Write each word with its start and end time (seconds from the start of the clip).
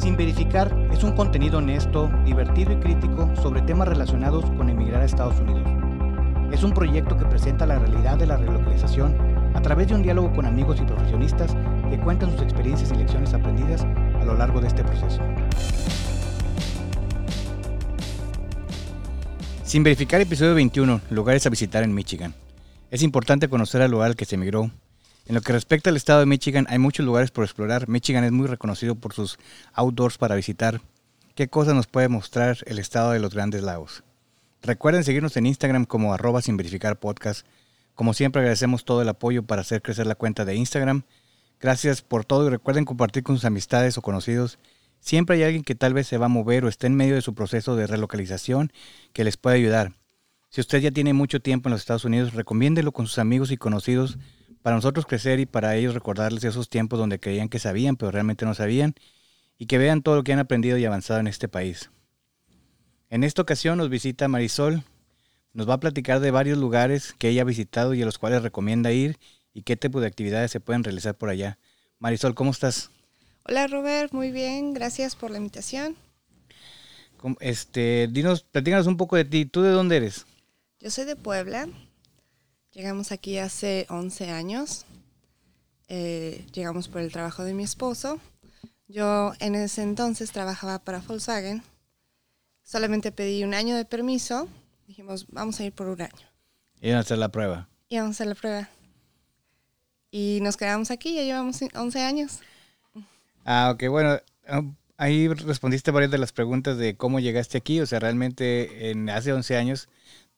Sin 0.00 0.16
Verificar 0.16 0.74
es 0.90 1.04
un 1.04 1.12
contenido 1.12 1.58
honesto, 1.58 2.10
divertido 2.24 2.72
y 2.72 2.76
crítico 2.76 3.30
sobre 3.36 3.60
temas 3.60 3.86
relacionados 3.86 4.46
con 4.56 4.70
emigrar 4.70 5.02
a 5.02 5.04
Estados 5.04 5.38
Unidos. 5.38 5.68
Es 6.50 6.62
un 6.62 6.72
proyecto 6.72 7.18
que 7.18 7.26
presenta 7.26 7.66
la 7.66 7.78
realidad 7.78 8.16
de 8.16 8.24
la 8.24 8.38
relocalización 8.38 9.14
a 9.52 9.60
través 9.60 9.88
de 9.88 9.96
un 9.96 10.02
diálogo 10.02 10.32
con 10.32 10.46
amigos 10.46 10.80
y 10.80 10.86
profesionistas 10.86 11.54
que 11.90 12.00
cuentan 12.00 12.30
sus 12.30 12.40
experiencias 12.40 12.90
y 12.92 12.94
lecciones 12.94 13.34
aprendidas 13.34 13.82
a 13.82 14.24
lo 14.24 14.34
largo 14.38 14.62
de 14.62 14.68
este 14.68 14.82
proceso. 14.82 15.20
Sin 19.64 19.82
verificar 19.82 20.22
episodio 20.22 20.54
21, 20.54 21.02
lugares 21.10 21.44
a 21.44 21.50
visitar 21.50 21.82
en 21.82 21.94
Michigan. 21.94 22.32
Es 22.90 23.02
importante 23.02 23.48
conocer 23.48 23.82
al 23.82 23.90
lugar 23.90 24.06
al 24.06 24.16
que 24.16 24.24
se 24.24 24.36
emigró. 24.36 24.70
En 25.30 25.34
lo 25.34 25.42
que 25.42 25.52
respecta 25.52 25.90
al 25.90 25.96
estado 25.96 26.18
de 26.18 26.26
Michigan, 26.26 26.66
hay 26.70 26.80
muchos 26.80 27.06
lugares 27.06 27.30
por 27.30 27.44
explorar. 27.44 27.88
Michigan 27.88 28.24
es 28.24 28.32
muy 28.32 28.48
reconocido 28.48 28.96
por 28.96 29.12
sus 29.12 29.38
outdoors 29.74 30.18
para 30.18 30.34
visitar. 30.34 30.80
¿Qué 31.36 31.46
cosas 31.46 31.76
nos 31.76 31.86
puede 31.86 32.08
mostrar 32.08 32.58
el 32.66 32.80
estado 32.80 33.12
de 33.12 33.20
los 33.20 33.32
grandes 33.32 33.62
lagos? 33.62 34.02
Recuerden 34.60 35.04
seguirnos 35.04 35.36
en 35.36 35.46
Instagram 35.46 35.84
como 35.84 36.12
arroba 36.12 36.42
sin 36.42 36.56
verificar. 36.56 36.98
Como 37.94 38.12
siempre 38.12 38.40
agradecemos 38.40 38.84
todo 38.84 39.02
el 39.02 39.08
apoyo 39.08 39.44
para 39.44 39.62
hacer 39.62 39.82
crecer 39.82 40.08
la 40.08 40.16
cuenta 40.16 40.44
de 40.44 40.56
Instagram. 40.56 41.04
Gracias 41.60 42.02
por 42.02 42.24
todo 42.24 42.48
y 42.48 42.50
recuerden 42.50 42.84
compartir 42.84 43.22
con 43.22 43.36
sus 43.36 43.44
amistades 43.44 43.96
o 43.98 44.02
conocidos. 44.02 44.58
Siempre 44.98 45.36
hay 45.36 45.44
alguien 45.44 45.62
que 45.62 45.76
tal 45.76 45.94
vez 45.94 46.08
se 46.08 46.18
va 46.18 46.26
a 46.26 46.28
mover 46.28 46.64
o 46.64 46.68
esté 46.68 46.88
en 46.88 46.96
medio 46.96 47.14
de 47.14 47.22
su 47.22 47.36
proceso 47.36 47.76
de 47.76 47.86
relocalización 47.86 48.72
que 49.12 49.22
les 49.22 49.36
puede 49.36 49.58
ayudar. 49.58 49.92
Si 50.48 50.60
usted 50.60 50.80
ya 50.80 50.90
tiene 50.90 51.12
mucho 51.12 51.38
tiempo 51.38 51.68
en 51.68 51.74
los 51.74 51.82
Estados 51.82 52.04
Unidos, 52.04 52.34
recomiéndelo 52.34 52.90
con 52.90 53.06
sus 53.06 53.20
amigos 53.20 53.52
y 53.52 53.56
conocidos 53.56 54.18
para 54.62 54.76
nosotros 54.76 55.06
crecer 55.06 55.40
y 55.40 55.46
para 55.46 55.76
ellos 55.76 55.94
recordarles 55.94 56.44
esos 56.44 56.68
tiempos 56.68 56.98
donde 56.98 57.20
creían 57.20 57.48
que 57.48 57.58
sabían, 57.58 57.96
pero 57.96 58.10
realmente 58.10 58.44
no 58.44 58.54
sabían, 58.54 58.94
y 59.58 59.66
que 59.66 59.78
vean 59.78 60.02
todo 60.02 60.16
lo 60.16 60.24
que 60.24 60.32
han 60.32 60.38
aprendido 60.38 60.78
y 60.78 60.84
avanzado 60.84 61.20
en 61.20 61.26
este 61.26 61.48
país. 61.48 61.90
En 63.10 63.24
esta 63.24 63.42
ocasión 63.42 63.78
nos 63.78 63.90
visita 63.90 64.28
Marisol, 64.28 64.84
nos 65.52 65.68
va 65.68 65.74
a 65.74 65.80
platicar 65.80 66.20
de 66.20 66.30
varios 66.30 66.58
lugares 66.58 67.14
que 67.18 67.28
ella 67.28 67.42
ha 67.42 67.44
visitado 67.44 67.94
y 67.94 68.02
a 68.02 68.06
los 68.06 68.18
cuales 68.18 68.42
recomienda 68.42 68.92
ir 68.92 69.18
y 69.52 69.62
qué 69.62 69.76
tipo 69.76 70.00
de 70.00 70.06
actividades 70.06 70.50
se 70.50 70.60
pueden 70.60 70.84
realizar 70.84 71.16
por 71.16 71.28
allá. 71.28 71.58
Marisol, 71.98 72.34
¿cómo 72.34 72.52
estás? 72.52 72.90
Hola 73.44 73.66
Robert, 73.66 74.12
muy 74.12 74.30
bien, 74.30 74.74
gracias 74.74 75.16
por 75.16 75.30
la 75.30 75.38
invitación. 75.38 75.96
Este, 77.40 78.08
dinos, 78.10 78.42
platícanos 78.42 78.86
un 78.86 78.96
poco 78.96 79.16
de 79.16 79.24
ti. 79.24 79.44
¿Tú 79.44 79.62
de 79.62 79.70
dónde 79.70 79.96
eres? 79.96 80.26
Yo 80.78 80.90
soy 80.90 81.04
de 81.04 81.16
Puebla. 81.16 81.68
Llegamos 82.72 83.10
aquí 83.10 83.38
hace 83.38 83.86
11 83.88 84.30
años. 84.30 84.86
Eh, 85.88 86.46
llegamos 86.52 86.86
por 86.86 87.00
el 87.00 87.10
trabajo 87.10 87.42
de 87.42 87.52
mi 87.52 87.64
esposo. 87.64 88.20
Yo 88.86 89.32
en 89.40 89.56
ese 89.56 89.82
entonces 89.82 90.30
trabajaba 90.30 90.78
para 90.78 91.00
Volkswagen. 91.00 91.64
Solamente 92.62 93.10
pedí 93.10 93.42
un 93.42 93.54
año 93.54 93.74
de 93.74 93.84
permiso. 93.84 94.48
Dijimos, 94.86 95.26
vamos 95.30 95.58
a 95.58 95.64
ir 95.64 95.72
por 95.72 95.88
un 95.88 96.00
año. 96.00 96.30
Y 96.80 96.90
a 96.90 97.00
hacer 97.00 97.18
la 97.18 97.30
prueba. 97.30 97.68
Y 97.88 97.96
vamos 97.96 98.10
a 98.10 98.16
hacer 98.16 98.26
la 98.28 98.34
prueba. 98.36 98.68
Y 100.12 100.38
nos 100.42 100.56
quedamos 100.56 100.92
aquí, 100.92 101.14
ya 101.14 101.22
llevamos 101.22 101.60
11 101.74 102.02
años. 102.02 102.38
Ah, 103.44 103.72
ok, 103.74 103.88
bueno, 103.88 104.18
ah, 104.46 104.62
ahí 104.96 105.26
respondiste 105.26 105.90
varias 105.90 106.12
de 106.12 106.18
las 106.18 106.30
preguntas 106.30 106.78
de 106.78 106.96
cómo 106.96 107.18
llegaste 107.18 107.58
aquí. 107.58 107.80
O 107.80 107.86
sea, 107.86 107.98
realmente 107.98 108.90
en 108.90 109.10
hace 109.10 109.32
11 109.32 109.56
años 109.56 109.88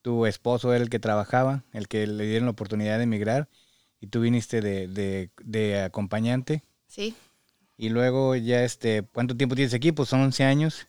tu 0.03 0.27
esposo 0.27 0.75
era 0.75 0.83
el 0.83 0.91
que 0.91 0.99
trabajaba, 0.99 1.65
el 1.73 1.89
que 1.89 2.07
le 2.07 2.27
dieron 2.27 2.47
la 2.47 2.53
oportunidad 2.53 2.99
de 2.99 3.05
emigrar 3.05 3.49
y 4.01 4.09
tú 4.09 4.21
viniste 4.21 4.61
de, 4.61 5.31
de, 5.41 5.81
acompañante. 5.81 6.63
Sí. 6.89 7.15
Y 7.79 7.89
luego 7.89 8.35
ya, 8.35 8.65
este, 8.65 9.03
¿cuánto 9.03 9.37
tiempo 9.37 9.55
tienes 9.55 9.75
aquí? 9.75 9.93
Pues 9.93 10.09
son 10.09 10.21
11 10.21 10.45
años. 10.45 10.89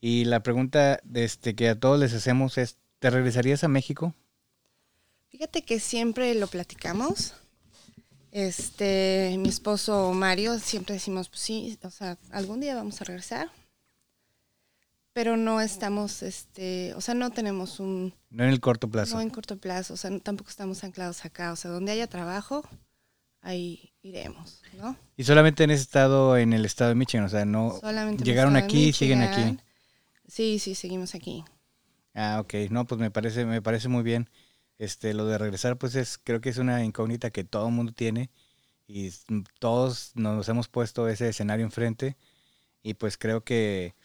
Y 0.00 0.24
la 0.24 0.42
pregunta 0.42 1.00
este, 1.14 1.54
que 1.54 1.68
a 1.68 1.78
todos 1.78 2.00
les 2.00 2.14
hacemos 2.14 2.56
es, 2.58 2.78
¿te 2.98 3.10
regresarías 3.10 3.64
a 3.64 3.68
México? 3.68 4.14
Fíjate 5.28 5.62
que 5.62 5.78
siempre 5.78 6.34
lo 6.34 6.46
platicamos. 6.46 7.34
Este, 8.32 9.36
mi 9.38 9.48
esposo 9.48 10.12
Mario, 10.12 10.58
siempre 10.58 10.94
decimos, 10.94 11.28
pues 11.28 11.40
sí, 11.40 11.78
o 11.82 11.90
sea, 11.90 12.16
algún 12.30 12.60
día 12.60 12.74
vamos 12.74 13.00
a 13.00 13.04
regresar 13.04 13.50
pero 15.18 15.36
no 15.36 15.60
estamos, 15.60 16.22
este, 16.22 16.94
o 16.94 17.00
sea, 17.00 17.12
no 17.12 17.30
tenemos 17.30 17.80
un... 17.80 18.14
No 18.30 18.44
en 18.44 18.50
el 18.50 18.60
corto 18.60 18.88
plazo. 18.88 19.16
No 19.16 19.20
en 19.20 19.30
corto 19.30 19.58
plazo, 19.58 19.94
o 19.94 19.96
sea, 19.96 20.16
tampoco 20.20 20.48
estamos 20.48 20.84
anclados 20.84 21.24
acá, 21.24 21.50
o 21.50 21.56
sea, 21.56 21.72
donde 21.72 21.90
haya 21.90 22.06
trabajo, 22.06 22.62
ahí 23.40 23.92
iremos, 24.00 24.62
¿no? 24.76 24.96
Y 25.16 25.24
solamente 25.24 25.64
han 25.64 25.72
estado 25.72 26.36
en 26.36 26.52
el 26.52 26.64
estado 26.64 26.90
de 26.90 26.94
Michigan, 26.94 27.26
o 27.26 27.28
sea, 27.28 27.44
no... 27.44 27.80
Solamente 27.80 28.22
llegaron 28.22 28.54
aquí 28.54 28.90
y 28.90 28.92
siguen 28.92 29.22
aquí. 29.22 29.58
Sí, 30.28 30.60
sí, 30.60 30.76
seguimos 30.76 31.16
aquí. 31.16 31.44
Ah, 32.14 32.38
ok, 32.40 32.70
no, 32.70 32.86
pues 32.86 33.00
me 33.00 33.10
parece, 33.10 33.44
me 33.44 33.60
parece 33.60 33.88
muy 33.88 34.04
bien. 34.04 34.30
Este, 34.78 35.14
lo 35.14 35.26
de 35.26 35.36
regresar, 35.36 35.78
pues 35.78 35.96
es, 35.96 36.16
creo 36.22 36.40
que 36.40 36.50
es 36.50 36.58
una 36.58 36.84
incógnita 36.84 37.30
que 37.30 37.42
todo 37.42 37.66
el 37.66 37.74
mundo 37.74 37.90
tiene 37.90 38.30
y 38.86 39.10
todos 39.58 40.12
nos 40.14 40.48
hemos 40.48 40.68
puesto 40.68 41.08
ese 41.08 41.28
escenario 41.28 41.64
enfrente 41.64 42.16
y 42.84 42.94
pues 42.94 43.18
creo 43.18 43.42
que 43.42 43.96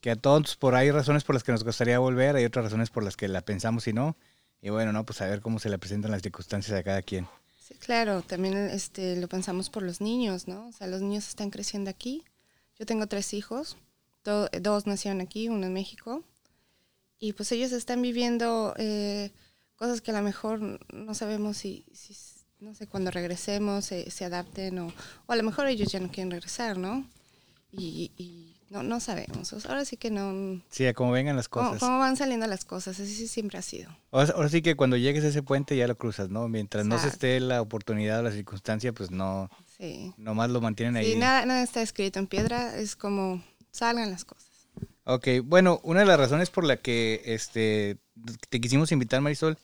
que 0.00 0.10
a 0.10 0.16
todos 0.16 0.56
por 0.56 0.74
ahí 0.74 0.90
razones 0.90 1.24
por 1.24 1.34
las 1.34 1.44
que 1.44 1.52
nos 1.52 1.64
gustaría 1.64 1.98
volver, 1.98 2.36
hay 2.36 2.44
otras 2.44 2.66
razones 2.66 2.90
por 2.90 3.02
las 3.02 3.16
que 3.16 3.28
la 3.28 3.40
pensamos 3.40 3.86
y 3.88 3.92
no. 3.92 4.16
Y 4.60 4.70
bueno, 4.70 4.92
no, 4.92 5.04
pues 5.04 5.20
a 5.20 5.26
ver 5.26 5.40
cómo 5.40 5.58
se 5.58 5.68
le 5.68 5.78
presentan 5.78 6.10
las 6.10 6.22
circunstancias 6.22 6.78
a 6.78 6.82
cada 6.82 7.02
quien. 7.02 7.28
Sí, 7.58 7.74
claro, 7.74 8.22
también 8.22 8.56
este, 8.56 9.16
lo 9.16 9.28
pensamos 9.28 9.70
por 9.70 9.82
los 9.82 10.00
niños, 10.00 10.48
¿no? 10.48 10.68
O 10.68 10.72
sea, 10.72 10.86
los 10.86 11.00
niños 11.00 11.28
están 11.28 11.50
creciendo 11.50 11.90
aquí. 11.90 12.24
Yo 12.78 12.86
tengo 12.86 13.06
tres 13.06 13.34
hijos, 13.34 13.76
dos 14.24 14.86
nacieron 14.86 15.20
aquí, 15.20 15.48
uno 15.48 15.66
en 15.66 15.72
México. 15.72 16.24
Y 17.18 17.32
pues 17.32 17.50
ellos 17.52 17.72
están 17.72 18.00
viviendo 18.00 18.74
eh, 18.78 19.32
cosas 19.76 20.00
que 20.00 20.12
a 20.12 20.14
lo 20.14 20.22
mejor 20.22 20.80
no 20.92 21.14
sabemos 21.14 21.56
si, 21.56 21.84
si 21.92 22.16
no 22.60 22.74
sé, 22.74 22.86
cuando 22.86 23.10
regresemos 23.10 23.84
se, 23.84 24.10
se 24.10 24.24
adapten 24.24 24.78
o, 24.78 24.92
o, 25.26 25.32
a 25.32 25.36
lo 25.36 25.42
mejor 25.42 25.66
ellos 25.66 25.90
ya 25.90 26.00
no 26.00 26.10
quieren 26.10 26.30
regresar, 26.30 26.78
¿no? 26.78 27.08
Y, 27.72 28.12
y 28.16 28.57
no, 28.70 28.82
no 28.82 29.00
sabemos. 29.00 29.52
Ahora 29.66 29.84
sí 29.84 29.96
que 29.96 30.10
no. 30.10 30.60
Sí, 30.70 30.86
a 30.86 30.92
cómo 30.92 31.12
vengan 31.12 31.36
las 31.36 31.48
cosas. 31.48 31.80
Cómo, 31.80 31.98
van 31.98 32.16
saliendo 32.16 32.46
las 32.46 32.64
cosas. 32.64 33.00
Así 33.00 33.26
siempre 33.26 33.58
ha 33.58 33.62
sido. 33.62 33.90
Ahora, 34.10 34.48
sí 34.48 34.60
que 34.60 34.76
cuando 34.76 34.96
llegues 34.96 35.24
a 35.24 35.28
ese 35.28 35.42
puente 35.42 35.76
ya 35.76 35.86
lo 35.86 35.96
cruzas, 35.96 36.28
¿no? 36.28 36.48
Mientras 36.48 36.84
no 36.84 36.98
se 36.98 37.08
esté 37.08 37.40
la 37.40 37.62
oportunidad 37.62 38.20
o 38.20 38.22
la 38.22 38.32
circunstancia, 38.32 38.92
pues 38.92 39.10
no. 39.10 39.50
Sí. 39.78 40.12
Nomás 40.18 40.50
lo 40.50 40.60
mantienen 40.60 40.96
ahí. 40.96 41.12
Sí, 41.12 41.18
nada, 41.18 41.46
nada 41.46 41.62
está 41.62 41.80
escrito 41.80 42.18
en 42.18 42.26
piedra. 42.26 42.76
Es 42.76 42.94
como 42.94 43.42
salgan 43.70 44.10
las 44.10 44.24
cosas. 44.24 44.48
Ok, 45.04 45.28
bueno, 45.44 45.80
una 45.84 46.00
de 46.00 46.06
las 46.06 46.18
razones 46.18 46.50
por 46.50 46.64
la 46.64 46.76
que 46.76 47.22
este, 47.24 47.96
te 48.50 48.60
quisimos 48.60 48.92
invitar, 48.92 49.22
Marisol, 49.22 49.56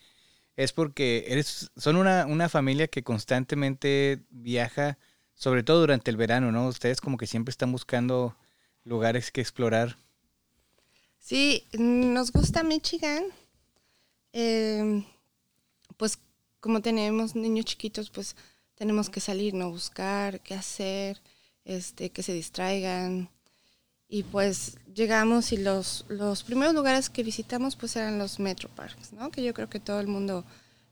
es 0.57 0.73
porque 0.73 1.27
eres, 1.29 1.71
son 1.77 1.97
una, 1.97 2.25
una 2.25 2.49
familia 2.49 2.89
que 2.89 3.03
constantemente 3.03 4.21
viaja, 4.31 4.97
sobre 5.35 5.63
todo 5.63 5.81
durante 5.81 6.11
el 6.11 6.17
verano, 6.17 6.51
¿no? 6.51 6.69
Ustedes 6.69 7.03
como 7.03 7.19
que 7.19 7.27
siempre 7.27 7.51
están 7.51 7.73
buscando 7.73 8.35
lugares 8.85 9.31
que 9.31 9.41
explorar. 9.41 9.97
Sí, 11.19 11.65
nos 11.73 12.31
gusta 12.31 12.63
Michigan. 12.63 13.25
Em, 14.33 15.05
pues 15.97 16.19
como 16.61 16.81
tenemos 16.83 17.35
niños 17.35 17.65
chiquitos, 17.67 18.11
pues 18.11 18.37
tenemos 18.75 19.09
que 19.09 19.21
salir, 19.21 19.55
no 19.55 19.71
buscar 19.71 20.41
qué 20.41 20.55
hacer, 20.55 21.21
este, 21.65 22.11
que 22.11 22.23
se 22.23 22.33
distraigan. 22.33 23.31
Y 24.09 24.23
pues 24.25 24.77
llegamos 24.95 25.53
y 25.53 25.57
los, 25.57 26.05
los 26.09 26.43
primeros 26.43 26.75
lugares 26.75 27.09
que 27.11 27.23
visitamos 27.23 27.75
pues 27.77 27.97
eran 27.97 28.19
los 28.19 28.39
Metro 28.39 28.69
Parks, 28.69 29.13
¿no? 29.13 29.31
Que 29.31 29.43
yo 29.43 29.55
creo 29.55 29.71
que 29.71 29.81
todo 29.81 30.01
el 30.01 30.07
mundo 30.07 30.45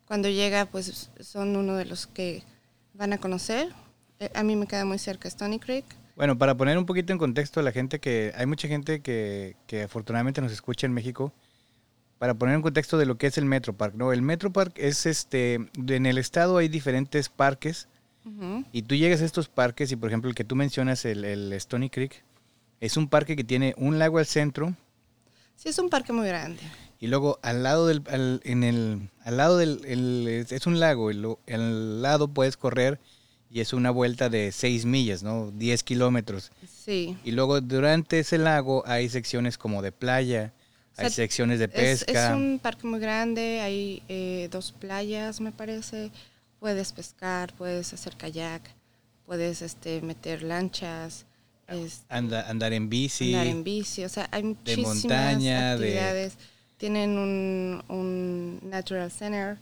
cuando 0.06 0.28
llega 0.28 0.66
pues 0.66 1.10
son 1.20 1.56
uno 1.56 1.76
de 1.76 1.84
los 1.84 2.06
que 2.06 2.42
van 2.94 3.12
a 3.12 3.19
conocer. 3.19 3.72
Eh, 4.18 4.30
a 4.34 4.42
mí 4.42 4.56
me 4.56 4.66
queda 4.66 4.84
muy 4.84 4.98
cerca 4.98 5.28
Stony 5.28 5.59
Creek. 5.59 5.84
Bueno, 6.16 6.36
para 6.36 6.56
poner 6.56 6.76
un 6.78 6.86
poquito 6.86 7.12
en 7.12 7.18
contexto 7.18 7.60
a 7.60 7.62
la 7.62 7.72
gente 7.72 7.98
que 7.98 8.32
hay 8.36 8.47
mucha 8.47 8.68
gente 8.68 9.00
que, 9.00 9.56
que, 9.66 9.82
afortunadamente 9.82 10.41
nos 10.41 10.53
escucha 10.53 10.86
en 10.86 10.92
México, 10.92 11.32
para 12.18 12.34
poner 12.34 12.54
en 12.54 12.62
contexto 12.62 12.98
de 12.98 13.06
lo 13.06 13.18
que 13.18 13.26
es 13.26 13.38
el 13.38 13.47
Metro 13.47 13.72
Park, 13.72 13.94
¿no? 13.97 14.12
El 14.12 14.22
Metro 14.22 14.53
Park 14.53 14.74
es 14.76 15.06
este, 15.06 15.54
en 15.54 16.06
el 16.06 16.18
estado 16.18 16.59
hay 16.59 16.68
diferentes 16.68 17.28
parques 17.28 17.88
y 18.70 18.82
tú 18.82 18.94
llegas 18.94 19.20
a 19.20 19.24
estos 19.24 19.48
parques 19.48 19.91
y 19.91 19.97
por 19.97 20.09
ejemplo 20.09 20.30
el 20.30 20.36
que 20.36 20.44
tú 20.44 20.54
mencionas, 20.54 21.04
el, 21.04 21.24
el, 21.24 21.53
Stony 21.54 21.91
Creek, 21.91 22.22
es 22.80 22.97
un 22.97 23.09
parque 23.09 23.34
que 23.34 23.42
tiene 23.42 23.74
un 23.76 23.98
lago 23.98 24.18
al 24.18 24.26
centro. 24.26 24.76
Sí, 25.56 25.70
es 25.70 25.78
un 25.80 25.91
parque 25.91 26.12
muy 26.12 26.28
grande. 26.28 26.60
Y 27.00 27.09
luego 27.09 27.41
al 27.42 27.64
lado 27.64 27.88
del, 27.88 28.04
en 28.44 28.62
el, 28.62 29.10
al 29.24 29.36
lado 29.36 29.59
del, 29.59 29.84
es 30.48 30.66
un 30.68 30.78
lago, 30.78 31.10
el, 31.10 31.26
al 31.48 32.03
lado 32.03 32.28
puedes 32.28 32.56
correr 32.56 33.00
y 33.53 33.60
es 33.60 33.75
una 33.75 33.91
vuelta 33.91 34.31
de 34.31 34.51
6 34.51 34.87
millas, 34.87 35.22
¿no? 35.22 35.51
10 35.51 35.83
kilómetros. 35.83 36.51
Sí. 36.84 37.19
Y 37.22 37.33
luego 37.33 37.60
durante 37.60 38.19
ese 38.19 38.39
lago 38.39 38.83
hay 38.87 39.10
secciones 39.10 39.59
como 39.59 39.83
de 39.83 39.93
playa, 39.93 40.54
hay 40.97 41.10
secciones 41.10 41.59
de 41.59 41.69
pesca. 41.69 42.31
Es, 42.31 42.34
un 42.34 42.59
parque 42.59 42.87
muy 42.87 42.99
grande, 42.99 43.60
hay 43.60 44.03
eh, 44.09 44.49
dos 44.51 44.72
playas, 44.72 45.41
me 45.41 45.53
parece. 45.53 46.10
Puedes 46.60 46.93
pescar, 46.93 47.53
puedes 47.54 47.93
hacer 47.93 48.16
kayak, 48.16 48.63
puedes 49.27 49.60
este, 49.60 50.01
meter 50.01 50.43
lanchas. 50.43 51.27
este, 51.69 52.07
Anda, 52.09 52.48
andar 52.48 52.72
en 52.72 52.89
bici. 52.89 53.34
andar 53.34 53.48
en 53.48 53.65
bici, 53.65 54.05
o 54.05 54.09
sea, 54.09 54.28
hay 54.31 54.45
muchísimas 54.45 54.97
montaña, 55.05 55.77
de- 55.77 55.98
actividades. 55.98 56.39
Tienen 56.78 57.19
un, 57.19 57.84
un 57.89 58.60
Natural 58.71 59.10
Center, 59.10 59.59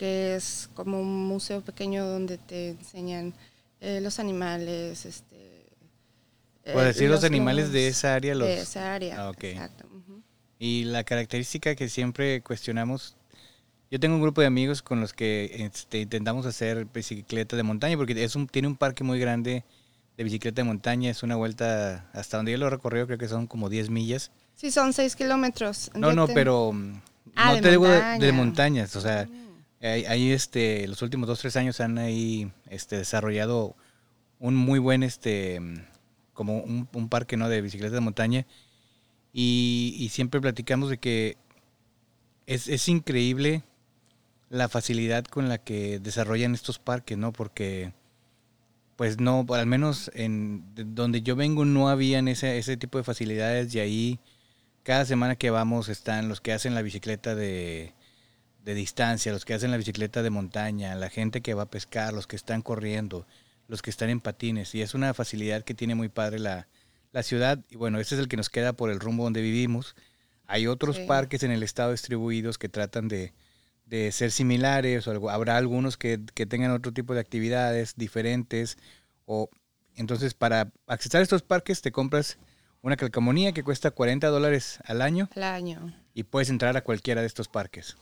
que 0.00 0.34
es 0.34 0.70
como 0.72 0.98
un 0.98 1.26
museo 1.26 1.60
pequeño 1.60 2.06
donde 2.06 2.38
te 2.38 2.70
enseñan 2.70 3.34
eh, 3.82 4.00
los 4.00 4.18
animales, 4.18 5.04
este... 5.04 5.66
Por 6.72 6.82
eh, 6.84 6.86
decir 6.86 7.10
los 7.10 7.22
animales 7.24 7.70
de 7.70 7.88
esa 7.88 8.14
área, 8.14 8.34
los... 8.34 8.48
de 8.48 8.60
esa 8.60 8.94
área, 8.94 9.20
Ah, 9.20 9.28
ok. 9.30 9.44
exacto. 9.44 9.84
Y 10.58 10.84
la 10.84 11.04
característica 11.04 11.74
que 11.74 11.90
siempre 11.90 12.40
cuestionamos, 12.40 13.14
yo 13.90 14.00
tengo 14.00 14.14
un 14.16 14.22
grupo 14.22 14.40
de 14.40 14.46
amigos 14.46 14.80
con 14.80 15.00
los 15.02 15.12
que 15.12 15.68
este, 15.70 16.00
intentamos 16.00 16.46
hacer 16.46 16.86
bicicleta 16.86 17.56
de 17.56 17.62
montaña, 17.62 17.96
porque 17.98 18.24
es 18.24 18.34
un, 18.36 18.46
tiene 18.46 18.68
un 18.68 18.76
parque 18.76 19.04
muy 19.04 19.18
grande 19.20 19.64
de 20.16 20.24
bicicleta 20.24 20.62
de 20.62 20.64
montaña, 20.68 21.10
es 21.10 21.22
una 21.22 21.36
vuelta 21.36 22.08
hasta 22.14 22.38
donde 22.38 22.52
yo 22.52 22.58
lo 22.58 22.68
he 22.68 22.70
recorrido, 22.70 23.06
creo 23.06 23.18
que 23.18 23.28
son 23.28 23.46
como 23.46 23.68
10 23.68 23.90
millas. 23.90 24.30
Sí, 24.54 24.70
son 24.70 24.92
seis 24.94 25.14
kilómetros. 25.14 25.90
No, 25.94 26.12
no, 26.14 26.26
te- 26.26 26.32
pero 26.34 26.72
Ah, 27.36 27.48
no 27.50 27.54
de 27.56 27.62
te 27.62 27.70
digo 27.70 27.86
de, 27.86 27.92
de 27.94 28.00
montaña. 28.00 28.32
montañas, 28.32 28.96
o 28.96 29.00
sea, 29.02 29.26
Mm. 29.26 29.49
Ahí, 29.80 30.32
este, 30.32 30.86
los 30.88 31.02
últimos 31.02 31.26
dos, 31.26 31.40
tres 31.40 31.56
años 31.56 31.80
han 31.80 31.98
ahí 31.98 32.52
este, 32.68 32.96
desarrollado 32.96 33.76
un 34.38 34.54
muy 34.54 34.78
buen, 34.78 35.02
este, 35.02 35.60
como 36.34 36.58
un, 36.58 37.08
parque, 37.08 37.36
¿no? 37.36 37.48
De 37.48 37.60
bicicleta 37.60 37.94
de 37.94 38.00
montaña. 38.00 38.46
Y, 39.32 39.94
y 39.98 40.08
siempre 40.10 40.40
platicamos 40.40 40.90
de 40.90 40.98
que 40.98 41.36
es, 42.46 42.68
es 42.68 42.88
increíble 42.88 43.62
la 44.50 44.68
facilidad 44.68 45.24
con 45.24 45.48
la 45.48 45.58
que 45.58 46.00
desarrollan 46.00 46.54
estos 46.54 46.78
parques, 46.78 47.16
¿no? 47.16 47.32
Porque, 47.32 47.92
pues 48.96 49.20
no, 49.20 49.46
al 49.50 49.66
menos 49.66 50.10
en 50.14 50.74
de 50.74 50.84
donde 50.84 51.22
yo 51.22 51.36
vengo 51.36 51.64
no 51.64 51.88
habían 51.88 52.28
ese, 52.28 52.58
ese 52.58 52.76
tipo 52.76 52.98
de 52.98 53.04
facilidades 53.04 53.74
y 53.74 53.80
ahí 53.80 54.20
cada 54.82 55.04
semana 55.04 55.36
que 55.36 55.50
vamos 55.50 55.88
están 55.88 56.28
los 56.28 56.40
que 56.40 56.52
hacen 56.52 56.74
la 56.74 56.82
bicicleta 56.82 57.34
de, 57.34 57.94
de 58.64 58.74
distancia, 58.74 59.32
los 59.32 59.44
que 59.44 59.54
hacen 59.54 59.70
la 59.70 59.76
bicicleta 59.76 60.22
de 60.22 60.30
montaña, 60.30 60.94
la 60.94 61.08
gente 61.10 61.40
que 61.40 61.54
va 61.54 61.62
a 61.64 61.70
pescar, 61.70 62.12
los 62.12 62.26
que 62.26 62.36
están 62.36 62.62
corriendo, 62.62 63.26
los 63.68 63.82
que 63.82 63.90
están 63.90 64.10
en 64.10 64.20
patines. 64.20 64.74
Y 64.74 64.82
es 64.82 64.94
una 64.94 65.14
facilidad 65.14 65.62
que 65.64 65.74
tiene 65.74 65.94
muy 65.94 66.08
padre 66.08 66.38
la, 66.38 66.68
la 67.12 67.22
ciudad. 67.22 67.58
Y 67.70 67.76
bueno, 67.76 67.98
ese 68.00 68.14
es 68.16 68.20
el 68.20 68.28
que 68.28 68.36
nos 68.36 68.50
queda 68.50 68.72
por 68.74 68.90
el 68.90 69.00
rumbo 69.00 69.24
donde 69.24 69.40
vivimos. 69.42 69.94
Hay 70.46 70.66
otros 70.66 70.96
Sí. 70.96 71.04
parques 71.06 71.42
en 71.42 71.52
el 71.52 71.62
estado 71.62 71.92
distribuidos 71.92 72.58
que 72.58 72.68
tratan 72.68 73.08
de, 73.08 73.32
de 73.86 74.12
ser 74.12 74.30
similares, 74.30 75.06
o 75.06 75.10
algo- 75.12 75.30
habrá 75.30 75.56
algunos 75.56 75.96
que, 75.96 76.20
que 76.34 76.44
tengan 76.46 76.72
otro 76.72 76.92
tipo 76.92 77.14
de 77.14 77.20
actividades 77.20 77.94
diferentes. 77.96 78.76
O, 79.26 79.48
entonces, 79.96 80.34
para 80.34 80.70
accesar 80.86 81.20
a 81.20 81.22
estos 81.22 81.42
parques, 81.42 81.80
te 81.82 81.92
compras 81.92 82.36
una 82.82 82.96
calcamonía 82.96 83.52
que 83.52 83.62
cuesta 83.62 83.90
40 83.90 84.28
dólares 84.28 84.80
al 84.84 85.02
año 85.02 85.28
Al 85.36 85.42
año. 85.44 85.94
y 86.14 86.24
puedes 86.24 86.50
entrar 86.50 86.76
a 86.76 86.82
cualquiera 86.82 87.20
de 87.20 87.26
estos 87.26 87.46
parques. 87.48 87.96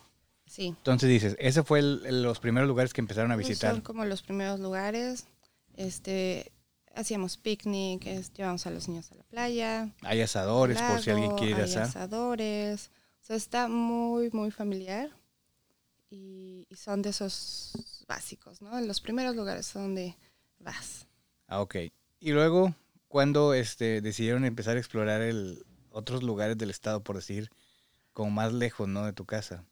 Sí. 0.49 0.67
Entonces 0.67 1.07
dices, 1.09 1.35
ese 1.39 1.61
fue 1.63 1.79
el- 1.79 2.23
los 2.23 2.39
primeros 2.39 2.67
lugares 2.67 2.91
que 2.91 3.01
empezaron 3.01 3.31
a 3.31 3.35
Esos 3.35 3.47
visitar. 3.47 3.71
Son 3.71 3.81
como 3.81 4.03
los 4.03 4.23
primeros 4.23 4.59
lugares. 4.59 5.27
Este, 5.75 6.51
hacíamos 6.95 7.37
picnic, 7.37 8.05
es- 8.07 8.33
llevamos 8.33 8.65
a 8.65 8.71
los 8.71 8.87
niños 8.87 9.11
a 9.11 9.15
la 9.15 9.23
playa. 9.23 9.89
Hay 10.01 10.21
asadores, 10.21 10.81
por 10.81 11.01
si 11.01 11.11
alguien 11.11 11.35
quiere 11.37 11.53
hay 11.63 11.69
asar. 11.69 11.83
asadores. 11.83 12.89
O 13.21 13.25
sea, 13.25 13.35
está 13.35 13.67
muy, 13.67 14.31
muy 14.31 14.49
familiar. 14.49 15.11
Y, 16.09 16.65
y 16.69 16.75
son 16.75 17.03
de 17.03 17.09
esos 17.11 18.03
básicos, 18.07 18.61
¿no? 18.63 18.81
Los 18.81 18.99
primeros 19.01 19.35
lugares 19.35 19.71
donde 19.71 20.17
vas. 20.57 21.05
Ah, 21.47 21.61
ok. 21.61 21.75
Y 22.19 22.31
luego, 22.31 22.73
cuando 23.07 23.53
este, 23.53 24.01
decidieron 24.01 24.43
empezar 24.45 24.75
a 24.75 24.79
explorar 24.79 25.21
el, 25.21 25.63
otros 25.91 26.23
lugares 26.23 26.57
del 26.57 26.71
estado, 26.71 27.03
por 27.03 27.15
decir, 27.17 27.51
como 28.13 28.31
más 28.31 28.51
lejos, 28.53 28.87
¿no? 28.87 29.05
De 29.05 29.13
tu 29.13 29.25
casa. 29.25 29.63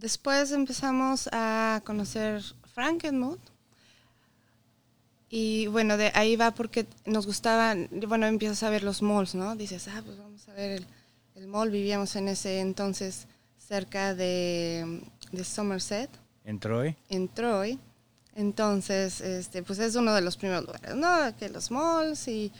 Después 0.00 0.50
empezamos 0.52 1.28
a 1.30 1.82
conocer 1.84 2.42
Frankenmuth. 2.74 3.38
Y 5.28 5.66
bueno, 5.66 5.98
de 5.98 6.10
ahí 6.14 6.36
va 6.36 6.52
porque 6.52 6.86
nos 7.04 7.26
gustaban, 7.26 7.88
bueno, 8.08 8.26
empiezas 8.26 8.62
a 8.62 8.70
ver 8.70 8.82
los 8.82 9.02
malls, 9.02 9.34
¿no? 9.34 9.54
Dices, 9.56 9.86
ah, 9.88 10.02
pues 10.04 10.16
vamos 10.18 10.48
a 10.48 10.54
ver 10.54 10.70
el, 10.70 10.86
el 11.34 11.46
mall. 11.46 11.70
Vivíamos 11.70 12.16
en 12.16 12.28
ese 12.28 12.60
entonces 12.60 13.26
cerca 13.58 14.14
de, 14.14 15.02
de 15.32 15.44
Somerset, 15.44 16.10
En 16.44 16.58
Troy. 16.58 16.96
en 17.10 17.28
Troy. 17.28 17.78
Entonces, 18.34 19.20
este, 19.20 19.62
pues 19.62 19.78
es 19.80 19.96
uno 19.96 20.14
de 20.14 20.22
los 20.22 20.38
primeros 20.38 20.64
lugares, 20.64 20.96
¿no? 20.96 21.36
Que 21.36 21.50
los 21.50 21.70
malls 21.70 22.26
y, 22.26 22.50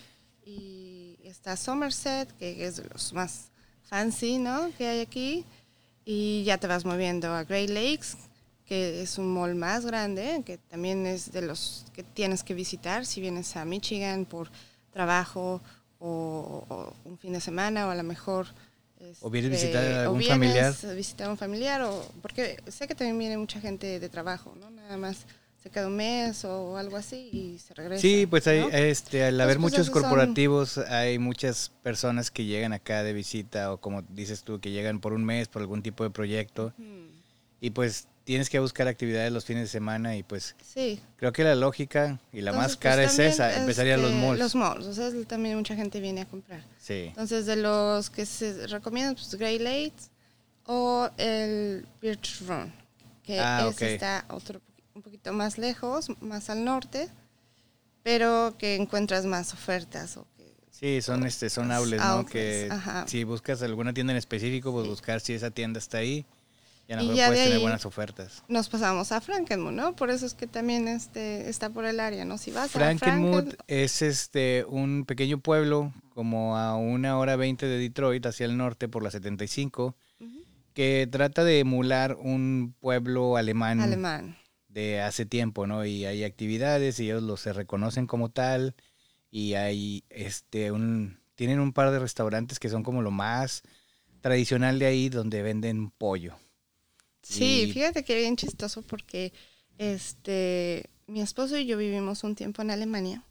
y 0.45 1.17
está 1.25 1.57
Somerset, 1.57 2.31
que 2.37 2.67
es 2.67 2.77
de 2.77 2.85
los 2.93 3.15
más 3.15 3.47
fancy, 3.89 4.37
¿no? 4.39 4.71
Que 4.77 4.87
hay 4.87 5.01
aquí. 5.01 5.45
Y 6.13 6.43
ya 6.43 6.59
te 6.59 6.67
vas 6.67 6.85
moviendo 6.85 7.33
a 7.33 7.45
Great 7.45 7.71
Lakes, 7.71 8.17
que 8.67 9.01
es 9.01 9.17
un 9.17 9.33
mall 9.33 9.55
más 9.55 9.87
grande, 9.87 10.43
que 10.45 10.59
también 10.59 11.07
es 11.07 11.31
de 11.31 11.41
los 11.41 11.87
que 11.93 12.03
tienes 12.03 12.43
que 12.43 12.53
visitar 12.53 13.07
si 13.07 13.21
vienes 13.21 13.55
a 13.55 13.65
Michigan 13.65 14.25
por 14.25 14.51
trabajo 14.91 15.61
o, 16.01 16.65
o 16.69 16.95
un 17.05 17.17
fin 17.17 17.33
de 17.33 17.41
semana 17.41 17.87
o 17.87 17.91
a 17.91 17.95
lo 17.95 18.03
mejor... 18.03 18.49
O 19.21 19.31
vienes 19.31 19.53
a 19.53 19.55
este, 19.55 19.67
visitar 19.69 19.93
a 19.93 20.03
algún 20.03 20.23
familiar. 20.25 20.75
a 20.83 20.93
visitar 20.95 21.29
a 21.29 21.31
un 21.31 21.39
familiar 21.39 21.83
o 21.83 22.05
porque 22.21 22.61
sé 22.67 22.89
que 22.89 22.97
también 22.97 23.17
viene 23.17 23.39
mucha 23.39 23.61
gente 23.61 24.01
de 24.01 24.09
trabajo, 24.09 24.53
¿no? 24.59 24.69
Nada 24.69 24.97
más 24.97 25.27
se 25.63 25.69
queda 25.71 25.87
un 25.89 25.97
mes 25.97 26.45
o 26.45 26.77
algo 26.79 26.97
así 26.97 27.29
y 27.33 27.59
se 27.59 27.75
regresa. 27.75 28.01
Sí, 28.01 28.27
pues 28.27 28.47
hay, 28.47 28.61
¿no? 28.61 28.69
este, 28.71 29.25
al 29.25 29.35
Pues, 29.35 29.43
haber 29.43 29.57
pues, 29.57 29.61
muchos 29.63 29.79
esos 29.81 29.93
son- 29.93 30.03
corporativos, 30.03 30.79
hay 30.79 31.19
muchas 31.19 31.71
personas 31.83 32.31
que 32.31 32.45
llegan 32.47 32.73
acá 32.73 33.03
de 33.03 33.13
visita 33.13 33.73
o 33.73 33.79
como 33.79 34.03
dices 34.03 34.43
tú, 34.43 34.59
que 34.61 34.71
llegan 34.71 35.01
por 35.01 35.13
un 35.13 35.25
mes 35.25 35.49
por 35.49 35.61
algún 35.63 35.83
tipo 35.83 36.03
de 36.05 36.11
proyecto 36.11 36.73
Mm, 36.79 37.09
y 37.61 37.71
pues 37.71 38.07
tienes 38.25 38.49
que 38.49 38.59
buscar 38.59 38.87
actividades 38.89 39.33
los 39.33 39.45
fines 39.45 39.65
de 39.65 39.69
semana 39.69 40.17
y 40.17 40.23
pues 40.23 40.55
Sí. 40.65 41.01
creo 41.17 41.33
que 41.33 41.43
la 41.45 41.55
lógica 41.57 42.21
y 42.33 42.41
la 42.43 42.53
más 42.53 42.73
Entonces, 42.73 42.77
pues, 42.77 42.91
cara 42.91 43.03
es 43.03 43.11
también, 43.11 43.33
esa, 43.33 43.61
empezaría 43.61 43.97
los 43.99 44.13
este, 44.13 44.23
malls. 44.27 44.39
Los 44.39 44.55
malls, 44.55 44.87
o 44.87 44.95
sea, 44.95 45.09
es- 45.09 45.27
también 45.27 45.57
mucha 45.57 45.75
gente 45.77 46.01
viene 46.01 46.23
a 46.23 46.27
comprar. 46.27 46.63
Sí. 46.79 47.07
Entonces, 47.09 47.45
de 47.47 47.57
los 47.57 48.09
que 48.09 48.25
se 48.25 48.67
recomiendan, 48.69 49.15
pues 49.15 49.35
Great 49.35 49.61
Lakes 49.61 50.11
o 50.65 51.11
el 51.19 51.85
Birch 52.01 52.41
Run, 52.47 52.73
que 53.25 53.41
Ah, 53.41 53.67
ese 53.69 53.85
ok. 53.87 53.91
está 53.93 54.25
otro, 54.29 54.61
un 55.01 55.05
poquito 55.05 55.33
más 55.33 55.57
lejos, 55.57 56.11
más 56.21 56.51
al 56.51 56.63
norte, 56.63 57.09
pero 58.03 58.55
que 58.59 58.77
encuentras 58.77 59.25
más 59.25 59.55
ofertas 59.55 60.19
o 60.19 60.27
que 60.37 60.51
Sí, 60.71 61.01
son 61.01 61.25
este 61.27 61.49
son 61.49 61.69
Los 61.69 61.79
outlets, 61.79 62.03
¿no? 62.03 62.09
outlets, 62.11 62.33
Que 62.33 62.69
ajá. 62.71 63.07
si 63.09 63.25
buscas 63.25 63.63
alguna 63.63 63.95
tienda 63.95 64.13
en 64.13 64.19
específico, 64.19 64.73
pues 64.73 64.85
Sí. 64.85 64.91
buscar 64.91 65.21
si 65.23 65.33
esa 65.33 65.51
tienda 65.51 65.79
está 65.79 65.99
ahí 65.99 66.27
y 66.87 66.93
a 66.93 66.97
lo 66.97 67.03
Y 67.03 67.07
mejor 67.07 67.17
ya 67.17 67.27
puedes 67.29 67.41
de 67.41 67.47
tener 67.49 67.61
buenas 67.63 67.87
ofertas. 67.87 68.43
nos 68.49 68.69
pasamos 68.69 69.11
a 69.13 69.23
Frankenmuth, 69.23 69.73
¿no? 69.73 69.97
Por 69.97 70.11
eso 70.11 70.27
es 70.27 70.35
que 70.35 70.47
también 70.47 70.87
este 70.87 71.49
está 71.49 71.71
por 71.71 71.87
el 71.87 71.99
área, 71.99 72.27
¿no? 72.27 72.37
Si 72.37 72.51
vas 72.51 72.67
a 72.67 72.79
Frankenmuth 72.79 73.33
Franken, 73.33 73.59
es 73.69 74.03
este 74.03 74.67
un 74.69 75.07
pequeño 75.07 75.39
pueblo 75.41 75.95
como 76.15 76.59
a 76.59 76.77
una 76.77 77.17
hora 77.19 77.37
veinte 77.37 77.65
de 77.67 77.79
Detroit 77.79 78.25
hacia 78.27 78.45
el 78.45 78.57
norte 78.59 78.87
por 78.89 79.03
la 79.03 79.11
75 79.11 79.95
Ujú. 80.21 80.31
que 80.75 81.09
trata 81.11 81.43
de 81.45 81.61
emular 81.61 82.17
un 82.21 82.75
pueblo 82.81 83.39
alemán, 83.39 83.81
alemán. 83.81 84.37
De 84.71 85.01
hace 85.03 85.27
tiempo, 85.27 85.67
¿no? 85.67 85.85
Y 85.87 86.05
hay 86.07 86.25
actividades 86.25 87.01
y 87.01 87.07
ellos 87.07 87.23
los 87.23 87.41
se 87.43 87.53
reconocen 87.53 88.07
como 88.07 88.31
tal 88.31 88.75
y 89.31 89.55
hay 89.55 90.05
este 90.11 90.73
un 90.73 91.21
tienen 91.37 91.61
un 91.61 91.73
par 91.75 91.91
de 91.93 91.99
restaurantes 92.01 92.59
que 92.61 92.69
son 92.71 92.83
como 92.85 93.03
lo 93.03 93.11
más 93.13 93.63
tradicional 94.23 94.79
de 94.81 94.87
ahí 94.87 95.09
donde 95.11 95.43
venden 95.43 95.91
pollo. 95.93 96.37
Sí, 97.23 97.67
Y- 97.67 97.71
fíjate 97.71 98.05
que 98.05 98.17
bien 98.17 98.37
chistoso 98.37 98.83
porque 98.83 99.33
este 99.79 100.91
mi 101.07 101.21
esposo 101.23 101.57
y 101.59 101.67
yo 101.67 101.77
vivimos 101.77 102.25
un 102.25 102.35
tiempo 102.35 102.63
en 102.63 102.71
Alemania. 102.71 103.25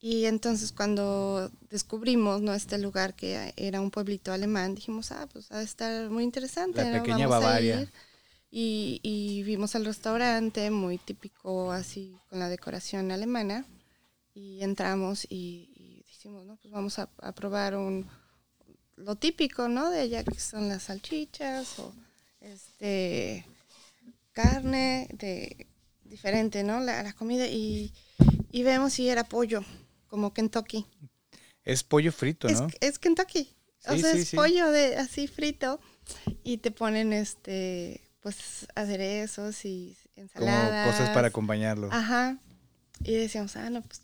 Y 0.00 0.26
entonces 0.26 0.72
cuando 0.72 1.50
descubrimos 1.70 2.40
¿no? 2.42 2.54
este 2.54 2.78
lugar 2.78 3.14
que 3.16 3.52
era 3.56 3.80
un 3.80 3.90
pueblito 3.90 4.32
alemán, 4.32 4.74
dijimos, 4.74 5.10
ah, 5.12 5.26
pues 5.32 5.50
ha 5.52 5.58
de 5.58 5.64
estar 5.64 6.10
muy 6.10 6.22
interesante. 6.24 6.78
La 6.78 6.86
¿no? 6.86 6.86
pequeña 6.86 7.26
Vamos 7.26 7.40
a 7.40 7.50
Bavaria. 7.50 7.50
ir". 7.50 7.90
Y, 8.58 9.00
y 9.02 9.42
vimos 9.42 9.74
el 9.74 9.84
restaurante, 9.84 10.70
muy 10.70 10.96
típico 10.96 11.72
así, 11.72 12.18
con 12.30 12.38
la 12.38 12.48
decoración 12.48 13.10
alemana. 13.10 13.66
Y 14.32 14.62
entramos 14.62 15.26
y, 15.28 15.68
y 15.76 16.04
dijimos, 16.08 16.46
no, 16.46 16.56
pues 16.56 16.72
vamos 16.72 16.98
a, 16.98 17.10
a 17.18 17.32
probar 17.32 17.76
un, 17.76 18.08
lo 18.96 19.16
típico, 19.16 19.68
¿no? 19.68 19.90
De 19.90 20.00
allá 20.00 20.24
que 20.24 20.40
son 20.40 20.70
las 20.70 20.84
salchichas 20.84 21.78
o 21.80 21.92
este 22.40 23.44
carne 24.32 25.08
de 25.12 25.66
diferente, 26.04 26.64
¿no? 26.64 26.80
La, 26.80 27.02
la 27.02 27.12
comida 27.12 27.46
y, 27.46 27.92
y 28.50 28.62
vemos 28.62 28.94
si 28.94 29.10
era 29.10 29.24
pollo, 29.24 29.62
como 30.08 30.32
Kentucky. 30.32 30.86
Es 31.62 31.84
pollo 31.84 32.10
frito, 32.10 32.48
¿no? 32.48 32.68
es 32.80 32.98
Kentucky. 32.98 33.54
o 33.86 33.98
sea, 33.98 34.12
sí, 34.14 34.20
es 34.20 34.28
sí. 34.28 34.36
pollo 34.36 34.70
de 34.70 34.96
así 34.96 35.26
frito 35.26 35.78
y 36.42 36.56
te 36.56 36.70
ponen 36.70 37.12
este 37.12 38.05
pues 38.20 38.66
aderezos 38.74 39.64
y 39.64 39.96
Como 40.14 40.24
ensaladas. 40.48 40.86
cosas 40.90 41.10
para 41.10 41.28
acompañarlo. 41.28 41.88
Ajá. 41.92 42.36
Y 43.04 43.14
decíamos, 43.14 43.56
ah, 43.56 43.68
no, 43.70 43.82
pues 43.82 44.00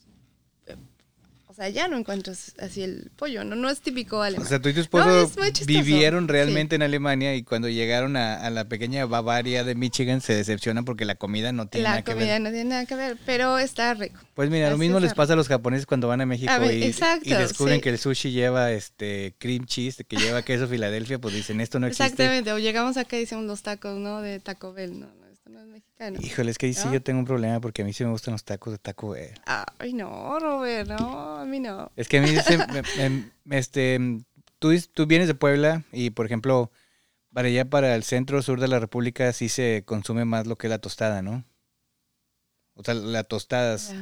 O 1.53 1.55
sea, 1.55 1.69
ya 1.69 1.87
no 1.87 1.99
encuentras 1.99 2.55
así 2.59 2.83
el 2.83 3.11
pollo, 3.15 3.45
no, 3.45 3.57
no 3.57 3.69
es 3.69 3.83
típico 3.83 4.23
alemán. 4.23 4.47
O 4.47 4.49
sea, 4.49 4.59
tú 4.59 4.71
y 4.71 4.73
tu 4.73 4.81
esposo 4.81 5.31
vivieron 5.67 6.27
realmente 6.27 6.77
en 6.77 6.83
Alemania 6.83 7.35
y 7.35 7.43
cuando 7.43 7.69
llegaron 7.69 8.17
a, 8.17 8.49
la 8.49 8.65
pequeña 8.69 9.05
Bavaria 9.05 9.63
de 9.63 9.75
Michigan 9.75 10.23
se 10.23 10.35
decepcionan 10.35 10.87
porque 10.87 11.05
la 11.05 11.15
comida 11.15 11.53
no 11.53 11.67
tiene 11.67 11.91
nada 11.91 12.01
que 12.01 12.15
ver. 12.15 12.17
La 12.17 12.23
comida 12.23 12.39
no 12.39 12.51
tiene 12.55 12.71
nada 12.71 12.87
que 12.87 12.95
ver, 12.95 13.19
pero 13.27 13.59
está 13.59 13.93
rico. 13.93 14.19
Pues 14.33 14.49
mira, 14.49 14.71
lo 14.71 14.79
mismo 14.79 14.99
les 14.99 15.13
pasa 15.13 15.35
a 15.35 15.37
los 15.37 15.47
japoneses 15.47 15.85
cuando 15.85 16.09
van 16.09 16.23
a 16.23 16.27
México 16.27 16.51
y, 16.65 16.95
descubren 17.35 17.83
que 17.83 17.91
el 17.91 17.99
sushi 17.99 18.31
lleva 18.31 18.73
este 18.73 19.35
cream 19.39 19.67
cheese, 19.67 20.05
que 20.09 20.17
lleva 20.17 20.41
queso 20.41 20.67
Filadelfia, 20.67 21.19
pues 21.19 21.35
dicen, 21.35 21.61
esto 21.61 21.79
no 21.79 21.87
existe. 21.87 22.05
Exactamente, 22.05 22.51
o 22.53 22.59
llegamos 22.59 22.97
acá 22.97 23.19
y 23.19 23.21
decimos 23.21 23.45
los 23.45 23.61
tacos, 23.61 23.99
¿no? 23.99 24.23
De 24.23 24.41
Taco 24.41 24.73
Bell, 24.73 25.01
¿no? 25.01 25.22
No 25.53 25.61
es 25.61 25.67
mexicano. 25.67 26.19
Híjole, 26.21 26.51
es 26.51 26.59
que 26.59 26.73
sí 26.73 26.89
yo 26.93 27.03
tengo 27.03 27.19
un 27.21 27.25
problema 27.25 27.61
porque 27.61 27.83
a 27.83 27.85
mí 27.85 27.93
sí 27.93 28.05
me 28.05 28.11
gustan 28.11 28.33
los 28.33 28.45
tacos 28.45 28.73
de 28.73 28.79
Taco 28.79 29.11
Bell. 29.11 29.35
Ay, 29.45 29.93
no, 29.93 30.39
Robert, 30.39 30.89
no, 30.89 31.37
a 31.39 31.45
mí 31.45 31.61
no. 31.61 31.93
Es 31.97 32.09
que 32.09 32.19
a 32.19 32.23
mí, 32.23 32.31
este, 33.51 33.99
tú, 34.59 34.73
tú 34.95 35.07
vienes 35.07 35.29
de 35.29 35.35
Puebla 35.35 35.85
y, 35.93 36.11
por 36.11 36.27
ejemplo, 36.27 36.71
para 37.33 37.49
allá, 37.49 37.65
para 37.67 37.95
el 37.95 38.03
centro 38.03 38.43
sur 38.43 38.61
de 38.61 38.69
la 38.69 38.81
República, 38.81 39.33
sí 39.33 39.49
se 39.49 39.83
consume 39.85 40.25
más 40.25 40.47
lo 40.47 40.57
que 40.57 40.67
es 40.67 40.71
la 40.71 40.79
tostada, 40.79 41.23
¿no? 41.23 41.45
O 42.75 42.83
sea, 42.83 42.95
las 42.95 43.29
tostadas. 43.29 43.95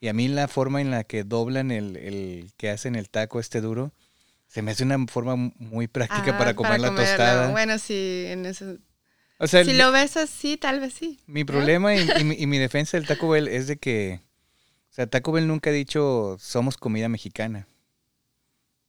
Y 0.00 0.08
a 0.08 0.12
mí 0.12 0.28
la 0.28 0.48
forma 0.48 0.80
en 0.80 0.90
la 0.90 1.04
que 1.04 1.24
doblan 1.24 1.70
el, 1.70 1.96
el, 1.96 2.52
que 2.56 2.70
hacen 2.70 2.96
el 2.96 3.08
taco 3.08 3.40
este 3.40 3.60
duro, 3.60 3.92
se 4.48 4.60
me 4.60 4.72
hace 4.72 4.84
una 4.84 4.98
forma 5.06 5.36
muy 5.36 5.88
práctica 5.88 6.34
ah, 6.34 6.38
para 6.38 6.54
comer 6.54 6.80
la 6.80 6.94
tostada. 6.94 7.50
Bueno, 7.50 7.78
sí, 7.78 8.24
en 8.26 8.44
si 9.46 9.72
lo 9.72 9.92
ves 9.92 10.16
así, 10.16 10.56
tal 10.56 10.80
vez 10.80 10.94
sí. 10.94 11.18
Mi 11.26 11.44
problema 11.44 11.94
y, 11.96 12.46
mi, 12.46 12.58
defensa 12.58 12.96
del 12.96 13.06
Taco 13.06 13.28
Bell 13.28 13.48
es 13.48 13.66
de 13.66 13.76
que, 13.76 14.20
o 14.90 14.94
sea, 14.94 15.06
Taco 15.06 15.32
Bell 15.32 15.46
nunca 15.46 15.70
ha 15.70 15.72
dicho 15.72 16.36
somos 16.38 16.76
comida 16.76 17.08
mexicana. 17.08 17.66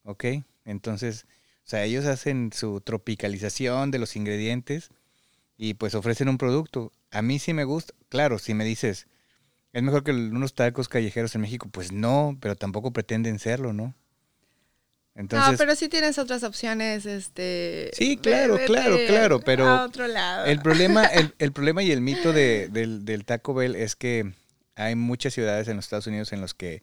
¿Ok? 0.04 0.24
Entonces, 0.64 1.26
o 1.64 1.68
sea, 1.68 1.84
ellos 1.84 2.04
hacen 2.04 2.50
su 2.52 2.80
tropicalización 2.80 3.90
de 3.90 3.98
los 3.98 4.16
ingredientes 4.16 4.90
y 5.56 5.74
pues 5.74 5.94
ofrecen 5.94 6.28
un 6.28 6.38
producto. 6.38 6.92
A 7.10 7.22
mí 7.22 7.38
sí 7.38 7.54
me 7.54 7.64
gusta, 7.64 7.94
claro, 8.08 8.38
si 8.38 8.54
me 8.54 8.64
dices, 8.64 9.06
es 9.72 9.82
mejor 9.82 10.04
que 10.04 10.12
unos 10.12 10.54
tacos 10.54 10.88
callejeros 10.88 11.34
en 11.34 11.40
México, 11.40 11.68
pues 11.70 11.90
no, 11.90 12.36
pero 12.40 12.54
tampoco 12.54 12.92
pretenden 12.92 13.38
serlo, 13.38 13.72
¿no? 13.72 13.94
No, 15.14 15.54
pero 15.56 15.76
sí 15.76 15.88
tienes 15.88 16.18
otras 16.18 16.42
opciones, 16.42 17.06
este... 17.06 17.90
Sí, 17.92 18.16
claro, 18.16 18.58
claro, 18.66 18.96
claro, 19.06 19.40
pero... 19.40 19.86
El 20.44 20.60
problema, 20.60 21.06
el, 21.38 21.52
problema 21.52 21.84
y 21.84 21.92
el 21.92 22.00
mito 22.00 22.32
del, 22.32 23.04
del, 23.04 23.24
Taco 23.24 23.54
Bell 23.54 23.76
es 23.76 23.94
que 23.94 24.32
hay 24.74 24.96
muchas 24.96 25.32
ciudades 25.32 25.68
en 25.68 25.76
los 25.76 25.84
Estados 25.84 26.08
Unidos 26.08 26.32
en 26.32 26.40
los 26.40 26.52
que 26.52 26.82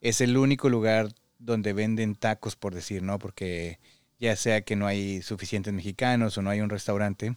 es 0.00 0.20
el 0.20 0.36
único 0.36 0.68
lugar 0.68 1.12
donde 1.38 1.72
venden 1.72 2.16
tacos, 2.16 2.56
por 2.56 2.74
decir, 2.74 3.04
¿no? 3.04 3.20
Porque 3.20 3.78
ya 4.18 4.34
sea 4.34 4.62
que 4.62 4.74
no 4.74 4.88
hay 4.88 5.22
suficientes 5.22 5.72
mexicanos 5.72 6.36
o 6.36 6.42
no 6.42 6.50
hay 6.50 6.60
un 6.60 6.70
restaurante. 6.70 7.36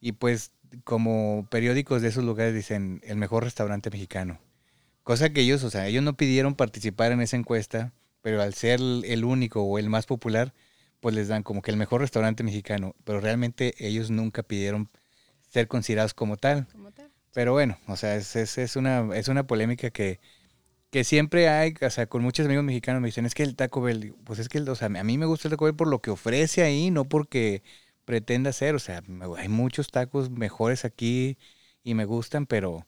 Y 0.00 0.12
pues 0.12 0.50
como 0.82 1.46
periódicos 1.48 2.02
de 2.02 2.08
esos 2.08 2.24
lugares 2.24 2.54
dicen 2.54 3.00
el 3.04 3.16
mejor 3.16 3.44
restaurante 3.44 3.90
mexicano. 3.90 4.40
Cosa 5.04 5.30
que 5.30 5.42
ellos, 5.42 5.62
o 5.62 5.70
sea, 5.70 5.86
ellos 5.86 6.02
no 6.02 6.16
pidieron 6.16 6.56
participar 6.56 7.12
en 7.12 7.20
esa 7.20 7.36
encuesta 7.36 7.92
pero 8.24 8.40
al 8.40 8.54
ser 8.54 8.80
el 8.80 9.22
único 9.22 9.62
o 9.64 9.78
el 9.78 9.90
más 9.90 10.06
popular, 10.06 10.54
pues 11.00 11.14
les 11.14 11.28
dan 11.28 11.42
como 11.42 11.60
que 11.60 11.70
el 11.70 11.76
mejor 11.76 12.00
restaurante 12.00 12.42
mexicano, 12.42 12.94
pero 13.04 13.20
realmente 13.20 13.74
ellos 13.76 14.08
nunca 14.10 14.42
pidieron 14.42 14.88
ser 15.50 15.68
considerados 15.68 16.14
como 16.14 16.38
tal. 16.38 16.66
Pero 17.34 17.52
bueno, 17.52 17.76
o 17.86 17.96
sea, 17.96 18.16
es, 18.16 18.34
es, 18.34 18.76
una, 18.76 19.14
es 19.14 19.28
una 19.28 19.46
polémica 19.46 19.90
que, 19.90 20.20
que 20.88 21.04
siempre 21.04 21.50
hay, 21.50 21.74
o 21.82 21.90
sea, 21.90 22.06
con 22.06 22.22
muchos 22.22 22.46
amigos 22.46 22.64
mexicanos 22.64 23.02
me 23.02 23.08
dicen, 23.08 23.26
es 23.26 23.34
que 23.34 23.42
el 23.42 23.56
Taco 23.56 23.82
Bell, 23.82 24.14
pues 24.24 24.38
es 24.38 24.48
que, 24.48 24.58
o 24.58 24.74
sea, 24.74 24.86
a 24.86 25.04
mí 25.04 25.18
me 25.18 25.26
gusta 25.26 25.48
el 25.48 25.52
Taco 25.52 25.66
Bell 25.66 25.76
por 25.76 25.88
lo 25.88 26.00
que 26.00 26.10
ofrece 26.10 26.62
ahí, 26.62 26.90
no 26.90 27.04
porque 27.04 27.62
pretenda 28.06 28.54
ser, 28.54 28.74
o 28.74 28.78
sea, 28.78 29.02
hay 29.36 29.48
muchos 29.50 29.88
tacos 29.88 30.30
mejores 30.30 30.86
aquí 30.86 31.36
y 31.82 31.92
me 31.92 32.06
gustan, 32.06 32.46
pero 32.46 32.86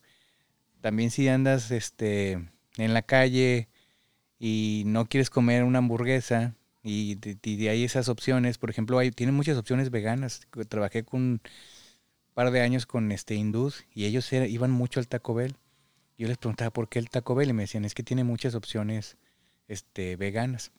también 0.81 1.11
si 1.11 1.29
andas, 1.29 1.73
este, 1.73 2.49
en 2.79 2.95
la 2.95 3.03
calle, 3.03 3.69
y 4.39 4.83
no 4.87 5.07
quieres 5.07 5.31
comer 5.31 5.65
una 5.65 5.79
hamburguesa 5.79 6.55
y 6.89 7.17
de, 7.17 7.69
ahí 7.69 7.83
esas 7.83 8.09
opciones, 8.09 8.59
por 8.59 8.71
ejemplo, 8.71 8.99
hay, 8.99 9.11
tienen 9.11 9.35
muchas 9.35 9.59
opciones 9.59 9.91
veganas. 9.91 10.47
Trabajé 10.69 11.05
con 11.05 11.21
un 11.21 11.41
par 12.33 12.53
de 12.53 12.61
años 12.61 12.87
con 12.87 13.11
este 13.11 13.35
hindús 13.35 13.85
y 13.93 14.05
ellos 14.05 14.33
iban 14.33 14.71
mucho 14.71 15.01
al 15.01 15.09
Taco 15.09 15.35
Bell. 15.35 15.57
Yo 16.17 16.29
les 16.29 16.39
preguntaba 16.39 16.71
por 16.71 16.89
qué 16.89 17.01
el 17.01 17.11
Taco 17.11 17.35
Bell 17.35 17.51
y 17.51 17.53
me 17.53 17.65
decían, 17.65 17.85
es 17.85 17.93
que 17.93 18.05
tiene 18.05 18.23
muchas 18.23 18.55
opciones 18.55 19.17
este, 19.67 20.15
veganas. 20.15 20.71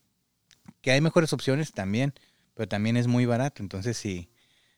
Que 0.82 0.92
hay 0.92 1.02
mejores 1.02 1.34
opciones 1.34 1.74
también, 1.74 2.14
pero 2.54 2.70
también 2.70 2.96
es 2.96 3.08
muy 3.08 3.26
barato. 3.26 3.62
Entonces, 3.62 3.98
si, 3.98 4.30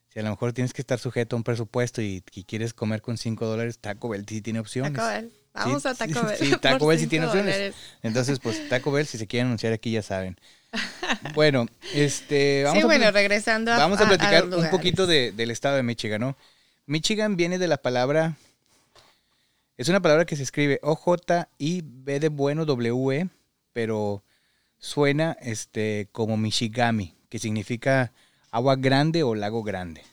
si 0.08 0.20
a 0.20 0.24
lo 0.24 0.32
mejor 0.32 0.52
tienes 0.54 0.74
que 0.74 0.82
estar 0.82 0.98
sujeto 0.98 1.36
a 1.36 1.38
un 1.38 1.44
presupuesto 1.44 2.02
y, 2.02 2.22
quieres 2.48 2.74
comer 2.74 3.04
con 3.04 3.18
5 3.18 3.46
dólares, 3.46 3.78
Taco 3.78 4.10
Bell 4.10 4.26
sí 4.28 4.42
tiene 4.42 4.60
opciones. 4.60 4.94
Taco 4.94 5.08
Bell. 5.08 5.32
Vamos 5.54 5.86
a 5.86 5.96
Taco 5.96 6.24
Bell. 6.24 6.38
Sí, 6.38 6.52
Taco 6.62 6.88
Bell 6.88 7.00
sí 7.00 7.08
tiene 7.08 7.26
opciones. 7.26 7.76
Entonces, 8.04 8.40
pues 8.40 8.68
Taco 8.70 8.92
Bell, 8.92 9.06
si 9.06 9.18
se 9.18 9.28
quieren 9.28 9.48
anunciar 9.48 9.74
aquí, 9.74 9.92
ya 9.92 10.02
saben. 10.02 10.38
Bueno, 11.34 11.66
este. 11.94 12.64
Vamos 12.64 12.80
sí, 12.80 12.86
bueno, 12.86 13.10
regresando 13.12 13.74
a 13.74 13.78
Vamos 13.78 14.00
a 14.00 14.08
platicar 14.08 14.46
un 14.46 14.70
poquito 14.70 15.08
del 15.08 15.52
estado 15.52 15.76
de 15.76 15.84
Michigan, 15.84 16.22
¿no? 16.22 16.38
Michigan 16.86 17.36
viene 17.36 17.58
de 17.58 17.68
la 17.68 17.78
palabra. 17.78 18.38
Es 19.78 19.90
una 19.90 20.02
palabra 20.02 20.26
que 20.26 20.36
se 20.36 20.44
escribe 20.44 20.80
O-J-I-B 20.84 22.20
de 22.20 22.30
bueno 22.30 22.66
W-E, 22.66 23.30
pero 23.74 24.24
suena 24.78 25.38
este, 25.42 26.10
como 26.12 26.38
Michigami, 26.38 27.16
que 27.30 27.40
significa 27.40 28.12
agua 28.52 28.76
grande 28.76 29.24
o 29.24 29.36
lago 29.36 29.64
grande. 29.64 30.04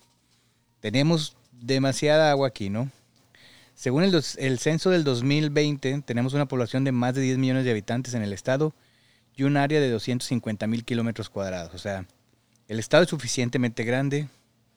Tenemos 0.81 1.37
demasiada 1.53 2.31
agua 2.31 2.49
aquí, 2.49 2.71
¿no? 2.71 2.91
Según 3.77 4.05
el, 4.05 4.59
censo 4.59 4.89
del 4.89 5.05
2020, 5.05 6.01
tenemos 6.01 6.33
una 6.33 6.49
población 6.49 6.83
de 6.85 6.93
más 6.93 7.15
de 7.15 7.21
10 7.21 7.37
millones 7.37 7.67
de 7.67 7.73
habitantes 7.73 8.15
en 8.15 8.23
el 8.23 8.33
estado 8.33 8.75
y 9.37 9.43
un 9.43 9.59
área 9.59 9.81
de 9.81 9.91
250 9.91 10.67
mil 10.67 10.83
kilómetros 10.83 11.29
cuadrados. 11.29 11.75
O 11.75 11.79
sea, 11.79 12.07
el 12.69 12.79
estado 12.79 13.03
es 13.03 13.11
suficientemente 13.11 13.85
grande. 13.85 14.29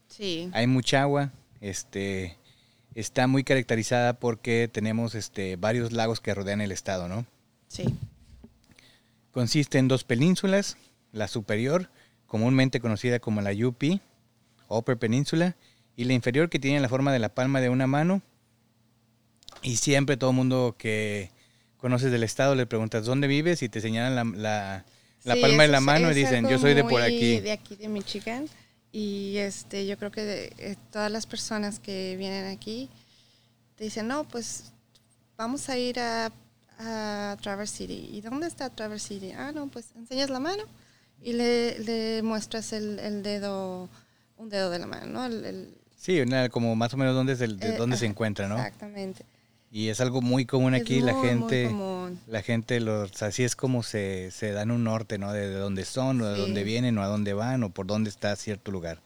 Sí. 0.09 0.49
Hay 0.51 0.67
mucha 0.67 1.01
agua. 1.01 1.31
Este, 1.61 2.37
está 2.93 3.27
muy 3.27 3.45
caracterizada 3.45 4.19
porque 4.19 4.69
tenemos 4.69 5.15
este, 5.15 5.55
varios 5.55 5.93
lagos 5.93 6.19
que 6.19 6.35
rodean 6.35 6.59
el 6.59 6.73
estado, 6.73 7.07
¿no? 7.07 7.25
Sí. 7.69 7.85
Consiste 9.31 9.77
en 9.77 9.87
dos 9.87 10.03
penínsulas, 10.03 10.75
la 11.13 11.29
superior, 11.29 11.89
comúnmente 12.27 12.81
conocida 12.81 13.19
como 13.19 13.39
la 13.39 13.51
UP, 13.53 13.81
Upper 14.67 14.97
Peninsula, 14.97 15.55
y 15.95 16.03
la 16.03 16.13
inferior 16.13 16.49
que 16.49 16.59
tiene 16.59 16.81
la 16.81 16.89
forma 16.89 17.13
de 17.13 17.19
la 17.19 17.29
palma 17.33 17.61
de 17.61 17.69
una 17.69 17.87
mano 17.87 18.21
y 19.61 19.77
siempre 19.77 20.17
todo 20.17 20.31
el 20.31 20.35
mundo 20.35 20.75
que 20.77 21.31
conoces 21.77 22.11
del 22.11 22.23
estado 22.23 22.55
le 22.55 22.65
preguntas 22.65 23.05
dónde 23.05 23.27
vives 23.27 23.61
y 23.63 23.69
te 23.69 23.81
señalan 23.81 24.41
la, 24.41 24.85
la, 25.23 25.35
palma 25.35 25.63
de 25.63 25.69
la 25.69 25.81
mano 25.81 26.11
y 26.11 26.13
dicen 26.13 26.47
yo 26.47 26.59
soy 26.59 26.73
de 26.73 26.83
por 26.83 27.01
aquí. 27.01 27.39
De 27.39 27.51
aquí 27.51 27.75
de 27.75 27.87
Michigan. 27.87 28.47
Y 28.91 29.37
este, 29.37 29.85
yo 29.85 29.97
creo 29.97 30.11
que 30.11 30.51
eh, 30.57 30.75
todas 30.91 31.11
las 31.11 31.27
personas 31.27 31.79
que 31.79 32.15
vienen 32.17 32.47
aquí 32.47 32.89
te 33.75 33.83
dicen, 33.83 34.07
no, 34.07 34.23
pues 34.23 34.71
vamos 35.37 35.69
a 35.69 35.77
ir 35.77 35.99
a, 35.99 36.31
a 36.79 37.37
Traverse 37.41 37.77
City. 37.77 38.09
¿Y 38.11 38.21
dónde 38.21 38.47
está 38.47 38.69
Traverse 38.69 39.09
City? 39.09 39.31
Ah, 39.31 39.51
no, 39.53 39.67
pues 39.67 39.91
enseñas 39.95 40.29
la 40.29 40.39
mano 40.39 40.63
y 41.21 41.33
le, 41.33 41.79
le 41.79 42.23
muestras 42.23 42.73
el, 42.73 42.97
el, 42.99 43.21
dedo, 43.21 43.89
un 44.37 44.49
dedo 44.49 44.69
de 44.69 44.79
la 44.79 44.87
mano, 44.87 45.05
¿no? 45.05 45.25
El, 45.25 45.75
sí, 45.95 46.19
como 46.51 46.75
más 46.75 46.93
o 46.93 46.97
menos 46.97 47.13
dónde, 47.13 47.33
es 47.33 47.41
el, 47.41 47.59
de 47.59 47.69
eh, 47.69 47.77
dónde 47.77 47.97
se 47.97 48.07
encuentra, 48.07 48.47
¿no? 48.47 48.55
Exactamente. 48.55 49.23
Y 49.71 49.89
es 49.89 50.01
algo 50.01 50.21
muy 50.21 50.45
común 50.45 50.73
aquí, 50.73 50.99
la 50.99 51.13
gente, 51.21 51.69
la 52.25 52.41
gente, 52.41 52.79
los, 52.79 53.21
así 53.21 53.43
es 53.43 53.55
como 53.55 53.83
se, 53.83 54.31
se 54.31 54.51
dan 54.51 54.71
un 54.71 54.83
norte, 54.83 55.19
¿no? 55.19 55.31
De, 55.31 55.51
dónde 55.53 55.85
son, 55.85 56.21
o 56.21 56.25
de 56.25 56.39
dónde 56.39 56.63
vienen, 56.63 56.97
o 56.97 57.03
a 57.03 57.07
dónde 57.07 57.33
van, 57.33 57.63
o 57.63 57.69
por 57.69 57.85
dónde 57.85 58.09
está 58.09 58.35
cierto 58.35 58.71
lugar. 58.71 58.99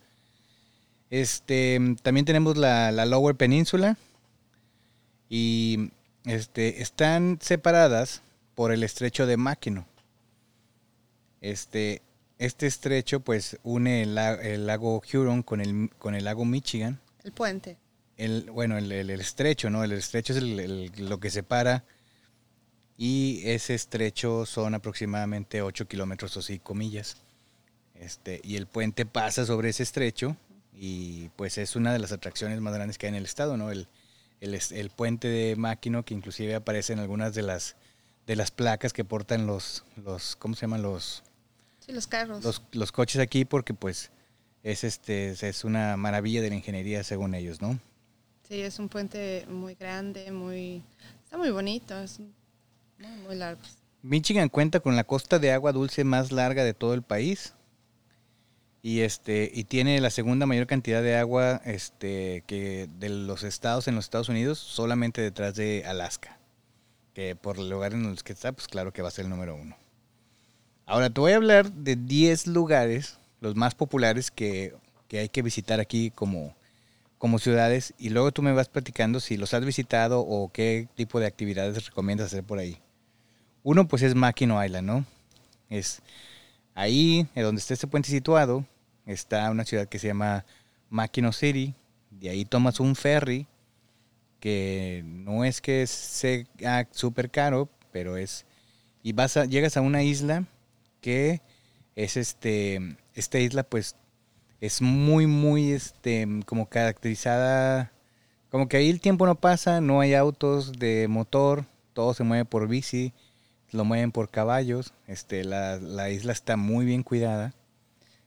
Este, 1.09 1.79
también 2.01 2.25
tenemos 2.25 2.55
la, 2.55 2.91
Lower 3.05 3.35
Peninsula, 3.35 3.97
y 5.29 5.91
este, 6.23 6.81
están 6.81 7.39
separadas 7.41 8.21
por 8.55 8.71
el 8.71 8.83
estrecho 8.83 9.25
de 9.25 9.35
Mackinac. 9.35 9.85
Este, 11.41 12.01
este 12.37 12.67
estrecho 12.67 13.19
pues 13.19 13.57
une 13.63 14.03
el, 14.03 14.17
el, 14.17 14.65
lago 14.65 15.01
Huron 15.11 15.43
con 15.43 15.59
el, 15.59 15.89
con 15.97 16.15
el 16.15 16.23
lago 16.23 16.45
Michigan. 16.45 17.01
El 17.25 17.33
puente 17.33 17.77
el, 18.23 18.51
bueno, 18.51 18.77
el, 18.77 19.09
estrecho, 19.09 19.69
¿no? 19.69 19.83
El 19.83 19.91
estrecho 19.91 20.33
es 20.33 20.41
lo 20.41 21.19
que 21.19 21.29
separa 21.29 21.83
y 22.97 23.41
ese 23.45 23.73
estrecho 23.73 24.45
son 24.45 24.75
aproximadamente 24.75 25.61
8 25.61 25.87
kilómetros 25.87 26.37
o 26.37 26.41
5 26.41 26.73
millas. 26.75 27.17
Este, 27.95 28.41
y 28.43 28.55
el 28.55 28.67
puente 28.67 29.05
pasa 29.05 29.45
sobre 29.45 29.69
ese 29.69 29.83
estrecho 29.83 30.35
y 30.73 31.29
pues 31.35 31.57
es 31.57 31.75
una 31.75 31.93
de 31.93 31.99
las 31.99 32.11
atracciones 32.11 32.59
más 32.61 32.73
grandes 32.73 32.97
que 32.97 33.07
hay 33.07 33.11
en 33.11 33.15
el 33.15 33.25
estado, 33.25 33.57
¿no? 33.57 33.71
El, 33.71 33.87
el, 34.41 34.89
puente 34.89 35.27
de 35.27 35.55
Máquino 35.55 36.03
que 36.03 36.13
inclusive 36.13 36.55
aparece 36.55 36.93
en 36.93 36.99
algunas 36.99 37.33
de 37.33 37.43
las 37.43 37.75
de 38.27 38.35
las 38.35 38.51
placas 38.51 38.93
que 38.93 39.03
portan 39.03 39.47
los, 39.47 39.83
los 39.97 40.35
¿cómo 40.37 40.55
se 40.55 40.61
llaman? 40.61 40.81
Los, 40.81 41.23
Sí, 41.79 41.91
los 41.91 42.07
carros. 42.07 42.43
los, 42.43 42.61
los 42.71 42.91
coches 42.91 43.21
aquí 43.21 43.43
porque 43.45 43.73
pues 43.73 44.11
es 44.63 44.83
este 44.83 45.31
es 45.31 45.63
una 45.63 45.97
maravilla 45.97 46.41
de 46.41 46.49
la 46.49 46.55
ingeniería 46.55 47.03
según 47.03 47.35
ellos, 47.35 47.61
¿no? 47.61 47.79
Sí, 48.53 48.61
es 48.61 48.77
un 48.77 48.87
puente 48.87 49.47
muy 49.49 49.73
grande, 49.73 50.31
muy... 50.31 50.83
Está 51.23 51.39
muy 51.39 51.49
bonito, 51.49 51.97
es 51.97 52.19
muy, 53.25 53.35
largo. 53.35 53.59
Michigan 54.03 54.47
cuenta 54.47 54.79
con 54.79 54.95
la 54.95 55.05
costa 55.05 55.39
de 55.39 55.51
agua 55.51 55.71
dulce 55.71 56.03
más 56.03 56.31
larga 56.31 56.63
de 56.63 56.75
todo 56.75 56.93
el 56.93 57.01
país 57.01 57.55
y 58.83 58.99
este 58.99 59.49
y 59.51 59.63
tiene 59.63 59.99
la 60.01 60.11
segunda 60.11 60.45
mayor 60.45 60.67
cantidad 60.67 61.01
de 61.01 61.15
agua 61.15 61.61
este 61.65 62.43
que 62.45 62.87
de 62.99 63.09
los 63.09 63.41
estados 63.41 63.87
en 63.87 63.95
los 63.95 64.05
Estados 64.05 64.29
Unidos 64.29 64.59
solamente 64.59 65.19
detrás 65.19 65.55
de 65.55 65.83
Alaska 65.87 66.37
que 67.15 67.35
por 67.35 67.57
el 67.57 67.71
lugar 67.71 67.93
en 67.93 68.03
los 68.03 68.21
que 68.21 68.33
está 68.33 68.51
pues 68.51 68.67
claro 68.67 68.93
que 68.93 69.01
va 69.01 69.07
a 69.07 69.11
ser 69.11 69.25
el 69.25 69.31
número 69.31 69.55
uno 69.55 69.75
ahora 70.85 71.09
te 71.09 71.19
voy 71.19 71.31
a 71.31 71.37
hablar 71.37 71.71
de 71.71 71.95
10 71.95 72.45
lugares 72.45 73.17
los 73.41 73.55
más 73.55 73.73
populares 73.73 74.29
que, 74.29 74.75
que 75.07 75.17
hay 75.17 75.29
que 75.29 75.41
visitar 75.41 75.79
aquí 75.79 76.11
como 76.11 76.53
como 77.23 77.39
ciudades 77.39 77.93
y 77.97 78.09
luego 78.09 78.33
tú 78.33 78.41
me 78.41 78.51
vas 78.51 78.67
platicando 78.67 79.21
si 79.21 79.37
los 79.37 79.53
has 79.53 79.63
visitado 79.63 80.19
o 80.19 80.51
qué 80.51 80.89
tipo 80.93 81.21
de 81.21 81.27
actividades 81.27 81.85
recomiendas 81.85 82.27
hacer 82.27 82.43
por 82.43 82.59
ahí 82.59 82.79
uno 83.63 83.87
pues 83.87 84.01
es 84.01 84.13
Mackinac 84.13 84.65
Island 84.65 84.85
no 84.85 85.05
es 85.69 86.01
ahí 86.75 87.25
donde 87.33 87.61
está 87.61 87.75
este 87.75 87.87
puente 87.87 88.09
situado 88.09 88.65
está 89.05 89.49
una 89.51 89.63
ciudad 89.63 89.87
que 89.87 89.99
se 89.99 90.07
llama 90.07 90.45
Mackinac 90.89 91.33
City. 91.33 91.73
De 92.11 92.29
ahí 92.29 92.45
tomas 92.45 92.79
un 92.79 92.95
ferry 92.95 93.47
que 94.39 95.01
no 95.05 95.43
es 95.45 95.61
que 95.61 95.87
sea 95.87 96.87
súper 96.91 97.31
caro, 97.31 97.69
pero 97.91 98.17
es 98.17 98.45
y 99.01 99.13
vas 99.13 99.37
a, 99.37 99.45
llegas 99.45 99.77
a 99.77 99.81
una 99.81 100.03
isla 100.03 100.45
que 101.01 101.41
es 101.95 102.17
este 102.17 102.97
esta 103.15 103.39
isla 103.39 103.63
pues 103.63 103.95
es 104.67 104.81
muy 104.81 105.27
muy 105.27 105.71
este 105.73 106.27
como 106.45 106.69
caracterizada 106.69 107.91
como 108.51 108.67
que 108.69 108.77
ahí 108.77 108.89
el 108.89 109.01
tiempo 109.01 109.25
no 109.27 109.35
pasa, 109.35 109.81
no 109.81 109.99
hay 110.01 110.13
autos 110.15 110.73
de 110.79 111.07
motor, 111.09 111.65
todo 111.93 112.13
se 112.13 112.23
mueve 112.23 112.45
por 112.45 112.67
bici, 112.67 113.13
lo 113.71 113.85
mueven 113.85 114.11
por 114.11 114.29
caballos, 114.29 114.93
este 115.07 115.43
la, 115.43 115.77
la 115.77 116.09
isla 116.11 116.33
está 116.33 116.57
muy 116.57 116.85
bien 116.85 117.03
cuidada. 117.03 117.53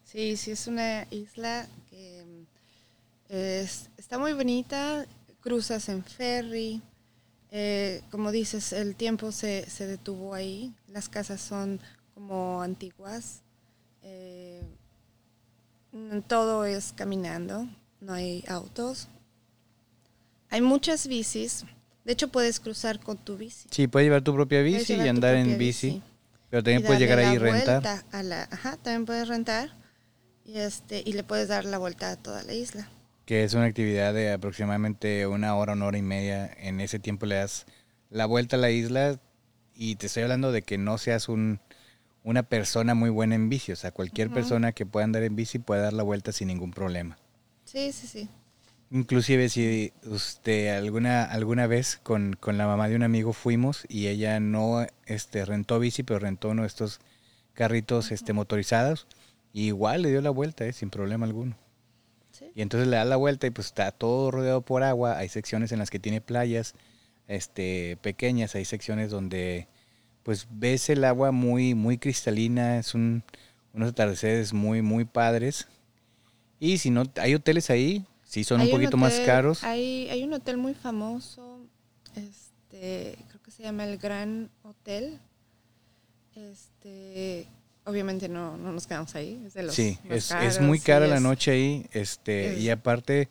Sí, 0.05 0.37
sí, 0.37 0.53
es 0.53 0.67
una 0.67 1.07
isla 1.11 1.67
que 1.91 2.25
es- 3.29 3.91
está 3.97 4.19
muy 4.19 4.33
bonita, 4.33 5.07
cruzas 5.41 5.89
en 5.89 6.05
ferry, 6.05 6.83
eh, 7.51 8.03
como 8.11 8.33
dices, 8.33 8.73
el 8.73 8.97
tiempo 8.97 9.33
se, 9.33 9.69
se 9.71 9.87
detuvo 9.87 10.35
ahí, 10.35 10.75
las 10.89 11.09
casas 11.09 11.41
son 11.41 11.81
como 12.15 12.63
antiguas, 12.63 13.43
eh, 14.03 14.63
todo 16.27 16.65
es 16.65 16.93
caminando, 16.95 17.67
no 18.01 18.13
hay 18.13 18.45
autos, 18.49 19.09
hay 20.51 20.61
muchas 20.61 21.07
bicis, 21.07 21.65
de 22.05 22.13
hecho 22.13 22.29
puedes 22.29 22.61
cruzar 22.61 23.01
con 23.01 23.17
tu 23.19 23.37
bici. 23.37 23.69
Sí, 23.71 23.89
puedes 23.89 24.07
llevar 24.07 24.23
tu 24.23 24.35
propia 24.35 24.63
bici 24.63 24.95
y 24.95 25.09
andar 25.09 25.35
en 25.35 25.59
bici, 25.59 26.03
pero 26.51 26.63
también 26.63 26.83
y 26.83 26.87
puedes 26.87 27.01
llegar 27.01 27.19
ahí 27.19 27.35
y 27.35 27.39
rentar. 27.39 28.05
a 28.13 28.23
la- 28.23 28.49
ajá, 28.51 28.77
también 28.77 29.05
puedes 29.07 29.29
rentar 29.29 29.71
y 30.45 30.59
este 30.59 31.03
y 31.05 31.13
le 31.13 31.25
puedes 31.25 31.49
dar 31.49 31.65
la 31.65 31.79
vuelta 31.79 32.11
a 32.13 32.17
toda 32.17 32.43
la 32.43 32.55
isla. 32.55 32.89
que 33.25 33.43
es 33.43 33.55
una 33.55 33.65
actividad 33.65 34.15
de 34.15 34.33
aproximadamente 34.33 35.27
una 35.27 35.57
hora, 35.57 35.73
una 35.73 35.87
hora 35.87 35.99
y 35.99 36.03
media. 36.03 36.49
En 36.61 36.81
ese 36.81 37.01
tiempo 37.01 37.27
le 37.27 37.35
das 37.35 37.67
la 38.09 38.25
vuelta 38.27 38.55
a 38.55 38.59
la 38.61 38.71
isla 38.71 39.19
y 39.75 39.97
te 39.97 40.07
estoy 40.07 40.23
hablando 40.23 40.53
de 40.53 40.63
que 40.63 40.79
no 40.79 40.97
seas 40.97 41.29
un, 41.29 41.59
una 42.27 42.43
persona 42.43 42.97
muy 42.97 43.09
buena 43.09 43.37
en 43.37 43.49
bici. 43.49 43.71
O 43.71 43.77
sea, 43.77 43.93
cualquier 43.93 44.31
persona 44.31 44.73
que 44.73 44.85
pueda 44.85 45.05
andar 45.05 45.23
en 45.23 45.37
bici 45.37 45.61
puede 45.61 45.81
dar 45.81 45.93
la 45.93 46.03
vuelta 46.03 46.33
sin 46.33 46.49
ningún 46.49 46.73
problema. 46.73 47.17
Sí, 47.65 47.93
sí, 47.93 48.09
sí. 48.09 48.29
Inclusive 48.91 49.49
si 49.49 49.93
usted 50.05 50.77
alguna, 50.77 51.25
alguna 51.25 51.69
vez 51.69 52.01
con, 52.03 52.35
con 52.35 52.59
la 52.59 52.67
mamá 52.67 52.89
de 52.89 52.97
un 52.97 53.05
amigo 53.05 53.33
fuimos 53.33 53.85
y 53.89 54.09
ella 54.09 54.41
no 54.41 54.85
este, 55.07 55.45
rentó 55.45 55.79
bici, 55.79 56.03
pero 56.03 56.19
rentó 56.19 56.49
uno 56.49 56.63
de 56.63 56.69
estos 56.69 56.99
carritos 57.55 58.11
este, 58.11 58.33
motorizados. 58.33 59.07
Y 59.53 59.69
igual 59.69 60.03
le 60.03 60.11
dio 60.11 60.21
la 60.21 60.31
vuelta, 60.31 60.67
eh, 60.67 60.73
sin 60.73 60.91
problema 60.91 61.27
alguno. 61.27 61.57
Sí. 62.33 62.51
Y 62.57 62.63
entonces 62.63 62.89
le 62.89 62.97
da 62.97 63.05
la 63.05 63.17
vuelta 63.17 63.47
y 63.47 63.51
pues 63.51 63.69
está 63.69 63.93
todo 63.93 64.33
rodeado 64.33 64.63
por 64.63 64.83
agua. 64.83 65.17
Hay 65.17 65.29
secciones 65.29 65.71
en 65.71 65.79
las 65.79 65.91
que 65.91 66.01
tiene 66.01 66.21
playas 66.21 66.75
este, 67.29 67.99
pequeñas, 68.03 68.57
hay 68.57 68.65
secciones 68.65 69.13
donde 69.13 69.69
pues 70.27 70.49
ves 70.51 70.91
el 70.91 71.05
agua 71.05 71.31
muy, 71.31 71.77
muy 71.77 71.99
cristalina, 71.99 72.81
es 72.81 72.95
un, 72.97 73.23
unos 73.73 73.91
atardeceres 73.93 74.53
muy, 74.53 74.83
muy 74.83 75.05
padres. 75.05 75.69
Y 76.59 76.79
si 76.79 76.91
no, 76.91 77.05
hay 77.23 77.37
hoteles 77.37 77.71
ahí, 77.71 78.05
sí 78.25 78.43
son 78.43 78.61
Hay 78.61 78.67
un 78.67 78.73
poquito 78.73 78.97
más 78.97 79.13
hotel- 79.15 79.27
caros. 79.27 79.63
Hay, 79.63 80.09
hay 80.11 80.25
un 80.25 80.33
hotel 80.33 80.57
muy 80.57 80.75
famoso, 80.75 81.61
este, 82.17 83.17
creo 83.29 83.41
que 83.41 83.53
se 83.53 83.63
llama 83.63 83.85
el 83.85 83.99
Gran 83.99 84.51
Hotel. 84.65 85.21
Este, 86.35 87.47
obviamente 87.85 88.29
no, 88.29 88.57
no 88.57 88.73
nos 88.73 88.87
quedamos 88.89 89.15
ahí, 89.15 89.41
es 89.47 89.55
de 89.55 89.63
los 89.63 89.77
Sí, 89.77 89.97
más 90.09 90.17
es, 90.19 90.29
caros, 90.29 90.57
es 90.57 90.61
muy 90.61 90.81
cara 90.81 91.07
la 91.07 91.17
es- 91.17 91.23
noche 91.23 91.53
ahí, 91.53 91.87
este, 91.93 92.55
es- 92.55 92.59
y 92.59 92.71
aparte 92.71 93.29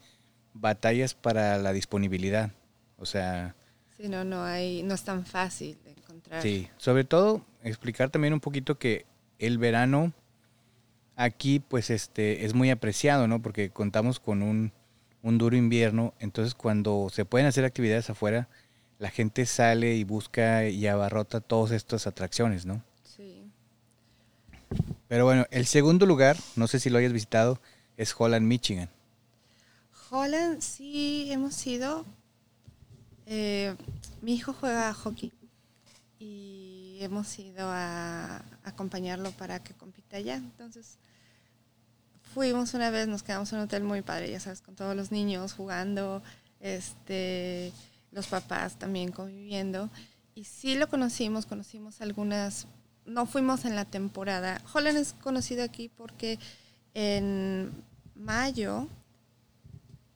batallas 0.53 1.13
para 1.13 1.57
la 1.57 1.73
disponibilidad. 1.73 2.51
O 2.97 3.05
sea, 3.05 3.53
Sí, 3.97 4.07
no, 4.07 4.23
no 4.23 4.43
hay, 4.43 4.81
no 4.83 4.93
es 4.93 5.03
tan 5.03 5.25
fácil 5.25 5.77
encontrar. 6.25 6.41
Sí, 6.41 6.69
sobre 6.77 7.03
todo 7.03 7.45
explicar 7.63 8.09
también 8.09 8.33
un 8.33 8.39
poquito 8.39 8.77
que 8.77 9.05
el 9.39 9.57
verano 9.57 10.13
aquí 11.15 11.59
pues 11.59 11.89
este 11.89 12.45
es 12.45 12.53
muy 12.53 12.69
apreciado, 12.69 13.27
¿no? 13.27 13.41
Porque 13.41 13.69
contamos 13.69 14.19
con 14.19 14.43
un, 14.43 14.71
un 15.21 15.37
duro 15.37 15.55
invierno, 15.55 16.13
entonces 16.19 16.53
cuando 16.53 17.07
se 17.11 17.25
pueden 17.25 17.47
hacer 17.47 17.65
actividades 17.65 18.09
afuera, 18.09 18.47
la 18.99 19.09
gente 19.09 19.45
sale 19.45 19.95
y 19.95 20.03
busca 20.03 20.67
y 20.67 20.87
abarrota 20.87 21.41
todas 21.41 21.71
estas 21.71 22.07
atracciones, 22.07 22.65
¿no? 22.65 22.81
Sí. 23.03 23.43
Pero 25.07 25.25
bueno, 25.25 25.45
el 25.51 25.65
segundo 25.65 26.05
lugar, 26.05 26.37
no 26.55 26.67
sé 26.67 26.79
si 26.79 26.89
lo 26.89 26.97
hayas 26.97 27.13
visitado, 27.13 27.59
es 27.97 28.13
Holland, 28.17 28.45
Michigan. 28.45 28.89
Holland, 30.09 30.61
sí, 30.61 31.29
hemos 31.31 31.65
ido. 31.65 32.05
Eh, 33.25 33.75
mi 34.21 34.35
hijo 34.35 34.53
juega 34.53 34.93
hockey 34.93 35.31
y 36.25 36.97
hemos 37.01 37.37
ido 37.37 37.67
a 37.69 38.41
acompañarlo 38.63 39.31
para 39.31 39.63
que 39.63 39.73
compita 39.73 40.17
allá. 40.17 40.35
Entonces, 40.35 40.97
fuimos 42.33 42.73
una 42.73 42.89
vez, 42.89 43.07
nos 43.07 43.21
quedamos 43.21 43.51
en 43.53 43.59
un 43.59 43.65
hotel 43.65 43.83
muy 43.83 44.01
padre, 44.01 44.31
ya 44.31 44.39
sabes, 44.39 44.61
con 44.61 44.75
todos 44.75 44.95
los 44.95 45.11
niños 45.11 45.53
jugando, 45.53 46.23
este, 46.59 47.71
los 48.11 48.27
papás 48.27 48.79
también 48.79 49.11
conviviendo. 49.11 49.89
Y 50.33 50.45
sí 50.45 50.75
lo 50.75 50.89
conocimos, 50.89 51.45
conocimos 51.45 52.01
algunas, 52.01 52.65
no 53.05 53.27
fuimos 53.27 53.65
en 53.65 53.75
la 53.75 53.85
temporada. 53.85 54.61
Holland 54.73 54.97
es 54.97 55.13
conocido 55.13 55.63
aquí 55.63 55.89
porque 55.89 56.39
en 56.95 57.71
mayo 58.15 58.87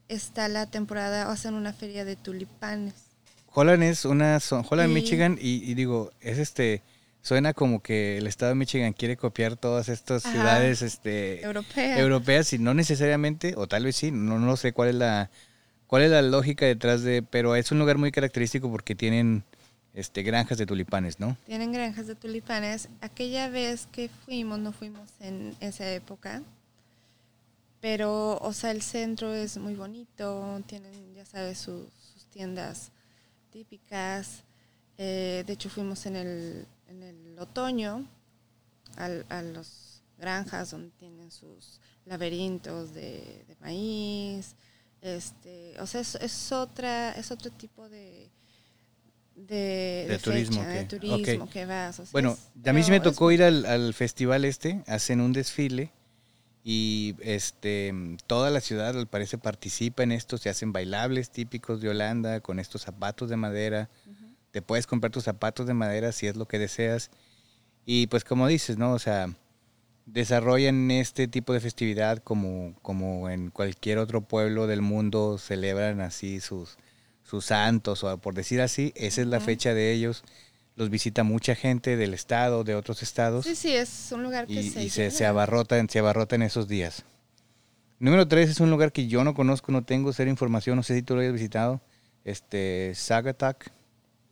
está 0.08 0.48
la 0.48 0.66
temporada, 0.66 1.32
hacen 1.32 1.54
una 1.54 1.72
feria 1.72 2.04
de 2.04 2.16
tulipanes. 2.16 3.09
Holland 3.54 3.84
es 3.84 4.06
una 4.06 4.38
zo- 4.40 4.66
Holland, 4.70 4.92
Y- 4.92 4.94
Michigan 4.94 5.38
y, 5.42 5.64
y 5.70 5.74
digo, 5.74 6.12
es 6.22 6.38
este 6.38 6.82
suena 7.22 7.54
como 7.54 7.82
que 7.82 8.18
el 8.18 8.28
estado 8.28 8.50
de 8.52 8.56
Michigan 8.56 8.94
quiere 8.94 9.18
copiar 9.18 9.58
todas 9.58 9.90
estas 9.90 10.26
Ajá. 10.26 10.32
ciudades 10.34 10.82
este 10.82 11.44
Europea. 11.44 12.00
europeas 12.00 12.54
y 12.54 12.60
no 12.60 12.74
necesariamente 12.74 13.56
o 13.58 13.68
tal 13.68 13.84
vez 13.84 13.98
sí, 13.98 14.10
no 14.12 14.40
no 14.40 14.56
sé 14.56 14.72
cuál 14.72 14.90
es 14.90 14.96
la 14.96 15.30
cuál 15.88 16.04
es 16.04 16.12
la 16.12 16.22
lógica 16.22 16.66
detrás 16.66 17.02
de, 17.04 17.22
pero 17.24 17.56
es 17.56 17.72
un 17.72 17.80
lugar 17.80 17.98
muy 17.98 18.12
característico 18.12 18.70
porque 18.72 18.96
tienen 18.96 19.44
este 19.96 20.22
granjas 20.24 20.58
de 20.60 20.66
tulipanes, 20.68 21.20
¿no? 21.20 21.36
Tienen 21.48 21.72
granjas 21.74 22.06
de 22.08 22.14
tulipanes. 22.16 22.88
Aquella 23.02 23.50
vez 23.50 23.88
que 23.92 24.10
fuimos, 24.26 24.60
no 24.60 24.72
fuimos 24.72 25.10
en 25.20 25.56
esa 25.60 25.92
época, 25.92 26.44
pero, 27.82 28.38
o 28.38 28.54
sea, 28.54 28.72
el 28.72 28.82
centro 28.82 29.34
es 29.34 29.58
muy 29.58 29.74
bonito, 29.76 30.62
tienen, 30.68 31.14
ya 31.16 31.26
sabes, 31.26 31.58
sus 31.60 31.88
tiendas 32.32 32.92
típicas. 33.52 34.44
Eh, 34.98 35.44
de 35.46 35.54
hecho, 35.54 35.70
fuimos 35.70 36.06
en 36.06 36.16
el, 36.16 36.66
en 36.88 37.04
el 37.04 37.40
otoño 37.40 38.06
al- 38.98 39.26
a 39.30 39.42
las 39.42 40.02
granjas 40.18 40.72
donde 40.72 40.90
tienen 40.92 41.32
sus 41.32 41.80
laberintos 42.06 42.94
de, 42.94 43.46
de 43.48 43.56
maíz. 43.62 44.56
Este, 45.02 45.80
o 45.80 45.88
sea, 45.88 46.02
es, 46.02 46.16
es 46.16 46.52
otra, 46.52 47.12
es 47.14 47.32
otro 47.32 47.50
tipo 47.52 47.88
de, 47.88 48.30
de, 49.36 50.06
De 50.10 50.20
turismo 50.22 50.58
fecha, 50.62 50.68
de 50.68 50.80
que- 50.80 50.98
turismo 50.98 51.46
ok. 51.46 51.50
que 51.52 51.66
vas. 51.66 52.00
o 52.00 52.04
sea, 52.06 52.12
Bueno, 52.12 52.32
es- 52.62 52.68
a 52.68 52.74
mí 52.74 52.84
sí 52.84 52.92
me 52.92 52.98
es 52.98 53.04
tocó 53.04 53.32
ir 53.32 53.42
al, 53.44 53.66
al 53.66 53.94
festival 53.94 54.44
este, 54.46 54.84
hacen 54.88 55.22
un 55.22 55.32
desfile 55.32 55.92
y 56.72 57.16
este 57.22 57.92
toda 58.28 58.52
la 58.52 58.62
ciudad 58.62 58.96
al 58.96 59.08
parecer 59.08 59.40
participa 59.40 60.04
en 60.04 60.12
esto, 60.12 60.38
se 60.38 60.50
hacen 60.50 60.72
bailables 60.72 61.32
típicos 61.32 61.82
de 61.82 61.90
Holanda 61.90 62.42
con 62.42 62.60
estos 62.60 62.84
zapatos 62.84 63.28
de 63.28 63.38
madera, 63.38 63.90
te 64.52 64.62
puedes 64.62 64.86
comprar 64.86 65.12
tus 65.12 65.24
zapatos 65.24 65.66
de 65.66 65.74
madera 65.74 66.12
si 66.12 66.28
es 66.28 66.36
lo 66.36 66.48
que 66.48 66.60
deseas. 66.60 67.10
Y 67.88 68.06
pues 68.06 68.24
como 68.24 68.48
dices, 68.48 68.78
¿no? 68.78 68.94
O 68.94 69.00
sea, 69.00 69.34
desarrollan 70.06 70.92
este 70.92 71.28
tipo 71.28 71.54
de 71.54 71.60
festividad 71.60 72.20
como, 72.20 72.76
como 72.84 73.32
en 73.32 73.50
cualquier 73.50 73.98
otro 73.98 74.22
pueblo 74.22 74.68
del 74.68 74.84
mundo 74.84 75.40
celebran 75.40 76.02
así 76.02 76.40
sus, 76.40 76.78
sus 77.24 77.46
santos, 77.46 78.04
o 78.04 78.16
por 78.20 78.36
decir 78.36 78.62
así, 78.62 78.94
esa 78.96 79.22
es 79.22 79.28
la 79.28 79.40
fecha 79.40 79.74
de 79.74 79.92
ellos. 79.92 80.24
Los 80.80 80.90
visita 80.90 81.24
mucha 81.24 81.56
gente 81.56 81.98
del 81.98 82.14
estado, 82.14 82.64
de 82.64 82.74
otros 82.74 83.04
estados. 83.04 83.46
Sí, 83.46 83.54
sí, 83.54 83.74
es 83.76 84.14
un 84.14 84.24
lugar 84.24 84.48
que 84.48 84.54
y, 84.54 84.70
se, 84.70 84.84
y 84.86 84.90
se, 84.90 85.12
se 85.12 85.26
abarrotan, 85.26 85.90
se 85.90 86.00
abarrotan 86.00 86.42
esos 86.42 86.70
días. 86.70 87.04
Número 88.00 88.26
tres 88.30 88.50
es 88.50 88.62
un 88.62 88.72
lugar 88.72 88.94
que 88.94 89.06
yo 89.08 89.26
no 89.26 89.34
conozco, 89.34 89.74
no 89.74 89.84
tengo 89.84 90.14
cero 90.14 90.30
información, 90.30 90.78
no 90.78 90.84
sé 90.84 90.96
si 90.96 91.02
tú 91.02 91.16
lo 91.16 91.22
hayas 91.22 91.34
visitado. 91.34 91.82
Este, 92.24 92.94
Sagatak. 92.96 93.74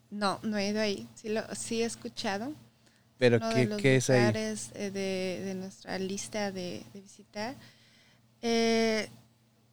No, 0.09 0.39
no 0.41 0.57
he 0.57 0.69
ido 0.69 0.79
ahí. 0.79 1.05
Sí, 1.15 1.27
lo, 1.27 1.43
sí 1.53 1.81
he 1.81 1.85
escuchado. 1.85 2.53
Pero 3.17 3.37
uno 3.37 3.49
de 3.49 3.53
¿qué, 3.53 3.65
los 3.65 3.81
qué 3.81 3.95
es 3.97 4.09
ahí? 4.09 4.19
lugares, 4.19 4.71
eh, 4.75 4.89
de, 4.89 5.41
de 5.43 5.53
nuestra 5.53 5.99
lista 5.99 6.53
de, 6.53 6.81
de 6.93 7.01
visitar. 7.01 7.55
Eh, 8.41 9.09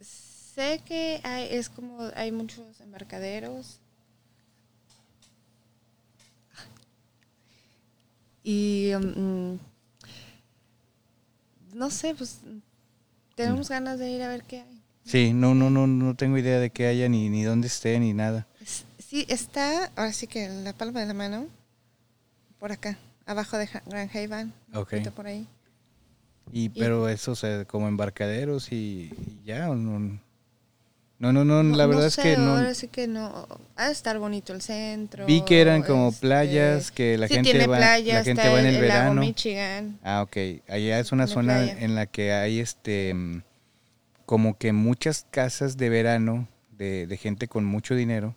sé 0.01 0.83
que 0.85 1.21
hay, 1.23 1.47
es 1.53 1.69
como 1.69 2.11
hay 2.17 2.33
muchos 2.33 2.81
embarcaderos. 2.81 3.79
Y 8.45 8.93
mm, 8.95 9.55
no 11.73 11.91
sé, 11.91 12.15
pues 12.15 12.41
tenemos 13.35 13.69
ganas 13.71 13.99
de 13.99 14.11
ir 14.11 14.23
a 14.23 14.29
ver 14.29 14.45
qué 14.45 14.61
hay. 14.61 14.83
Sí, 15.05 15.33
no, 15.33 15.55
no, 15.55 15.71
no, 15.71 15.87
no 15.87 16.15
tengo 16.15 16.39
idea 16.39 16.61
de 16.61 16.71
qué 16.71 16.87
haya, 16.87 17.09
ni, 17.09 17.29
ni 17.31 17.43
dónde 17.43 17.67
esté, 17.67 17.99
ni 17.99 18.13
nada. 18.13 18.47
Sí, 18.99 19.27
está, 19.29 19.91
ahora 19.97 20.13
sí 20.13 20.27
que 20.27 20.45
en 20.45 20.65
la 20.65 20.73
palma 20.73 21.01
de 21.01 21.07
la 21.07 21.15
mano, 21.15 21.47
por 22.59 22.73
acá, 22.73 22.99
abajo 23.27 23.59
de 23.59 23.69
Grand 23.87 24.11
Haven, 24.15 24.53
un 24.69 24.79
Ok. 24.79 24.91
poquito 24.91 25.11
por 25.13 25.27
ahí. 25.27 25.47
Y, 26.53 26.69
pero 26.69 27.09
eso, 27.09 27.33
o 27.33 27.37
sea, 27.37 27.65
como 27.65 27.89
embarcaderos 27.89 28.71
y, 28.73 29.11
y 29.17 29.43
ya, 29.45 29.71
¿o 29.71 29.75
no, 31.33 31.45
no, 31.45 31.45
no, 31.45 31.63
no, 31.63 31.77
la 31.77 31.87
verdad 31.87 32.07
es 32.07 32.15
sé, 32.15 32.23
que 32.23 32.37
no. 32.37 32.57
Ahora 32.57 32.75
sí 32.75 32.89
que 32.89 33.07
no. 33.07 33.47
Ha 33.77 33.87
de 33.87 33.93
estar 33.93 34.19
bonito 34.19 34.53
el 34.53 34.63
centro. 34.63 35.27
Vi 35.27 35.43
que 35.43 35.61
eran 35.61 35.83
como 35.83 36.09
este, 36.09 36.21
playas, 36.21 36.91
que 36.91 37.19
la 37.19 37.29
sí, 37.29 37.35
gente 37.35 37.51
tiene 37.51 37.67
va, 37.67 37.77
playa, 37.77 38.15
la 38.15 38.25
gente 38.25 38.43
está 38.43 38.53
va 38.53 38.61
en 38.61 38.67
el, 38.67 38.75
el 38.77 38.83
el 38.83 38.89
lago 38.89 39.01
verano. 39.03 39.21
Michigan. 39.21 39.99
Ah, 40.03 40.23
ok. 40.23 40.37
Allá 40.69 40.99
es 40.99 41.13
una 41.13 41.27
Tiene 41.27 41.35
zona 41.35 41.55
playa. 41.55 41.77
en 41.81 41.95
la 41.95 42.07
que 42.07 42.33
hay 42.33 42.61
este 42.61 43.15
como 44.27 44.57
que 44.57 44.73
muchas 44.73 45.27
casas 45.31 45.77
de 45.77 45.89
verano 45.91 46.49
de, 46.73 47.07
de 47.07 47.17
gente 47.17 47.47
con 47.49 47.65
mucho 47.65 47.95
dinero 47.95 48.35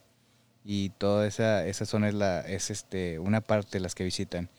y 0.64 0.90
toda 0.90 1.26
esa, 1.26 1.66
esa 1.66 1.86
zona 1.86 2.08
es 2.08 2.14
la, 2.14 2.40
es 2.40 2.70
este, 2.70 3.18
una 3.18 3.40
parte 3.40 3.78
de 3.78 3.80
las 3.80 3.94
que 3.94 4.04
visitan. 4.04 4.50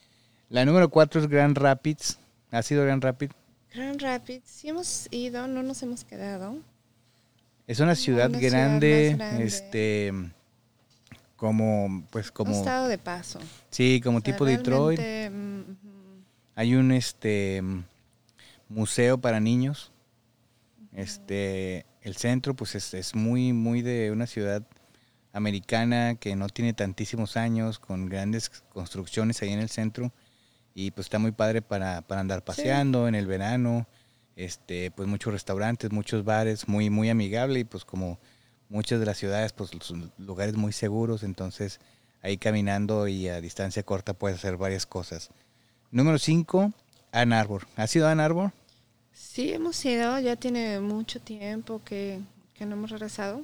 La 0.50 0.65
número 0.65 0.89
cuatro 0.89 1.22
es 1.22 1.28
Grand 1.28 1.56
Rapids. 1.56 2.18
¿Ha 2.50 2.63
sido 2.63 2.84
Grand 2.84 3.04
Rapids? 3.04 3.36
Grand 3.72 4.02
Rapids, 4.02 4.50
sí 4.50 4.70
hemos 4.70 5.08
ido, 5.12 5.48
no 5.48 5.62
nos 5.62 5.84
hemos 5.84 6.04
quedado. 6.04 6.58
Es 7.69 7.79
una 7.79 7.93
ciudad, 7.93 8.32
una 8.32 8.39
grande, 8.39 9.15
este 9.41 10.12
como 11.36 12.03
pues 12.10 12.32
como 12.32 12.51
estado 12.51 12.88
de 12.88 12.97
paso. 12.97 13.38
sí, 13.69 14.01
como 14.03 14.17
O 14.17 14.21
sea, 14.21 14.34
tipo 14.34 14.43
Detroit. 14.43 14.99
mm, 14.99 15.60
ujú. 15.60 16.23
Hay 16.55 16.73
un 16.73 16.91
este 16.91 17.62
mm, 17.62 17.84
museo 18.69 19.19
para 19.19 19.39
niños. 19.39 19.91
Este, 20.95 21.86
el 22.01 22.15
centro 22.15 22.55
pues 22.55 22.73
es, 22.73 22.91
es 22.95 23.13
muy 23.13 23.53
muy 23.53 23.84
de 23.84 24.10
una 24.12 24.25
ciudad 24.25 24.63
americana 25.32 26.15
que 26.15 26.36
no 26.36 26.49
tiene 26.49 26.73
tantísimos 26.73 27.38
años, 27.38 27.77
con 27.77 28.08
grandes 28.08 28.49
construcciones 28.73 29.43
ahí 29.43 29.53
en 29.53 29.60
el 29.60 29.69
centro 29.69 30.12
y 30.73 30.89
pues 30.89 31.05
está 31.05 31.19
muy 31.19 31.34
padre 31.34 31.62
para, 31.62 32.01
para 32.01 32.21
andar 32.21 32.43
paseando 32.43 33.08
en 33.08 33.13
el 33.13 33.27
verano. 33.27 33.86
Este, 34.39 34.89
pues 34.89 35.06
muchos 35.06 35.34
restaurantes, 35.34 35.91
muchos 35.91 36.23
bares, 36.23 36.69
muy 36.69 36.89
muy 36.89 37.10
amigable 37.10 37.60
y 37.60 37.65
pues 37.65 37.84
como 37.84 38.19
muchas 38.69 39.02
de 39.02 39.06
las 39.06 39.17
ciudades 39.17 39.52
pues 39.52 39.69
son 39.82 40.13
lugares 40.17 40.56
muy 40.56 40.71
seguros, 40.71 41.23
entonces 41.23 41.82
ahí 42.21 42.38
caminando 42.38 43.10
y 43.10 43.28
a 43.28 43.41
distancia 43.41 43.84
corta 43.84 44.13
puedes 44.13 44.38
hacer 44.38 44.56
varias 44.56 44.86
cosas. 44.86 45.30
Número 45.91 46.17
5, 46.17 46.71
Ann 47.12 47.34
Arbor. 47.34 47.67
¿Has 47.75 47.93
ido 47.93 48.08
a 48.08 48.12
Ann 48.12 48.21
Arbor? 48.21 48.54
Sí, 49.12 49.52
hemos 49.52 49.84
ido, 49.84 50.17
ya 50.19 50.38
tiene 50.38 50.80
mucho 50.80 51.19
tiempo 51.19 51.82
que, 51.84 52.21
que 52.54 52.65
no 52.65 52.78
hemos 52.78 52.91
regresado. 52.91 53.43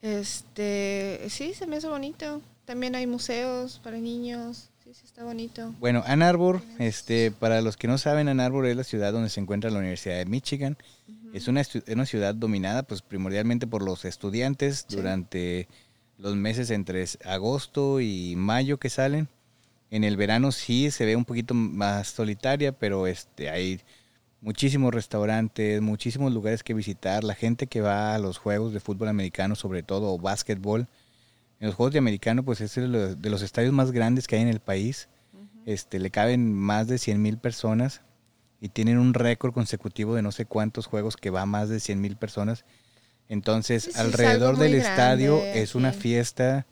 Este, 0.00 1.26
sí, 1.28 1.52
se 1.52 1.66
me 1.66 1.76
hace 1.76 1.88
bonito. 1.88 2.40
También 2.64 2.94
hay 2.94 3.06
museos 3.06 3.78
para 3.84 3.98
niños. 3.98 4.69
Sí, 4.90 5.02
sí, 5.02 5.06
está 5.06 5.22
bonito. 5.22 5.72
Bueno, 5.78 6.02
Ann 6.04 6.20
Arbor, 6.20 6.62
este, 6.80 7.30
para 7.30 7.60
los 7.62 7.76
que 7.76 7.86
no 7.86 7.96
saben, 7.96 8.28
Ann 8.28 8.40
Arbor 8.40 8.66
es 8.66 8.76
la 8.76 8.82
ciudad 8.82 9.12
donde 9.12 9.28
se 9.28 9.38
encuentra 9.38 9.70
la 9.70 9.78
Universidad 9.78 10.16
de 10.16 10.26
Michigan. 10.26 10.76
Es 11.32 11.46
una, 11.46 11.62
ciudad 11.62 12.34
dominada 12.34 12.82
pues 12.82 13.00
primordialmente 13.00 13.68
por 13.68 13.82
los 13.82 14.04
estudiantes 14.04 14.86
Sí. 14.88 14.96
durante 14.96 15.68
los 16.18 16.34
meses 16.34 16.72
entre 16.72 17.04
agosto 17.24 18.00
y 18.00 18.34
mayo 18.34 18.78
que 18.78 18.90
salen. 18.90 19.28
En 19.92 20.02
el 20.02 20.16
verano 20.16 20.50
sí 20.50 20.90
se 20.90 21.04
ve 21.06 21.14
un 21.14 21.24
poquito 21.24 21.54
más 21.54 22.08
solitaria, 22.08 22.72
pero 22.72 23.06
este 23.06 23.48
hay 23.48 23.80
muchísimos 24.40 24.92
restaurantes, 24.92 25.80
muchísimos 25.80 26.32
lugares 26.32 26.64
que 26.64 26.74
visitar. 26.74 27.22
La 27.22 27.36
gente 27.36 27.68
que 27.68 27.80
va 27.80 28.16
a 28.16 28.18
los 28.18 28.38
juegos 28.38 28.72
de 28.72 28.80
fútbol 28.80 29.06
americano, 29.06 29.54
sobre 29.54 29.84
todo, 29.84 30.12
o 30.12 30.18
básquetbol. 30.18 30.88
En 31.60 31.66
los 31.66 31.74
juegos 31.76 31.92
de 31.92 31.98
americano, 31.98 32.42
pues 32.42 32.60
es 32.60 32.74
de 32.74 33.30
los 33.30 33.42
estadios 33.42 33.72
más 33.72 33.92
grandes 33.92 34.26
que 34.26 34.36
hay 34.36 34.42
en 34.42 34.48
el 34.48 34.60
país. 34.60 35.08
Este, 35.66 35.98
le 35.98 36.10
caben 36.10 36.54
más 36.54 36.88
de 36.88 36.98
100 36.98 37.20
mil 37.20 37.36
personas 37.36 38.00
y 38.62 38.70
tienen 38.70 38.98
un 38.98 39.12
récord 39.14 39.52
consecutivo 39.52 40.14
de 40.14 40.22
no 40.22 40.32
sé 40.32 40.46
cuántos 40.46 40.86
juegos 40.86 41.16
que 41.16 41.28
va 41.30 41.42
a 41.42 41.46
más 41.46 41.68
de 41.68 41.78
100 41.80 42.00
mil 42.00 42.16
personas. 42.16 42.64
Entonces, 43.28 43.84
Sí, 43.84 43.90
sí, 43.92 43.98
es 43.98 44.00
alrededor 44.00 44.56
del 44.56 44.74
estadio 44.74 45.44
es 45.52 45.74
una 45.74 45.92
fiesta 45.92 46.66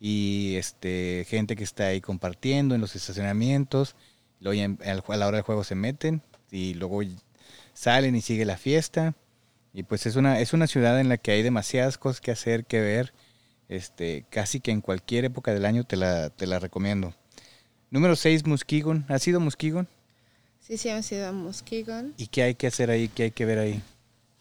y 0.00 0.54
este 0.56 1.26
gente 1.28 1.54
que 1.54 1.62
está 1.64 1.86
ahí 1.88 2.00
compartiendo 2.00 2.74
en 2.74 2.80
los 2.80 2.96
estacionamientos. 2.96 3.94
Luego 4.40 4.60
en- 4.60 4.78
a 4.82 5.16
la 5.16 5.26
hora 5.26 5.36
del 5.36 5.44
juego 5.44 5.62
se 5.64 5.74
meten 5.74 6.22
y 6.50 6.72
luego 6.74 7.02
salen 7.74 8.16
y 8.16 8.22
sigue 8.22 8.46
la 8.46 8.56
fiesta. 8.56 9.14
Y 9.74 9.82
pues 9.84 10.06
es 10.06 10.16
una, 10.16 10.40
es 10.40 10.54
una 10.54 10.66
ciudad 10.66 10.98
en 10.98 11.10
la 11.10 11.18
que 11.18 11.30
hay 11.32 11.42
demasiadas 11.42 11.98
cosas 11.98 12.20
que 12.22 12.30
hacer, 12.32 12.64
que 12.64 12.80
ver. 12.80 13.12
Este, 13.70 14.26
casi 14.30 14.58
que 14.58 14.72
en 14.72 14.80
cualquier 14.80 15.24
época 15.24 15.54
del 15.54 15.64
año 15.64 15.84
te 15.84 15.94
la, 15.94 16.30
te 16.30 16.48
la 16.48 16.58
recomiendo. 16.58 17.14
Número 17.88 18.16
6, 18.16 18.44
Muskegon. 18.44 19.06
¿Has 19.08 19.26
ido 19.28 19.38
a 19.38 19.40
Muskegon? 19.40 19.86
Sí, 20.58 20.76
sí, 20.76 20.88
hemos 20.88 21.10
ido 21.12 21.28
a 21.28 21.32
Muskegon. 21.32 22.12
¿Y 22.16 22.26
qué 22.26 22.42
hay 22.42 22.56
que 22.56 22.66
hacer 22.66 22.90
ahí? 22.90 23.06
¿Qué 23.06 23.22
hay 23.22 23.30
que 23.30 23.44
ver 23.44 23.60
ahí? 23.60 23.80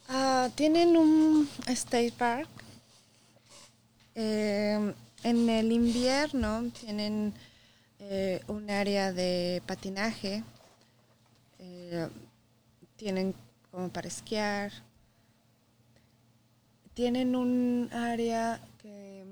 Ah, 0.07 0.49
tienen 0.55 0.97
un 0.97 1.47
state 1.67 2.11
park. 2.17 2.49
Eh, 4.15 4.93
en 5.23 5.49
el 5.49 5.71
invierno 5.71 6.63
tienen 6.79 7.31
eh, 7.99 8.41
un 8.47 8.67
área 8.67 9.13
de 9.13 9.61
patinaje. 9.67 10.43
Eh, 11.59 12.07
tienen 12.95 13.35
como 13.69 13.89
para 13.89 14.07
esquiar. 14.07 14.71
Tienen 16.95 17.35
un 17.35 17.89
área 17.93 18.59
que, 18.81 19.23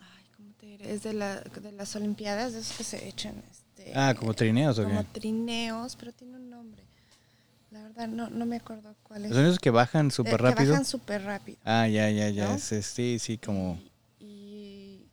ay, 0.00 0.24
¿cómo 0.36 0.50
te 0.57 0.57
diré? 0.57 0.57
Es 0.80 1.02
de, 1.02 1.12
la, 1.14 1.40
de 1.40 1.72
las 1.72 1.94
Olimpiadas, 1.96 2.52
de 2.52 2.60
esos 2.60 2.76
que 2.76 2.84
se 2.84 3.08
echan. 3.08 3.34
Este, 3.50 3.92
Ah, 3.94 4.14
como 4.18 4.34
trineos 4.34 4.78
o 4.78 4.84
como 4.84 5.02
qué? 5.12 5.20
trineos, 5.20 5.96
pero 5.96 6.12
tiene 6.12 6.36
un 6.36 6.50
nombre. 6.50 6.82
La 7.70 7.82
verdad, 7.82 8.08
no, 8.08 8.28
no 8.30 8.46
me 8.46 8.56
acuerdo 8.56 8.94
cuál 9.02 9.26
es. 9.26 9.32
¿Son 9.34 9.44
esos 9.44 9.58
que 9.58 9.70
bajan 9.70 10.08
Eh, 10.08 10.10
súper 10.10 10.36
que 10.36 10.42
rápido? 10.42 10.70
bajan 10.72 10.84
súper 10.84 11.22
rápido. 11.22 11.58
Ah, 11.64 11.86
ya, 11.88 12.10
ya, 12.10 12.30
ya. 12.30 12.52
¿no? 12.52 12.58
sí, 12.58 13.18
sí, 13.18 13.38
como... 13.38 13.78
Y 14.20 15.06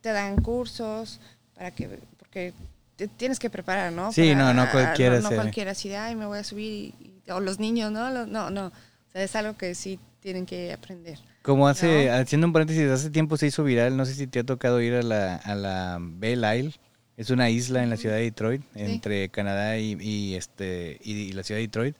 te 0.00 0.10
dan 0.12 0.40
cursos 0.40 1.20
para 1.54 1.70
que, 1.72 1.88
porque 2.18 2.52
te 2.96 3.08
tienes 3.08 3.38
que 3.38 3.50
preparar, 3.50 3.92
¿no? 3.92 4.12
Sí, 4.12 4.22
Para- 4.32 4.52
no, 4.52 4.54
no 4.54 4.70
cualquiera 4.70 5.16
No, 5.20 5.30
no 5.30 5.34
cualquiera 5.36 5.72
así, 5.72 5.88
de, 5.88 5.96
ay, 5.96 6.14
me 6.14 6.26
voy 6.26 6.38
a 6.38 6.44
subir, 6.44 6.94
y, 7.00 7.22
y- 7.26 7.30
o 7.30 7.40
los 7.40 7.58
niños, 7.58 7.90
¿no? 7.92 8.08
Los- 8.10 8.28
no, 8.28 8.50
no. 8.50 8.66
O 8.66 9.10
sea, 9.12 9.22
es 9.24 9.34
algo 9.36 9.56
que 9.56 9.74
sí 9.74 9.98
tienen 10.20 10.46
que 10.46 10.72
aprender. 10.72 11.18
Como 11.46 11.68
hace, 11.68 12.06
No. 12.06 12.14
haciendo 12.14 12.46
un 12.48 12.52
paréntesis, 12.52 12.82
hace 12.90 13.10
tiempo 13.10 13.36
se 13.36 13.46
hizo 13.46 13.62
viral, 13.62 13.96
no 13.96 14.04
sé 14.04 14.14
si 14.14 14.26
te 14.26 14.40
ha 14.40 14.44
tocado 14.44 14.80
ir 14.80 14.94
a 14.94 15.02
la, 15.02 15.36
a 15.36 15.54
la 15.54 15.98
Belle 16.00 16.58
Isle, 16.58 16.72
es 17.16 17.30
una 17.30 17.48
isla 17.50 17.82
en 17.84 17.88
la 17.90 17.96
ciudad 17.96 18.16
de 18.16 18.22
Detroit, 18.22 18.62
entre 18.74 19.28
Canadá 19.28 19.78
y, 19.78 19.96
y, 20.00 20.34
este, 20.34 20.98
y, 21.04 21.12
y 21.12 21.32
la 21.32 21.44
ciudad 21.44 21.58
de 21.58 21.66
Detroit, 21.68 21.96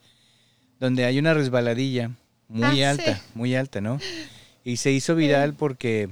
donde 0.80 1.04
hay 1.04 1.18
una 1.20 1.32
resbaladilla 1.32 2.10
muy 2.48 2.82
Ah, 2.82 2.90
alta, 2.90 3.14
sí. 3.16 3.22
muy 3.34 3.54
alta, 3.54 3.80
¿no? 3.80 3.98
Y 4.64 4.78
se 4.78 4.90
hizo 4.90 5.14
viral 5.14 5.54
porque 5.54 6.08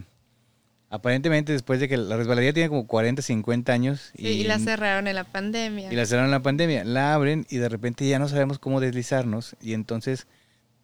aparentemente 0.90 1.52
después 1.52 1.80
de 1.80 1.88
que 1.88 1.96
la 1.96 2.16
resbaladilla 2.16 2.52
tiene 2.52 2.68
como 2.68 2.86
40, 2.86 3.20
50 3.20 3.72
años 3.72 4.12
Sí, 4.16 4.26
y, 4.28 4.44
la 4.44 4.58
cerraron 4.60 5.08
en 5.08 5.16
la 5.16 5.24
pandemia. 5.24 5.92
y 5.92 5.96
la 5.96 6.06
cerraron 6.06 6.26
en 6.26 6.30
la 6.30 6.42
pandemia. 6.42 6.84
La 6.84 7.14
abren 7.14 7.46
y 7.50 7.56
de 7.56 7.68
repente 7.68 8.06
ya 8.08 8.18
no 8.20 8.28
sabemos 8.28 8.58
cómo 8.60 8.80
deslizarnos. 8.80 9.56
Y 9.60 9.74
entonces 9.74 10.28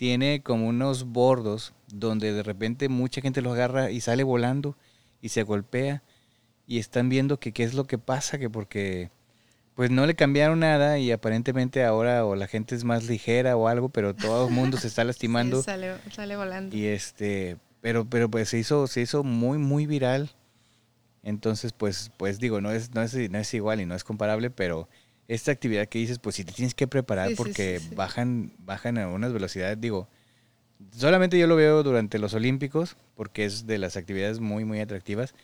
tiene 0.00 0.42
como 0.42 0.66
unos 0.66 1.04
bordos 1.04 1.74
donde 1.92 2.32
de 2.32 2.42
repente 2.42 2.88
mucha 2.88 3.20
gente 3.20 3.42
los 3.42 3.52
agarra 3.52 3.90
y 3.90 4.00
sale 4.00 4.22
volando 4.22 4.74
y 5.20 5.28
se 5.28 5.42
golpea. 5.42 6.02
y 6.66 6.78
están 6.78 7.10
viendo 7.10 7.38
que 7.38 7.52
qué 7.52 7.64
es 7.64 7.74
lo 7.74 7.84
que 7.84 7.98
pasa, 7.98 8.38
que 8.38 8.48
porque 8.48 9.10
pues 9.74 9.90
no 9.90 10.06
le 10.06 10.14
cambiaron 10.14 10.60
nada 10.60 10.98
y 10.98 11.12
aparentemente 11.12 11.84
ahora 11.84 12.24
o 12.24 12.34
la 12.34 12.46
gente 12.46 12.74
es 12.74 12.82
más 12.82 13.08
ligera 13.08 13.58
o 13.58 13.68
algo, 13.68 13.90
pero 13.90 14.14
todo 14.14 14.48
el 14.48 14.54
mundo 14.54 14.78
se 14.78 14.86
está 14.86 15.04
lastimando. 15.04 15.58
Sí, 15.58 15.64
sale, 15.64 15.96
sale 16.10 16.34
volando. 16.34 16.74
Y 16.74 16.86
este, 16.86 17.58
pero, 17.82 18.06
pero 18.06 18.30
pues 18.30 18.48
se 18.48 18.58
hizo, 18.58 18.86
se 18.86 19.02
hizo 19.02 19.22
muy, 19.22 19.58
muy 19.58 19.84
viral. 19.84 20.30
Entonces, 21.22 21.74
pues, 21.74 22.10
pues 22.16 22.38
digo, 22.38 22.62
no 22.62 22.70
es, 22.70 22.94
no 22.94 23.02
es, 23.02 23.14
no 23.14 23.36
es 23.36 23.52
igual 23.52 23.82
y 23.82 23.84
no 23.84 23.94
es 23.94 24.04
comparable, 24.04 24.48
pero 24.48 24.88
esta 25.34 25.52
actividad 25.52 25.86
que 25.88 25.98
dices, 25.98 26.18
pues 26.18 26.36
si 26.36 26.44
te 26.44 26.52
tienes 26.52 26.74
que 26.74 26.88
preparar 26.88 27.28
Sí, 27.30 27.34
porque 27.36 27.78
sí, 27.80 27.88
sí. 27.90 27.94
bajan, 27.94 28.52
bajan 28.58 28.98
a 28.98 29.08
unas 29.08 29.32
velocidades, 29.32 29.80
digo, 29.80 30.08
solamente 30.96 31.38
yo 31.38 31.46
lo 31.46 31.56
veo 31.56 31.82
durante 31.82 32.18
los 32.18 32.34
Olímpicos, 32.34 32.96
porque 33.16 33.44
es 33.44 33.66
de 33.66 33.78
las 33.78 33.96
actividades 33.96 34.40
muy, 34.40 34.64
muy 34.64 34.80
atractivas, 34.80 35.34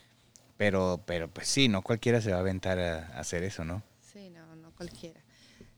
pero, 0.57 1.03
pero 1.07 1.29
pues 1.29 1.49
sí, 1.49 1.69
no 1.69 1.83
cualquiera 1.83 2.21
se 2.21 2.31
va 2.33 2.39
a 2.39 2.41
aventar 2.41 2.79
a, 2.79 3.07
a 3.17 3.21
hacer 3.21 3.43
eso, 3.45 3.65
¿no? 3.65 3.83
Sí, 4.13 4.31
no, 4.31 4.57
no 4.57 4.71
cualquiera. 4.73 5.21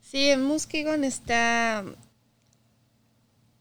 Sí, 0.00 0.30
en 0.30 0.44
Muskegon 0.44 1.04
está... 1.04 1.84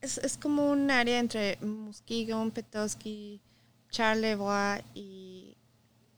Es, 0.02 0.18
es 0.20 0.38
como 0.38 0.70
un 0.72 0.92
área 0.92 1.20
entre 1.20 1.58
Muskegon, 1.62 2.52
Petoskey, 2.52 3.42
Charlevoix 3.90 4.84
y 4.94 5.58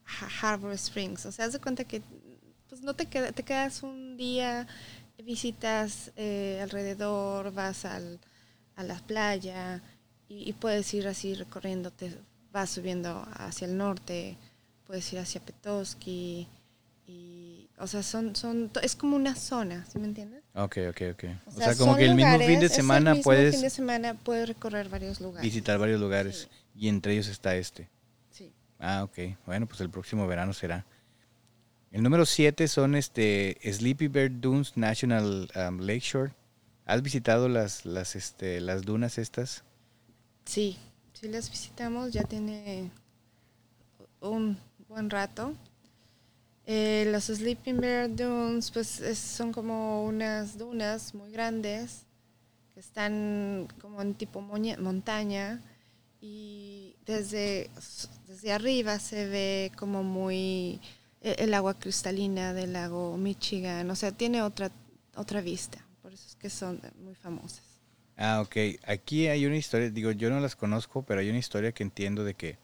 Ha- 0.05 0.29
Harbor 0.53 0.73
Springs. 0.73 1.25
O 1.25 1.31
sea, 1.31 1.45
haz 1.45 1.53
de 1.53 1.59
cuenta 1.59 1.85
que 1.85 2.01
pues 2.69 2.81
no 2.81 2.93
te, 2.93 3.07
queda, 3.07 3.31
te 3.31 3.43
quedas 3.43 3.83
un 3.83 4.15
día, 4.17 4.67
visitas 5.23 6.11
eh, 6.15 6.59
alrededor, 6.61 7.51
vas 7.53 7.85
al, 7.85 8.19
a 8.75 8.83
la 8.83 8.95
playa 8.99 9.81
y, 10.27 10.47
y 10.49 10.53
puedes 10.53 10.93
ir 10.93 11.07
así 11.07 11.33
recorriendo, 11.33 11.91
te 11.91 12.13
vas 12.51 12.69
subiendo 12.69 13.27
hacia 13.33 13.65
el 13.67 13.77
norte, 13.77 14.37
puedes 14.85 15.11
ir 15.13 15.19
hacia 15.19 15.41
Petoskey 15.41 16.47
y 17.07 17.67
o 17.79 17.87
sea 17.87 18.03
son 18.03 18.35
son 18.35 18.69
es 18.83 18.95
como 18.95 19.15
una 19.15 19.33
zona 19.35 19.85
¿sí 19.91 19.97
me 19.97 20.05
entiendes? 20.05 20.43
Ok, 20.53 20.77
ok, 20.89 21.01
ok. 21.13 21.23
O, 21.47 21.49
O 21.49 21.53
sea, 21.53 21.75
como 21.75 21.95
que 21.95 22.05
el 22.05 22.15
mismo 22.15 22.37
fin 22.37 22.59
de 22.59 22.65
el 22.65 22.71
semana 22.71 23.11
mismo 23.11 23.23
puedes 23.23 23.55
fin 23.55 23.63
de 23.63 23.69
semana 23.69 24.13
puedes 24.13 24.47
recorrer 24.47 24.89
varios 24.89 25.19
lugares 25.19 25.43
visitar 25.43 25.79
varios 25.79 25.99
lugares 25.99 26.47
y 26.75 26.87
entre 26.87 27.13
ellos 27.13 27.27
está 27.27 27.55
este. 27.55 27.87
sí 28.31 28.51
Ah, 28.79 29.03
ok. 29.03 29.35
Bueno, 29.45 29.65
pues 29.67 29.81
el 29.81 29.89
próximo 29.89 30.25
verano 30.25 30.53
será. 30.53 30.85
El 31.91 32.03
número 32.03 32.25
7 32.25 32.67
son 32.67 32.95
este 32.95 33.57
Sleepy 33.63 34.07
Bear 34.07 34.31
Dunes 34.41 34.75
National 34.77 35.49
um, 35.55 35.79
Lakeshore. 35.79 36.33
¿Has 36.85 37.01
visitado 37.03 37.47
las, 37.49 37.85
las, 37.85 38.15
este, 38.15 38.59
las 38.61 38.83
dunas 38.83 39.17
estas? 39.17 39.63
sí 40.45 40.77
sí 41.13 41.27
las 41.27 41.49
visitamos 41.49 42.11
ya 42.11 42.23
tiene 42.23 42.91
un 44.21 44.57
buen 44.87 45.09
rato 45.09 45.53
Eh, 46.71 47.07
los 47.11 47.25
Sleeping 47.25 47.79
Bear 47.81 48.15
Dunes 48.15 48.69
pues 48.71 48.99
es- 49.01 49.17
son 49.17 49.51
como 49.51 50.05
unas 50.05 50.57
dunas 50.57 51.15
muy 51.15 51.31
grandes 51.31 52.05
que 52.73 52.79
están 52.79 53.67
como 53.81 54.01
en 54.03 54.13
tipo 54.13 54.39
montaña 54.41 55.61
y 56.21 56.95
desde, 57.07 57.71
desde 58.27 58.51
arriba 58.51 58.99
se 58.99 59.27
ve 59.27 59.71
como 59.77 60.03
muy 60.03 60.79
el 61.21 61.53
agua 61.53 61.77
cristalina 61.77 62.53
del 62.53 62.73
lago 62.73 63.17
Michigan, 63.17 63.89
o 63.89 63.95
sea, 63.95 64.11
tiene 64.11 64.41
otra, 64.41 64.71
otra 65.15 65.41
vista, 65.41 65.85
por 66.01 66.13
eso 66.13 66.27
es 66.27 66.35
que 66.35 66.49
son 66.49 66.81
muy 67.03 67.15
famosas. 67.15 67.63
Ah, 68.15 68.41
ok. 68.41 68.81
Aquí 68.85 69.27
hay 69.27 69.45
una 69.45 69.55
historia, 69.55 69.89
digo, 69.89 70.11
yo 70.11 70.29
no 70.29 70.39
las 70.41 70.55
conozco, 70.55 71.03
pero 71.03 71.21
hay 71.21 71.29
una 71.29 71.39
historia 71.39 71.71
que 71.71 71.83
entiendo 71.83 72.25
de 72.25 72.33
que 72.33 72.57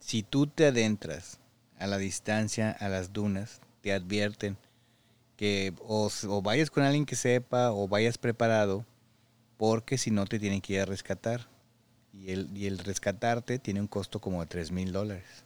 si 0.00 0.22
tú 0.22 0.46
te 0.46 0.66
adentras 0.66 1.38
a 1.78 1.86
la 1.86 1.98
distancia, 1.98 2.70
a 2.70 2.88
las 2.88 3.12
dunas, 3.12 3.60
te 3.82 3.92
advierten 3.92 4.56
que 5.36 5.74
o 5.80 6.08
vayas 6.42 6.70
con 6.70 6.82
alguien 6.82 7.04
que 7.04 7.16
sepa 7.16 7.72
o 7.72 7.88
vayas 7.88 8.16
preparado, 8.16 8.86
porque 9.58 9.98
si 9.98 10.10
no 10.10 10.24
te 10.26 10.38
tienen 10.38 10.60
que 10.60 10.74
ir 10.74 10.80
a 10.80 10.86
rescatar. 10.86 11.48
Y 12.12 12.30
el, 12.30 12.56
y 12.56 12.66
el 12.66 12.78
rescatarte 12.78 13.58
tiene 13.58 13.80
un 13.80 13.88
costo 13.88 14.20
como 14.20 14.40
de 14.40 14.46
3 14.46 14.70
mil 14.70 14.92
dólares. 14.92 15.43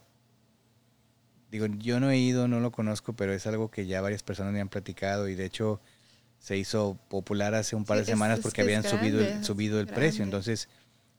Digo, 1.51 1.65
yo 1.65 1.99
no 1.99 2.11
he 2.11 2.17
ido, 2.17 2.47
no 2.47 2.59
lo 2.59 2.71
conozco, 2.71 3.13
pero 3.13 3.33
es 3.33 3.47
algo 3.47 3.71
que 3.71 3.87
ya 3.87 4.01
varias 4.01 4.21
personas 4.23 4.53
me 4.53 4.61
han 4.61 4.69
platicado 4.69 5.27
y 5.27 5.35
de 5.35 5.45
hecho 5.45 5.81
se 6.39 6.57
hizo 6.57 6.97
popular 7.09 7.55
hace 7.55 7.75
un 7.75 7.85
par 7.85 7.97
Sí, 7.97 8.01
de 8.05 8.11
semanas 8.11 8.37
es 8.39 8.43
porque 8.43 8.61
es 8.61 8.65
habían 8.65 8.83
subido 8.83 9.19
el, 9.19 9.43
subido 9.43 9.79
el 9.79 9.87
precio. 9.87 10.23
Entonces, 10.23 10.69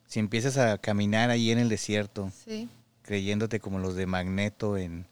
si 0.07 0.21
empiezas 0.21 0.57
a 0.57 0.79
caminar 0.79 1.31
ahí 1.31 1.51
en 1.51 1.59
el 1.59 1.69
desierto, 1.69 2.33
Sí, 2.45 2.69
creyéndote 3.03 3.59
como 3.61 3.79
los 3.81 3.97
de 3.97 4.07
Magneto 4.07 4.77
en, 4.79 5.07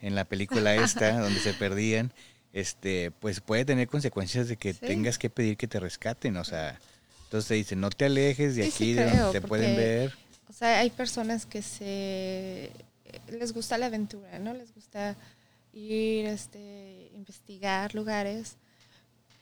en 0.00 0.14
la 0.14 0.24
película 0.24 0.74
esta, 0.74 1.18
donde 1.20 1.40
se 1.40 1.54
perdían, 1.54 2.12
este, 2.52 3.10
pues 3.12 3.40
puede 3.40 3.64
tener 3.64 3.86
consecuencias 3.88 4.48
de 4.48 4.56
que 4.56 4.72
Sí. 4.74 4.80
tengas 4.80 5.18
que 5.18 5.30
pedir 5.30 5.56
que 5.56 5.68
te 5.68 5.78
rescaten. 5.80 6.36
O 6.36 6.44
sea, 6.44 6.78
entonces 7.24 7.48
te 7.48 7.54
dicen, 7.54 7.80
no 7.80 7.90
te 7.90 8.06
alejes 8.06 8.56
de 8.56 8.64
aquí, 8.64 8.92
de 8.92 9.04
donde 9.06 9.40
te 9.40 9.46
pueden 9.46 9.76
ver. 9.76 10.12
o 10.48 10.52
sea, 10.52 10.80
hay 10.80 10.90
personas 10.90 11.46
que 11.46 11.62
se 11.62 12.70
les 13.28 13.52
gusta 13.52 13.78
la 13.78 13.86
aventura, 13.86 14.38
¿no? 14.38 14.54
Les 14.54 14.74
gusta 14.74 15.16
ir, 15.72 16.26
este, 16.26 17.10
investigar 17.14 17.94
lugares, 17.94 18.56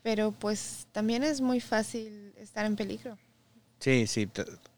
pero 0.02 0.32
pues 0.32 0.86
también 0.92 1.22
es 1.22 1.40
muy 1.40 1.60
fácil 1.60 2.34
estar 2.38 2.66
en 2.66 2.76
peligro. 2.76 3.18
Sí, 3.80 4.06
sí. 4.06 4.28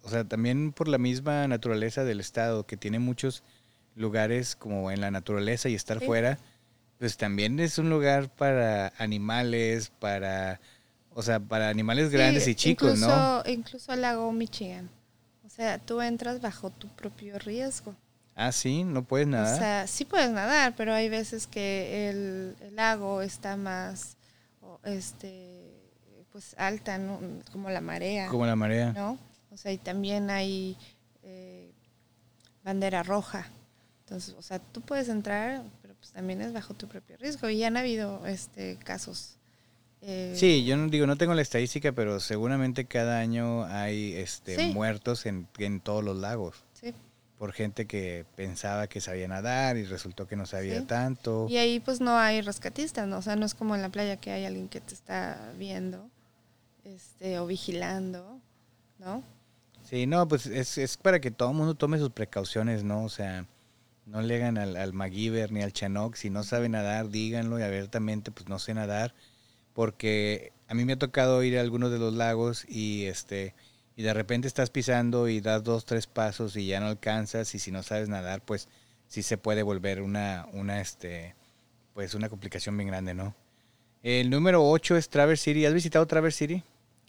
O 0.02 0.08
sea, 0.10 0.24
también 0.24 0.72
por 0.72 0.88
la 0.88 0.98
misma 0.98 1.46
naturaleza 1.48 2.04
del 2.04 2.20
estado, 2.20 2.66
que 2.66 2.76
tiene 2.76 2.98
muchos 2.98 3.42
lugares 3.94 4.56
como 4.56 4.90
en 4.90 5.00
la 5.00 5.10
naturaleza 5.10 5.68
y 5.68 5.74
estar 5.74 6.00
Sí. 6.00 6.06
fuera, 6.06 6.38
pues 6.98 7.16
también 7.16 7.60
es 7.60 7.78
un 7.78 7.90
lugar 7.90 8.30
para 8.34 8.92
animales, 8.98 9.90
para, 10.00 10.60
o 11.10 11.22
sea, 11.22 11.40
para 11.40 11.68
animales 11.68 12.10
grandes 12.10 12.44
Sí, 12.44 12.52
y 12.52 12.54
chicos, 12.54 12.98
¿no? 12.98 13.40
incluso, 13.40 13.42
Incluso 13.50 13.92
el 13.92 14.02
lago 14.02 14.32
Michigan. 14.32 14.88
O 15.44 15.48
sea, 15.50 15.78
tú 15.78 16.00
entras 16.00 16.40
bajo 16.40 16.70
tu 16.70 16.88
propio 16.88 17.38
riesgo. 17.38 17.94
Ah, 18.36 18.50
sí, 18.52 18.82
no 18.84 19.04
puedes 19.04 19.26
O 19.26 19.30
nadar. 19.30 19.58
sea, 19.58 19.86
sí 19.86 20.04
puedes 20.04 20.30
nadar, 20.30 20.74
pero 20.76 20.92
hay 20.92 21.08
veces 21.08 21.46
que 21.46 22.08
el, 22.10 22.56
el 22.60 22.74
lago 22.76 23.22
está 23.22 23.56
más, 23.56 24.16
o, 24.60 24.80
este, 24.84 25.72
pues 26.32 26.54
alta, 26.58 26.98
¿no? 26.98 27.20
Como 27.52 27.70
la 27.70 27.80
marea, 27.80 28.26
como 28.28 28.44
la 28.46 28.56
marea. 28.56 28.92
¿no? 28.92 29.18
O 29.50 29.56
sea, 29.56 29.70
y 29.72 29.78
también 29.78 30.30
hay 30.30 30.76
eh, 31.22 31.70
bandera 32.64 33.02
roja. 33.04 33.46
Entonces, 34.00 34.34
o 34.36 34.42
sea, 34.42 34.58
tú 34.58 34.80
puedes 34.80 35.08
entrar, 35.08 35.62
pero 35.80 35.94
pues 35.94 36.10
también 36.12 36.40
es 36.42 36.52
bajo 36.52 36.74
tu 36.74 36.88
propio 36.88 37.16
riesgo. 37.16 37.48
Y 37.48 37.62
han 37.64 37.76
habido 37.76 38.26
este 38.26 38.76
casos. 38.84 39.36
eh, 40.02 40.34
Sí, 40.36 40.64
yo 40.64 40.76
no 40.76 40.88
digo, 40.88 41.06
no 41.06 41.16
tengo 41.16 41.34
la 41.34 41.40
estadística, 41.42 41.92
pero 41.92 42.18
seguramente 42.20 42.84
cada 42.84 43.20
año 43.20 43.64
hay 43.64 44.12
este 44.14 44.56
Sí. 44.56 44.72
muertos 44.74 45.24
en, 45.24 45.46
en 45.58 45.80
todos 45.80 46.02
los 46.04 46.16
lagos 46.18 46.64
sí. 46.74 46.92
Por 47.44 47.52
gente 47.52 47.84
que 47.84 48.24
pensaba 48.36 48.86
que 48.86 49.02
sabía 49.02 49.28
nadar 49.28 49.76
y 49.76 49.84
resultó 49.84 50.26
que 50.26 50.34
no 50.34 50.46
sabía 50.46 50.80
Sí. 50.80 50.86
tanto. 50.86 51.46
Y 51.50 51.58
ahí 51.58 51.78
pues 51.78 52.00
no 52.00 52.16
hay 52.16 52.40
rescatistas, 52.40 53.06
¿no? 53.06 53.18
O 53.18 53.20
sea, 53.22 53.36
no 53.36 53.44
es 53.44 53.54
como 53.54 53.74
en 53.74 53.82
la 53.82 53.90
playa 53.90 54.16
que 54.16 54.30
hay 54.30 54.46
alguien 54.46 54.66
que 54.70 54.80
te 54.80 54.94
está 54.94 55.52
viendo 55.58 56.08
este, 56.86 57.38
o 57.38 57.46
vigilando, 57.46 58.40
¿no? 58.98 59.22
Sí, 59.86 60.06
no, 60.06 60.26
pues 60.26 60.46
es, 60.46 60.78
es 60.78 60.96
para 60.96 61.20
que 61.20 61.30
todo 61.30 61.50
el 61.50 61.56
mundo 61.56 61.74
tome 61.74 61.98
sus 61.98 62.08
precauciones, 62.08 62.82
¿no? 62.82 63.04
O 63.04 63.10
sea, 63.10 63.44
no 64.06 64.22
le 64.22 64.36
hagan 64.36 64.56
al, 64.56 64.74
al 64.76 64.94
MacGyver 64.94 65.52
ni 65.52 65.60
al 65.60 65.74
Chanook. 65.74 66.16
Si 66.16 66.30
no 66.30 66.44
sabe 66.44 66.70
nadar, 66.70 67.10
díganlo 67.10 67.58
y 67.58 67.62
abiertamente, 67.62 68.30
pues 68.30 68.48
no 68.48 68.58
sé 68.58 68.72
nadar. 68.72 69.12
Porque 69.74 70.54
a 70.66 70.72
mí 70.72 70.86
me 70.86 70.94
ha 70.94 70.98
tocado 70.98 71.42
ir 71.42 71.58
a 71.58 71.60
algunos 71.60 71.90
de 71.92 71.98
los 71.98 72.14
lagos 72.14 72.64
y 72.66 73.04
este 73.04 73.52
y 73.96 74.02
de 74.02 74.12
repente 74.14 74.48
estás 74.48 74.70
pisando 74.70 75.28
y 75.28 75.40
das 75.40 75.62
dos, 75.64 75.84
tres 75.84 76.06
pasos 76.06 76.56
y 76.56 76.66
ya 76.66 76.80
no 76.80 76.86
alcanzas 76.86 77.54
y 77.54 77.58
si 77.58 77.70
no 77.70 77.82
sabes 77.82 78.08
nadar, 78.08 78.40
pues 78.42 78.68
sí 79.08 79.22
se 79.22 79.38
puede 79.38 79.62
volver 79.62 80.00
una, 80.02 80.46
una, 80.52 80.80
este, 80.80 81.34
pues 81.94 82.14
una 82.14 82.28
complicación 82.28 82.76
bien 82.76 82.88
grande, 82.88 83.14
¿no? 83.14 83.34
El 84.02 84.28
número 84.30 84.68
8 84.68 84.96
es 84.96 85.08
Traverse 85.08 85.44
City. 85.44 85.64
¿Has 85.64 85.72
visitado 85.74 86.06
Traverse 86.06 86.38
City? 86.46 86.62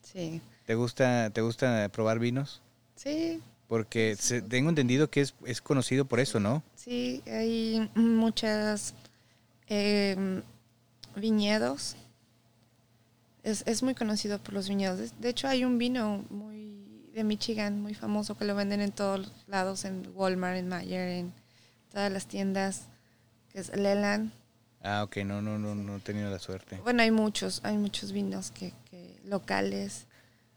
Sí. 0.03 0.41
¿Te 0.65 0.75
gusta, 0.75 1.29
te 1.31 1.41
gusta 1.41 1.89
probar 1.89 2.19
vinos? 2.19 2.61
Sí, 2.95 3.41
Porque 3.67 4.15
se- 4.17 4.41
tengo 4.41 4.69
entendido 4.69 5.09
que 5.09 5.21
es, 5.21 5.33
es 5.45 5.61
conocido 5.61 6.05
por 6.05 6.19
eso, 6.19 6.39
¿no? 6.39 6.63
sí, 6.75 7.21
hay 7.27 7.89
muchas 7.95 8.93
em, 9.67 10.43
viñedos. 11.15 11.95
Es, 13.45 13.63
es 13.67 13.83
muy 13.83 13.93
conocido 13.95 14.39
por 14.39 14.53
los 14.53 14.67
viñedos. 14.67 15.13
De- 15.21 15.29
hecho, 15.29 15.47
hay 15.47 15.63
un 15.63 15.77
vino 15.77 16.25
muy 16.29 17.09
de 17.13 17.23
Michigan, 17.23 17.79
muy 17.81 17.93
famoso, 17.93 18.35
que 18.37 18.43
lo 18.43 18.55
venden 18.55 18.81
en 18.81 18.91
todos 18.91 19.31
lados, 19.47 19.85
en 19.85 20.03
Walmart, 20.15 20.57
en 20.57 20.67
Mayer, 20.67 21.07
en 21.09 21.33
todas 21.91 22.11
las 22.11 22.25
tiendas, 22.27 22.87
que 23.53 23.59
es 23.59 23.73
Leland. 23.75 24.31
Ah, 24.81 25.03
ok, 25.03 25.17
no, 25.25 25.41
no, 25.41 25.57
no, 25.57 25.75
no 25.75 25.95
he 25.97 25.99
tenido 25.99 26.29
la 26.29 26.39
suerte. 26.39 26.77
Bueno, 26.83 27.01
hay 27.03 27.11
muchos, 27.11 27.61
hay 27.63 27.77
muchos 27.77 28.11
vinos 28.11 28.51
que, 28.51 28.73
que 28.89 29.15
locales, 29.25 30.07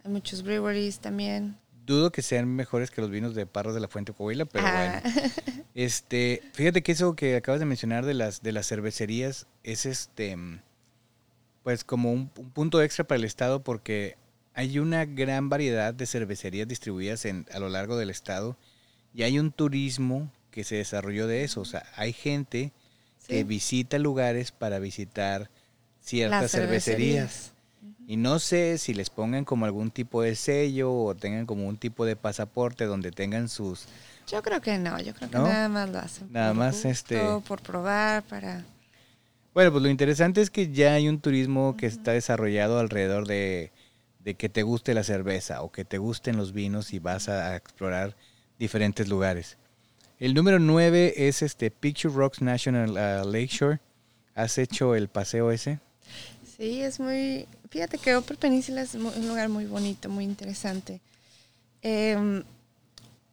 hay 0.05 0.11
muchos 0.11 0.43
breweries 0.43 0.99
también. 0.99 1.57
dudo 1.87 2.11
que 2.11 2.23
sean 2.23 2.49
mejores 2.49 2.91
que 2.91 3.01
los 3.01 3.11
vinos 3.11 3.35
de 3.35 3.47
Parros 3.47 3.73
de 3.75 3.81
la 3.81 3.89
Fuente 3.89 4.13
Coahuila, 4.13 4.45
pero 4.47 4.65
Ah. 4.67 5.01
bueno. 5.05 5.17
Este, 5.75 6.43
fíjate 6.55 6.83
que 6.83 6.91
eso 6.93 7.15
que 7.15 7.37
acabas 7.37 7.61
de 7.61 7.67
mencionar 7.67 8.05
de 8.05 8.13
las 8.15 8.43
de 8.43 8.51
las 8.51 8.67
cervecerías 8.67 9.47
es 9.63 9.87
este 9.87 10.35
mm, 10.37 10.61
pues 11.63 11.85
como 11.85 12.13
un, 12.13 12.31
un 12.37 12.51
punto 12.51 12.83
extra 12.83 13.05
para 13.05 13.19
el 13.19 13.25
estado 13.25 13.63
porque 13.63 14.17
hay 14.55 14.79
una 14.79 15.05
gran 15.05 15.49
variedad 15.49 15.95
de 15.95 16.07
cervecerías 16.07 16.67
distribuidas 16.69 17.25
en, 17.25 17.47
a 17.53 17.59
lo 17.59 17.69
largo 17.69 17.97
del 17.97 18.11
estado 18.11 18.57
y 19.15 19.23
hay 19.23 19.39
un 19.39 19.53
turismo 19.53 20.31
que 20.51 20.65
se 20.65 20.77
desarrolló 20.77 21.27
de 21.27 21.45
eso, 21.45 21.61
o 21.61 21.65
sea, 21.65 21.85
hay 21.97 22.13
gente 22.13 22.73
que 23.27 23.45
visita 23.45 23.99
lugares 23.99 24.53
para 24.53 24.79
visitar 24.79 25.51
ciertas 26.01 26.43
Las 26.43 26.51
cervecerías. 26.51 27.31
cervecerías. 27.31 27.53
Y 28.07 28.17
no 28.17 28.39
sé 28.39 28.79
si 28.79 28.95
les 28.95 29.11
pongan 29.11 29.45
como 29.45 29.67
algún 29.67 29.91
tipo 29.91 30.23
de 30.23 30.35
sello 30.35 30.91
o 30.95 31.15
tengan 31.15 31.45
como 31.45 31.69
un 31.69 31.77
tipo 31.77 32.07
de 32.07 32.17
pasaporte 32.17 32.87
donde 32.87 33.11
tengan 33.13 33.51
sus... 33.51 33.85
Yo 34.27 34.43
creo 34.43 34.63
que 34.63 34.79
no, 34.79 34.99
yo 34.99 35.13
creo 35.15 35.31
que 35.31 35.37
¿No? 35.37 35.45
nada 35.47 35.69
más 35.69 35.91
lo 35.91 35.99
hacen. 35.99 36.33
Nada 36.33 36.55
más, 36.55 36.75
gusto, 36.77 36.89
este- 36.89 37.21
Por 37.47 37.61
probar, 37.61 38.23
para... 38.25 38.65
Bueno, 39.55 39.73
pues 39.73 39.83
lo 39.83 39.89
interesante 39.89 40.41
es 40.41 40.51
que 40.51 40.71
ya 40.71 40.95
hay 40.95 41.09
un 41.09 41.21
turismo 41.21 41.77
que 41.77 41.87
está 41.87 42.13
desarrollado 42.13 42.79
alrededor 42.79 43.27
de, 43.27 43.73
de 44.21 44.35
que 44.35 44.49
te 44.49 44.63
guste 44.63 44.95
la 44.95 45.05
cerveza 45.05 45.63
o 45.63 45.73
que 45.73 45.85
te 45.85 45.99
gusten 45.99 46.37
los 46.37 46.53
vinos 46.53 46.93
y 46.93 46.99
vas 46.99 47.29
a, 47.29 47.53
a 47.53 47.57
explorar 47.57 48.15
diferentes 48.59 49.09
lugares. 49.09 49.57
El 50.19 50.35
número 50.35 50.59
9 50.59 51.15
es 51.29 51.43
este 51.43 51.71
Picture 51.71 52.13
Rocks 52.13 52.43
National 52.43 52.91
uh, 52.91 53.31
Lakeshore. 53.31 53.79
¿Has 54.35 54.59
hecho 54.59 54.95
el 54.95 55.09
paseo 55.09 55.51
ese? 55.53 55.79
Sí, 56.57 56.83
es 56.83 56.99
muy... 56.99 57.47
Fíjate 57.71 57.99
que 57.99 58.17
Upper 58.17 58.37
Peninsula 58.37 58.83
es 58.83 58.95
un 58.95 59.29
lugar 59.29 59.49
muy 59.49 59.67
bonito, 59.67 60.09
muy 60.09 60.25
interesante. 60.25 61.01
Em, 61.83 62.43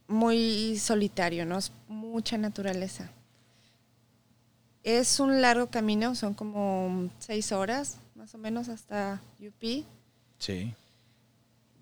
muy 0.08 0.78
solitario, 0.78 1.46
¿no? 1.46 1.58
Es 1.58 1.72
mucha 1.88 2.38
naturaleza. 2.38 3.10
Es 4.86 5.20
un 5.20 5.42
largo 5.42 5.68
camino, 5.72 6.14
son 6.14 6.36
como 6.36 7.10
seis 7.18 7.52
horas, 7.52 7.98
más 8.14 8.36
o 8.36 8.38
menos, 8.38 8.70
hasta 8.70 9.20
UP. 9.40 9.84
Sí. 10.38 10.76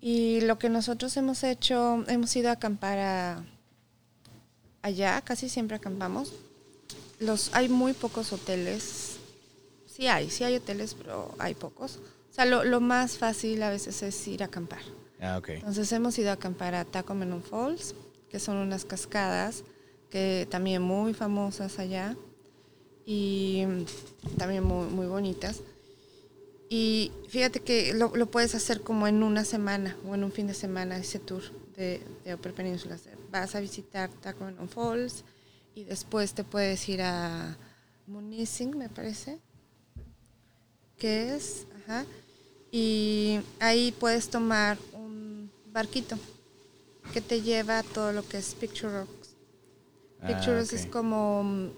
Y 0.00 0.40
lo 0.40 0.58
que 0.58 0.70
nosotros 0.70 1.14
hemos 1.18 1.44
hecho, 1.44 2.02
hemos 2.08 2.34
ido 2.34 2.48
a 2.48 2.52
acampar 2.52 2.98
a- 2.98 3.44
allá, 4.80 5.20
casi 5.20 5.50
siempre 5.50 5.76
acampamos. 5.76 6.32
Los, 7.20 7.54
hay 7.54 7.68
muy 7.68 7.92
pocos 7.92 8.32
hoteles. 8.32 9.16
Sí 9.86 10.06
hay, 10.06 10.30
sí 10.30 10.42
hay 10.44 10.56
hoteles, 10.56 10.94
pero 10.94 11.34
hay 11.38 11.54
pocos. 11.54 11.98
O 12.30 12.34
sea, 12.34 12.46
lo, 12.46 12.64
lo 12.64 12.80
más 12.80 13.18
fácil 13.18 13.62
a 13.62 13.68
veces 13.70 14.02
es 14.02 14.26
ir 14.28 14.42
a 14.42 14.46
acampar. 14.46 14.80
Ah, 15.20 15.36
ok. 15.36 15.50
Entonces 15.50 15.92
hemos 15.92 16.18
ido 16.18 16.30
a 16.30 16.34
acampar 16.34 16.74
a 16.74 16.86
Tacomenon 16.86 17.42
Falls, 17.42 17.94
que 18.30 18.40
son 18.40 18.56
unas 18.56 18.86
cascadas 18.86 19.62
que 20.10 20.48
también 20.50 20.80
muy 20.80 21.12
famosas 21.12 21.78
allá 21.78 22.16
y 23.04 23.64
también 24.38 24.64
muy, 24.64 24.88
muy 24.88 25.06
bonitas. 25.06 25.60
Y 26.68 27.12
fíjate 27.28 27.60
que 27.60 27.92
lo, 27.94 28.16
lo 28.16 28.26
puedes 28.30 28.54
hacer 28.54 28.80
como 28.80 29.06
en 29.06 29.22
una 29.22 29.44
semana 29.44 29.96
o 30.08 30.14
en 30.14 30.24
un 30.24 30.32
fin 30.32 30.46
de 30.46 30.54
semana 30.54 30.96
ese 30.96 31.18
tour 31.18 31.42
de, 31.76 32.00
de 32.24 32.34
Upper 32.34 32.54
Peninsula. 32.54 32.98
Vas 33.30 33.54
a 33.54 33.60
visitar 33.60 34.10
Tacomenon 34.10 34.68
Falls 34.68 35.24
y 35.74 35.84
después 35.84 36.34
te 36.34 36.44
puedes 36.44 36.88
ir 36.88 37.02
a 37.02 37.56
Munising, 38.06 38.76
me 38.76 38.88
parece, 38.88 39.38
que 40.98 41.34
es, 41.34 41.66
ajá, 41.82 42.04
y 42.70 43.40
ahí 43.60 43.92
puedes 43.92 44.28
tomar 44.28 44.78
un 44.92 45.50
barquito 45.72 46.16
que 47.12 47.20
te 47.20 47.42
lleva 47.42 47.78
a 47.78 47.82
todo 47.82 48.12
lo 48.12 48.26
que 48.26 48.38
es 48.38 48.54
Picture 48.54 49.00
Rocks. 49.00 49.36
Ah, 50.20 50.28
Picture 50.28 50.58
Rocks 50.58 50.72
es 50.72 50.86
como, 50.86 51.44
mm, 51.44 51.70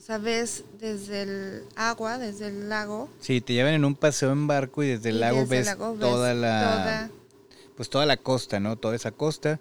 o 0.00 0.02
sea, 0.02 0.16
ves 0.16 0.64
desde 0.80 1.22
el 1.22 1.62
agua, 1.76 2.16
desde 2.16 2.46
el 2.48 2.70
lago. 2.70 3.10
Sí, 3.20 3.42
te 3.42 3.52
llevan 3.52 3.74
en 3.74 3.84
un 3.84 3.94
paseo 3.94 4.32
en 4.32 4.46
barco 4.46 4.82
y 4.82 4.88
desde 4.88 5.10
el 5.10 5.16
y 5.16 5.18
lago 5.20 5.40
desde 5.40 5.56
el 5.56 5.60
ves 5.60 5.66
lago 5.66 5.90
ves 5.92 6.00
toda 6.00 6.34
la 6.34 6.60
toda- 6.62 7.10
pues 7.76 7.90
toda 7.90 8.06
la 8.06 8.16
costa, 8.16 8.60
¿no? 8.60 8.76
Toda 8.76 8.96
esa 8.96 9.10
costa 9.12 9.60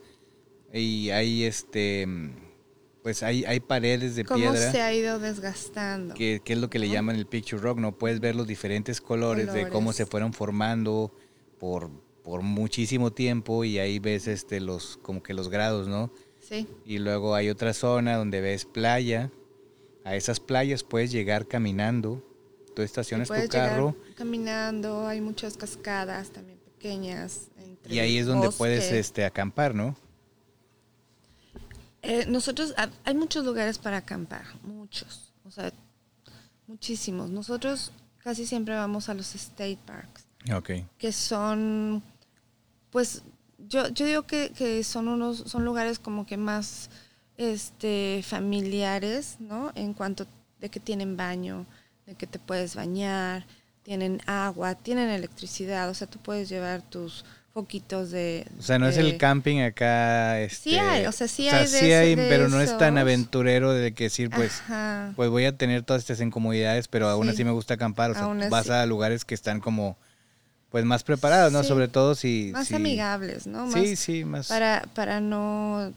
y 0.73 1.09
hay 1.09 1.43
este 1.43 2.07
pues 3.03 3.23
hay, 3.23 3.43
hay 3.45 3.59
paredes 3.59 4.15
de 4.15 4.23
cómo 4.25 4.51
piedra 4.51 4.71
se 4.71 4.81
ha 4.81 4.93
ido 4.93 5.19
desgastando. 5.19 6.13
que, 6.15 6.41
que 6.43 6.53
es 6.53 6.59
lo 6.59 6.69
que 6.69 6.79
le 6.79 6.89
llaman 6.89 7.15
el 7.15 7.25
picture 7.25 7.61
rock, 7.61 7.77
¿no? 7.79 7.97
Puedes 7.97 8.19
ver 8.19 8.35
los 8.35 8.45
diferentes 8.47 9.01
colores, 9.01 9.51
de 9.53 9.63
cómo 9.63 9.71
Colores. 9.91 9.95
se 9.97 10.05
fueron 10.05 10.33
formando 10.33 11.13
por, 11.59 11.89
por 12.23 12.41
muchísimo 12.43 13.11
tiempo 13.11 13.63
y 13.65 13.79
ahí 13.79 13.99
ves 13.99 14.27
este 14.27 14.59
los 14.61 14.97
como 15.01 15.21
que 15.23 15.33
los 15.33 15.49
grados, 15.49 15.87
¿no? 15.87 16.11
Sí, 16.41 16.67
Y 16.85 16.97
luego 16.99 17.35
hay 17.35 17.49
otra 17.49 17.73
zona 17.73 18.15
donde 18.15 18.41
ves 18.41 18.65
playa. 18.65 19.31
A 20.09 20.15
esas 20.15 20.39
playas 20.39 20.81
puedes 20.83 21.11
llegar 21.11 21.47
caminando. 21.47 22.25
Tú 22.75 22.81
estacionas 22.81 23.27
tu 23.27 23.47
carro 23.49 23.95
caminando, 24.15 25.05
hay 25.05 25.21
muchas 25.21 25.55
cascadas 25.55 26.31
también 26.31 26.57
pequeñas. 26.57 27.49
entre 27.57 27.93
y 27.93 27.99
ahí 27.99 28.17
es 28.17 28.25
donde 28.25 28.49
puedes 28.49 28.91
este 28.91 29.23
acampar, 29.23 29.75
¿no? 29.75 29.95
Eh, 32.01 32.25
nosotros, 32.27 32.73
ha- 32.77 32.89
hay 33.03 33.13
muchos 33.13 33.45
lugares 33.45 33.77
para 33.77 33.97
acampar, 33.97 34.45
muchos, 34.63 35.31
o 35.43 35.51
sea, 35.51 35.71
muchísimos. 36.65 37.29
Nosotros 37.29 37.91
casi 38.19 38.47
siempre 38.47 38.73
vamos 38.73 39.09
a 39.09 39.13
los 39.13 39.35
state 39.35 39.77
parks, 39.85 40.25
Ok. 40.55 40.71
que 40.97 41.11
son, 41.11 42.01
pues, 42.89 43.21
yo, 43.59 43.89
yo 43.89 44.05
digo 44.07 44.23
que, 44.23 44.51
que 44.57 44.83
son 44.83 45.07
unos, 45.09 45.37
son 45.39 45.65
lugares 45.65 45.99
como 45.99 46.25
que 46.25 46.37
más, 46.37 46.89
este, 47.39 48.21
familiares, 48.27 49.37
¿no? 49.39 49.71
En 49.73 49.93
cuanto 49.93 50.27
de 50.59 50.69
que 50.69 50.79
tienen 50.81 51.15
baño, 51.17 51.65
de 52.05 52.13
que 52.15 52.27
te 52.27 52.37
puedes 52.37 52.75
bañar, 52.75 53.45
tienen 53.83 54.21
agua, 54.27 54.75
tienen 54.75 55.09
electricidad, 55.09 55.89
o 55.89 55.93
sea, 55.93 56.05
tú 56.05 56.19
puedes 56.19 56.49
llevar 56.49 56.81
tus 56.81 57.23
foquitos 57.53 58.11
de... 58.11 58.45
O 58.59 58.61
sea, 58.61 58.77
no 58.77 58.87
es 58.89 58.97
el 58.97 59.17
camping 59.17 59.61
acá. 59.61 60.39
Este, 60.41 60.71
Sí 60.71 60.77
hay, 60.77 61.05
o 61.07 61.11
sea, 61.13 61.27
sí 61.29 61.47
hay 61.47 61.61
de 61.65 61.79
sí 61.79 61.91
hay, 61.93 62.15
de 62.15 62.27
pero 62.27 62.49
no 62.49 62.59
es 62.61 62.77
tan 62.77 62.97
aventurero 62.97 63.71
de 63.73 63.93
que 63.93 64.03
decir, 64.05 64.29
pues, 64.29 64.59
Ajá. 64.65 65.13
pues 65.15 65.29
voy 65.29 65.45
a 65.45 65.57
tener 65.57 65.83
todas 65.83 66.01
estas 66.03 66.19
incomodidades, 66.21 66.87
pero 66.89 67.07
aún 67.07 67.25
Sí. 67.27 67.31
así 67.33 67.43
me 67.45 67.51
gusta 67.51 67.75
acampar. 67.75 68.11
O 68.11 68.13
sea, 68.15 68.23
Aún 68.25 68.39
vas 68.49 68.69
así. 68.69 68.71
a 68.71 68.85
lugares 68.85 69.23
que 69.25 69.33
están 69.33 69.61
como, 69.61 69.97
pues, 70.69 70.83
más 70.85 71.03
preparados, 71.03 71.51
¿no? 71.53 71.63
Sí. 71.63 71.69
Sobre 71.69 71.87
todo 71.87 72.15
si... 72.15 72.51
más 72.53 72.67
si- 72.67 72.75
amigables, 72.75 73.47
¿no? 73.47 73.65
Más 73.65 73.73
Sí, 73.73 73.95
sí, 73.95 74.25
más... 74.25 74.47
Para, 74.47 74.83
para 74.93 75.19
no... 75.21 75.91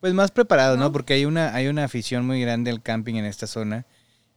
Pues 0.00 0.14
más 0.14 0.30
preparados, 0.30 0.78
¿no? 0.78 0.84
¿No? 0.84 0.92
Porque 0.92 1.14
hay 1.14 1.24
una, 1.24 1.54
hay 1.54 1.68
una 1.68 1.84
afición 1.84 2.26
muy 2.26 2.40
grande 2.40 2.70
al 2.70 2.82
camping 2.82 3.14
en 3.16 3.24
esta 3.26 3.46
zona 3.46 3.84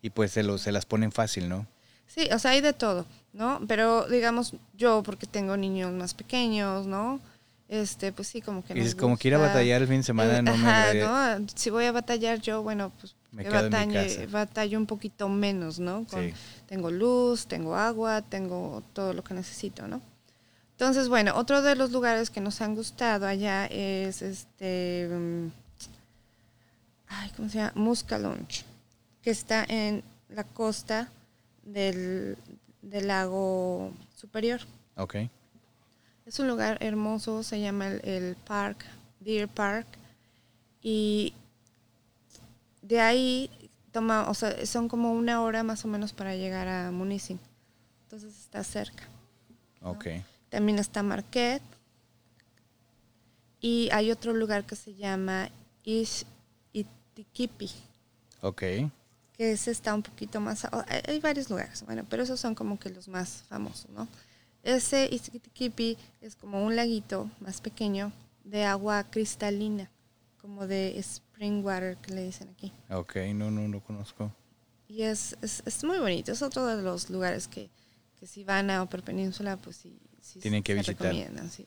y 0.02 0.10
pues 0.10 0.32
se, 0.32 0.44
lo, 0.44 0.58
se 0.58 0.72
las 0.72 0.86
ponen 0.86 1.12
fácil, 1.12 1.48
¿no? 1.48 1.66
Sí, 2.08 2.28
o 2.34 2.38
sea, 2.40 2.52
hay 2.52 2.62
de 2.62 2.74
todo, 2.74 3.06
¿no? 3.32 3.62
Pero 3.68 4.08
digamos, 4.08 4.54
yo, 4.78 5.02
porque 5.04 5.26
tengo 5.26 5.56
niños 5.58 5.92
más 5.94 6.14
pequeños, 6.14 6.86
¿no? 6.86 7.20
Este, 7.70 8.12
pues 8.12 8.28
sí, 8.28 8.42
como 8.42 8.64
que 8.64 8.74
Y 8.74 8.76
dices, 8.76 8.94
como 8.94 9.18
que 9.18 9.30
ir 9.30 9.36
a 9.36 9.40
batallar 9.40 9.82
el 9.82 9.88
fin 9.88 9.98
de 9.98 10.04
semana 10.04 10.38
Eh, 10.40 10.42
no 10.44 10.56
me 10.58 10.68
ajá, 10.68 10.90
agradaría. 10.90 11.40
¿no? 11.40 11.48
Si 11.56 11.70
voy 11.70 11.86
a 11.86 11.92
batallar 11.94 12.40
yo, 12.42 12.62
bueno, 12.62 12.92
pues 13.00 13.16
Me 13.32 13.50
batalle- 13.50 14.30
batallo 14.30 14.78
un 14.78 14.86
poquito 14.86 15.28
menos, 15.30 15.80
¿no? 15.80 16.06
Con- 16.06 16.30
Sí. 16.30 16.34
Tengo 16.68 16.92
luz, 16.92 17.48
tengo 17.48 17.76
agua, 17.76 18.22
tengo 18.22 18.84
todo 18.94 19.14
lo 19.14 19.24
que 19.24 19.34
necesito, 19.34 19.88
¿no? 19.88 20.02
Entonces, 20.84 21.08
bueno, 21.08 21.32
otro 21.38 21.62
de 21.62 21.78
los 21.78 21.92
lugares 21.94 22.30
que 22.30 22.42
nos 22.42 22.60
han 22.60 22.76
gustado 22.76 23.26
allá 23.26 23.68
es 23.68 24.22
este. 24.22 25.08
mm, 25.10 25.48
Ay, 27.08 27.32
¿cómo 27.38 27.48
se 27.48 27.60
llama? 27.60 27.72
Muscalonge, 27.76 28.66
que 29.22 29.30
está 29.30 29.64
en 29.64 30.04
la 30.28 30.44
costa 30.44 31.10
del, 31.64 32.38
del 32.82 33.08
lago 33.08 33.94
superior. 34.14 34.60
Ok. 34.98 35.16
Es 36.26 36.40
un 36.40 36.50
lugar 36.50 36.78
hermoso, 36.82 37.44
se 37.44 37.62
llama 37.62 37.88
el, 37.88 38.02
el 38.04 38.36
Park, 38.36 38.84
Deer 39.22 39.48
Park, 39.48 39.88
y 40.82 41.34
de 42.82 43.00
ahí 43.00 43.50
toma, 43.94 44.30
o 44.30 44.34
sea, 44.34 44.66
son 44.66 44.90
como 44.90 45.14
una 45.14 45.42
hora 45.44 45.64
más 45.64 45.86
o 45.86 45.88
menos 45.88 46.12
para 46.12 46.36
llegar 46.36 46.68
a 46.68 46.92
Munising. 46.92 47.40
Entonces 48.02 48.38
está 48.38 48.66
cerca. 48.66 49.06
Ok. 49.82 50.08
También 50.54 50.78
está 50.78 51.02
Marquette. 51.02 51.64
Y 53.60 53.90
hay 53.92 54.12
otro 54.12 54.34
lugar 54.34 54.66
que 54.68 54.76
se 54.76 54.94
llama 54.94 55.50
Ish 55.84 56.26
Itikipi, 56.74 57.72
Ok. 58.42 58.60
que 58.60 58.92
ese 59.52 59.72
está 59.72 59.96
un 59.96 60.04
poquito 60.04 60.40
más... 60.40 60.68
hay- 61.08 61.20
varios 61.22 61.50
lugares, 61.50 61.84
bueno, 61.84 62.06
pero 62.08 62.22
esos 62.22 62.40
son 62.40 62.54
como 62.54 62.78
que 62.78 62.92
los 62.92 63.08
más 63.08 63.44
famosos, 63.50 63.90
¿no? 63.90 64.08
Ese 64.62 65.06
Itikipi 65.12 65.98
es 66.22 66.36
como 66.36 66.64
un 66.64 66.76
laguito 66.76 67.32
más 67.40 67.62
pequeño 67.62 68.12
de 68.44 68.64
agua 68.64 69.06
cristalina, 69.06 69.90
como 70.40 70.68
de 70.68 71.00
spring 71.00 71.66
water 71.66 71.98
que 71.98 72.14
le 72.14 72.26
dicen 72.26 72.50
aquí. 72.50 72.72
Ok, 72.92 73.16
no, 73.34 73.50
no 73.50 73.68
lo 73.70 73.82
conozco. 73.82 74.32
Y 74.88 75.02
es, 75.02 75.36
es, 75.42 75.64
es 75.66 75.84
muy 75.84 75.98
bonito, 75.98 76.32
es 76.32 76.44
otro 76.44 76.68
de 76.68 76.84
los 76.84 77.10
lugares 77.10 77.48
que, 77.48 77.72
que 78.20 78.28
si 78.28 78.44
van 78.44 78.70
a 78.70 78.84
Upper 78.84 79.02
Península, 79.02 79.58
pues 79.58 79.78
sí, 79.78 79.98
sí 80.24 80.40
Tienen 80.40 80.64
que 80.64 80.74
se 80.74 80.80
visitar. 80.80 81.14
sí. 81.50 81.66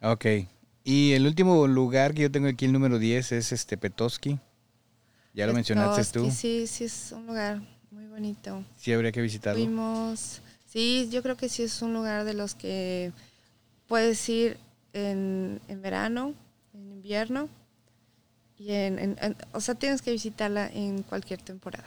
Ok. 0.00 0.26
Y 0.84 1.12
el 1.12 1.26
último 1.26 1.66
lugar 1.68 2.14
que 2.14 2.22
yo 2.22 2.30
tengo 2.30 2.48
aquí, 2.48 2.64
el 2.64 2.72
número 2.72 2.98
10, 2.98 3.32
es 3.32 3.52
este 3.52 3.76
Petoski. 3.76 4.40
Ya 5.34 5.46
lo 5.46 5.52
mencionaste 5.52 6.18
tú. 6.18 6.30
Sí, 6.30 6.66
sí, 6.66 6.84
es 6.84 7.12
un 7.12 7.26
lugar 7.26 7.62
muy 7.90 8.06
bonito. 8.06 8.64
Sí, 8.76 8.92
habría 8.92 9.12
que 9.12 9.22
visitarlo. 9.22 9.62
Fuimos, 9.62 10.40
sí, 10.66 11.08
yo 11.12 11.22
creo 11.22 11.36
que 11.36 11.48
sí 11.48 11.62
es 11.62 11.80
un 11.82 11.94
lugar 11.94 12.24
de 12.24 12.34
los 12.34 12.54
que 12.54 13.12
puedes 13.86 14.28
ir 14.28 14.58
en, 14.92 15.60
en 15.68 15.82
verano, 15.82 16.34
en 16.74 16.90
invierno, 16.90 17.48
y 18.58 18.72
en, 18.72 19.16
o 19.52 19.60
sea, 19.60 19.74
tienes 19.74 20.02
que 20.02 20.12
visitarla 20.12 20.68
en 20.68 21.02
cualquier 21.02 21.40
temporada. 21.42 21.86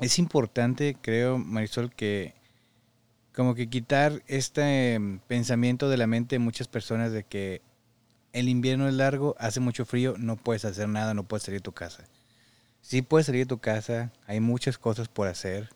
Es 0.00 0.18
importante, 0.18 0.96
creo, 1.00 1.38
Marisol, 1.38 1.92
que 1.94 2.34
como 3.34 3.54
que 3.54 3.68
quitar 3.68 4.22
este 4.26 4.94
em, 4.94 5.18
pensamiento 5.18 5.88
de 5.88 5.96
la 5.96 6.06
mente 6.06 6.36
de 6.36 6.38
muchas 6.38 6.68
personas 6.68 7.12
de 7.12 7.24
que 7.24 7.62
el 8.32 8.48
invierno 8.48 8.88
es 8.88 8.94
largo, 8.94 9.36
hace 9.38 9.60
mucho 9.60 9.84
frío, 9.84 10.14
no 10.18 10.36
puedes 10.36 10.64
hacer 10.64 10.88
nada, 10.88 11.14
no 11.14 11.24
puedes 11.24 11.44
salir 11.44 11.60
de 11.60 11.64
tu 11.64 11.72
casa. 11.72 12.04
Sí 12.80 13.02
puedes 13.02 13.26
salir 13.26 13.42
de 13.42 13.48
tu 13.48 13.58
casa, 13.58 14.12
hay 14.26 14.40
muchas 14.40 14.78
cosas 14.78 15.08
por 15.08 15.28
hacer, 15.28 15.70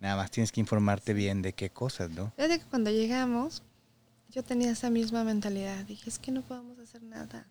nada 0.00 0.16
más 0.16 0.30
tienes 0.30 0.52
que 0.52 0.60
informarte 0.60 1.14
bien 1.14 1.42
de 1.42 1.52
qué 1.52 1.70
cosas, 1.70 2.10
¿no? 2.10 2.32
Desde 2.36 2.58
que 2.58 2.66
cuando 2.66 2.90
llegamos, 2.90 3.62
yo 4.30 4.42
tenía 4.42 4.70
esa 4.70 4.90
misma 4.90 5.24
mentalidad, 5.24 5.84
dije, 5.84 6.10
es 6.10 6.18
que 6.18 6.32
no 6.32 6.42
podemos 6.42 6.78
hacer 6.78 7.02
nada. 7.02 7.46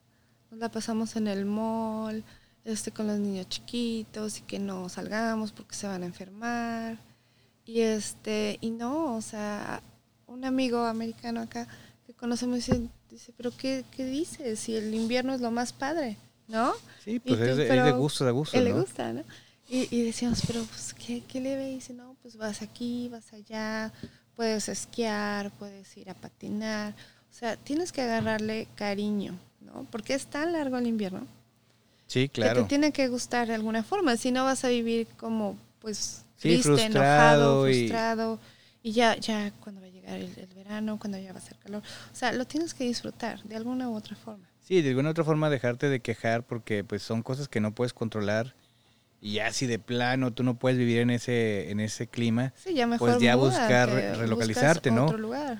Nos 0.49 0.59
la 0.59 0.69
pasamos 0.69 1.15
en 1.15 1.27
el 1.27 1.45
mall, 1.45 2.23
este, 2.63 2.91
con 2.91 3.07
los 3.07 3.19
niños 3.19 3.47
chiquitos 3.49 4.39
y 4.39 4.41
que 4.41 4.59
no 4.59 4.87
salgamos 4.89 5.51
porque 5.51 5.75
se 5.75 5.87
van 5.87 6.03
a 6.03 6.05
enfermar 6.05 7.10
y 7.65 7.81
este, 7.81 8.57
y 8.61 8.71
no, 8.71 9.15
o 9.15 9.21
sea, 9.21 9.81
un 10.27 10.45
amigo 10.45 10.79
americano 10.85 11.41
acá 11.41 11.67
que 12.05 12.13
conocemos 12.13 12.55
dice, 12.57 12.89
dice 13.09 13.33
pero 13.37 13.51
qué, 13.55 13.83
qué 13.91 14.05
dices? 14.05 14.59
Si 14.59 14.75
el 14.75 14.93
invierno 14.93 15.33
es 15.33 15.41
lo 15.41 15.51
más 15.51 15.73
padre, 15.73 16.17
¿no? 16.47 16.73
Sí, 17.03 17.19
pues 17.19 17.39
es, 17.39 17.57
de 17.57 17.91
gusto, 17.91 18.25
de 18.25 18.31
gusto. 18.31 18.57
Él 18.57 18.65
le 18.65 18.73
gusta, 18.73 19.13
¿no? 19.13 19.23
Y, 19.69 19.87
y, 19.89 20.03
decíamos, 20.03 20.41
pero 20.45 20.63
pues, 20.65 20.93
¿qué, 20.93 21.23
¿qué 21.25 21.39
le 21.39 21.55
ve? 21.55 21.71
Y 21.71 21.75
dice, 21.75 21.93
no, 21.93 22.17
pues 22.21 22.35
vas 22.35 22.61
aquí, 22.61 23.07
vas 23.09 23.31
allá, 23.31 23.93
puedes 24.35 24.67
esquiar, 24.67 25.49
puedes 25.51 25.95
ir 25.95 26.09
a 26.09 26.13
patinar. 26.13 26.93
O 27.29 27.33
sea, 27.33 27.55
tienes 27.55 27.93
que 27.93 28.01
agarrarle 28.01 28.67
cariño, 28.75 29.37
¿no? 29.61 29.87
Porque 29.89 30.13
es 30.13 30.25
tan 30.25 30.51
largo 30.51 30.77
el 30.77 30.87
invierno. 30.87 31.25
Sí, 32.07 32.27
claro. 32.27 32.55
Que 32.55 32.61
te 32.63 32.67
tiene 32.67 32.91
que 32.91 33.07
gustar 33.07 33.47
de 33.47 33.55
alguna 33.55 33.83
forma, 33.83 34.17
si 34.17 34.31
no 34.31 34.43
vas 34.43 34.65
a 34.65 34.67
vivir 34.67 35.07
como, 35.15 35.55
pues, 35.79 36.25
triste, 36.41 36.85
enojado, 36.85 37.63
frustrado. 37.63 38.39
Y 38.83 38.93
ya, 38.93 39.15
ya 39.17 39.51
cuando 39.59 39.79
va 39.81 39.87
a 39.87 39.91
llegar 39.91 40.19
el, 40.19 40.47
verano, 40.55 40.97
cuando 40.99 41.19
ya 41.19 41.31
va 41.33 41.39
a 41.39 41.41
ser 41.41 41.55
calor. 41.57 41.83
O 42.11 42.15
sea, 42.15 42.33
lo 42.33 42.45
tienes 42.45 42.73
que 42.73 42.83
disfrutar 42.83 43.43
de 43.43 43.55
alguna 43.55 43.89
u 43.89 43.95
otra 43.95 44.15
forma. 44.15 44.49
Sí, 44.59 44.81
de 44.81 44.89
alguna 44.89 45.09
u 45.09 45.11
otra 45.11 45.23
forma 45.23 45.49
dejarte 45.49 45.87
de 45.87 45.99
quejar 45.99 46.43
porque 46.43 46.83
pues 46.83 47.03
son 47.03 47.21
cosas 47.21 47.47
que 47.47 47.59
no 47.59 47.73
puedes 47.73 47.93
controlar. 47.93 48.55
Y 49.23 49.33
ya 49.33 49.53
si 49.53 49.67
de 49.67 49.77
plano 49.77 50.33
tú 50.33 50.41
no 50.41 50.55
puedes 50.55 50.79
vivir 50.79 50.97
en 50.97 51.11
ese 51.11 51.69
en 51.69 51.79
ese 51.79 52.07
clima, 52.07 52.53
sí, 52.55 52.73
ya 52.73 52.87
mejor 52.87 53.11
pues 53.11 53.21
ya 53.21 53.35
buscar 53.35 53.87
relocalizarte, 54.17 54.89
¿no? 54.89 55.05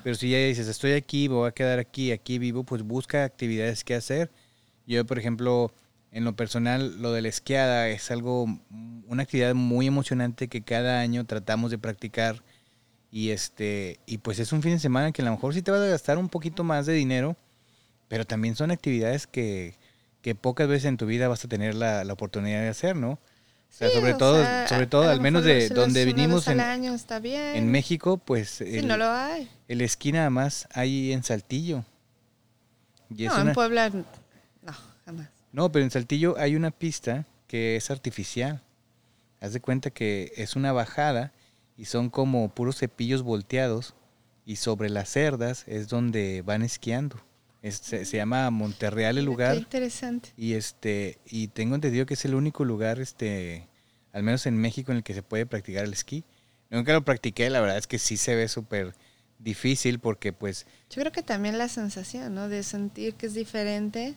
Pero 0.04 0.16
si 0.16 0.32
ya 0.32 0.40
dices, 0.40 0.68
estoy 0.68 0.94
aquí, 0.94 1.28
voy 1.28 1.48
a 1.48 1.52
quedar 1.52 1.78
aquí, 1.78 2.12
aquí 2.12 2.40
vivo, 2.40 2.64
pues 2.64 2.82
busca 2.82 3.24
actividades 3.24 3.84
que 3.84 3.94
hacer. 3.94 4.32
Yo, 4.88 5.06
por 5.06 5.20
ejemplo, 5.20 5.72
en 6.12 6.26
lo 6.26 6.36
personal, 6.36 7.02
lo 7.02 7.14
de 7.14 7.22
la 7.22 7.30
esquiada 7.30 7.88
es 7.88 8.12
algo, 8.12 8.46
una 9.08 9.24
actividad 9.24 9.56
muy 9.56 9.88
emocionante 9.88 10.50
que 10.50 10.62
cada 10.62 11.00
año 11.00 11.26
tratamos 11.26 11.72
de 11.72 11.78
practicar. 11.78 12.44
Y 13.10 13.32
este, 13.32 14.00
y 14.06 14.20
pues 14.20 14.40
es 14.40 14.52
un 14.52 14.62
fin 14.62 14.74
de 14.74 14.80
semana 14.80 15.12
que 15.12 15.22
a 15.22 15.26
lo 15.26 15.32
mejor 15.32 15.54
sí 15.54 15.62
te 15.62 15.72
vas 15.72 15.82
a 15.82 15.88
gastar 15.88 16.18
un 16.18 16.30
poquito 16.30 16.64
más 16.64 16.86
de 16.86 16.94
dinero, 16.94 17.36
pero 18.08 18.26
también 18.26 18.56
son 18.56 18.72
actividades 18.72 19.28
que, 19.28 19.76
que 20.22 20.36
pocas 20.36 20.68
veces 20.68 20.86
en 20.86 20.98
tu 20.98 21.06
vida 21.06 21.28
vas 21.28 21.44
a 21.44 21.48
tener 21.48 21.76
la, 21.76 22.04
la 22.04 22.14
oportunidad 22.14 22.62
de 22.62 22.70
hacer, 22.70 22.96
¿no? 22.96 23.12
O 23.12 23.74
sea, 23.74 23.90
sobre 23.90 24.14
todo, 24.14 24.46
sobre 24.68 24.86
todo, 24.86 25.10
al 25.10 25.22
menos 25.22 25.46
de 25.46 25.70
donde 25.70 26.04
vinimos 26.04 26.46
en, 26.50 26.60
año 26.60 26.94
está 26.94 27.20
bien. 27.20 27.56
en 27.56 27.72
México, 27.72 28.18
pues 28.18 28.50
sí, 28.50 28.82
no 28.82 28.98
lo 28.98 29.10
hay. 29.10 29.50
el 29.70 29.80
esquí 29.80 30.12
nada 30.12 30.30
más 30.30 30.68
hay 30.74 31.14
en 31.14 31.24
Saltillo. 31.24 31.86
no, 33.10 33.40
en 33.40 33.54
Puebla 33.54 33.90
no, 33.90 34.74
jamás. 35.06 35.41
No, 35.52 35.72
pero 35.72 35.84
en 35.84 35.92
Saltillo 35.92 36.38
hay 36.38 36.56
una 36.56 36.72
pista 36.72 37.26
que 37.48 37.76
es 37.76 37.92
artificial. 37.92 38.62
Haz 39.40 39.54
de 39.54 39.60
cuenta 39.60 39.90
que 39.90 40.32
es 40.36 40.56
una 40.56 40.72
bajada 40.72 41.34
y 41.78 41.86
son 41.86 42.10
como 42.10 42.54
puros 42.54 42.78
cepillos 42.78 43.24
volteados 43.24 43.96
y 44.46 44.58
sobre 44.58 44.90
las 44.90 45.10
cerdas 45.10 45.64
es 45.68 45.88
donde 45.88 46.42
van 46.44 46.62
esquiando. 46.62 47.20
se, 47.64 48.06
llama 48.06 48.50
Monterreal 48.52 49.18
el 49.18 49.26
lugar. 49.26 49.54
Qué 49.54 49.60
interesante. 49.60 50.30
Y 50.38 50.54
este 50.54 51.18
y 51.26 51.48
tengo 51.50 51.76
entendido 51.76 52.06
que 52.06 52.14
es 52.14 52.26
el 52.26 52.36
único 52.36 52.66
lugar 52.66 53.00
este 53.00 53.68
al 54.14 54.24
menos 54.24 54.46
en 54.46 54.58
México 54.58 54.92
en 54.92 54.98
el 54.98 55.04
que 55.04 55.14
se 55.14 55.24
puede 55.24 55.46
practicar 55.46 55.86
el 55.86 55.94
esquí. 55.94 56.24
Nunca 56.70 56.94
lo 56.94 57.04
practiqué, 57.04 57.50
la 57.50 57.60
verdad 57.60 57.78
es 57.78 57.88
que 57.88 58.00
sí 58.00 58.16
se 58.16 58.36
ve 58.36 58.48
súper 58.48 58.94
difícil 59.40 60.00
porque 60.00 60.32
pues 60.32 60.66
yo 60.90 61.02
creo 61.02 61.12
que 61.12 61.24
también 61.24 61.58
la 61.58 61.68
sensación, 61.68 62.34
¿no? 62.36 62.48
De 62.48 62.64
sentir 62.64 63.16
que 63.16 63.26
es 63.26 63.34
diferente 63.34 64.16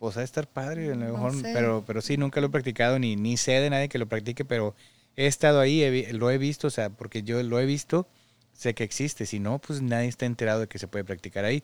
pues 0.00 0.16
a 0.16 0.22
estar 0.22 0.48
padre, 0.48 0.90
a 0.90 0.94
lo 0.94 1.12
mejor, 1.12 1.34
pero, 1.42 1.84
pero 1.86 2.00
sí, 2.00 2.16
nunca 2.16 2.40
lo 2.40 2.46
he 2.46 2.50
practicado, 2.50 2.98
ni, 2.98 3.16
ni 3.16 3.36
sé 3.36 3.52
de 3.60 3.68
nadie 3.68 3.90
que 3.90 3.98
lo 3.98 4.08
practique, 4.08 4.46
pero 4.46 4.74
he 5.14 5.26
estado 5.26 5.60
ahí, 5.60 6.10
lo 6.12 6.30
he 6.30 6.38
visto, 6.38 6.68
o 6.68 6.70
sea, 6.70 6.88
porque 6.88 7.22
yo 7.22 7.42
lo 7.42 7.60
he 7.60 7.66
visto, 7.66 8.08
sé 8.54 8.74
que 8.74 8.82
existe, 8.82 9.26
si 9.26 9.40
no, 9.40 9.58
pues 9.58 9.82
nadie 9.82 10.08
está 10.08 10.24
enterado 10.24 10.60
de 10.60 10.68
que 10.68 10.78
se 10.78 10.88
puede 10.88 11.04
practicar 11.04 11.44
ahí. 11.44 11.62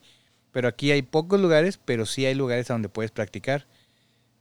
Pero 0.51 0.67
aquí 0.67 0.91
hay 0.91 1.01
pocos 1.01 1.41
lugares, 1.41 1.79
pero 1.83 2.05
sí 2.05 2.27
hay 2.27 2.35
lugares 2.35 2.69
a 2.69 2.75
donde 2.75 2.89
puedes 2.89 3.09
practicar. 3.09 3.65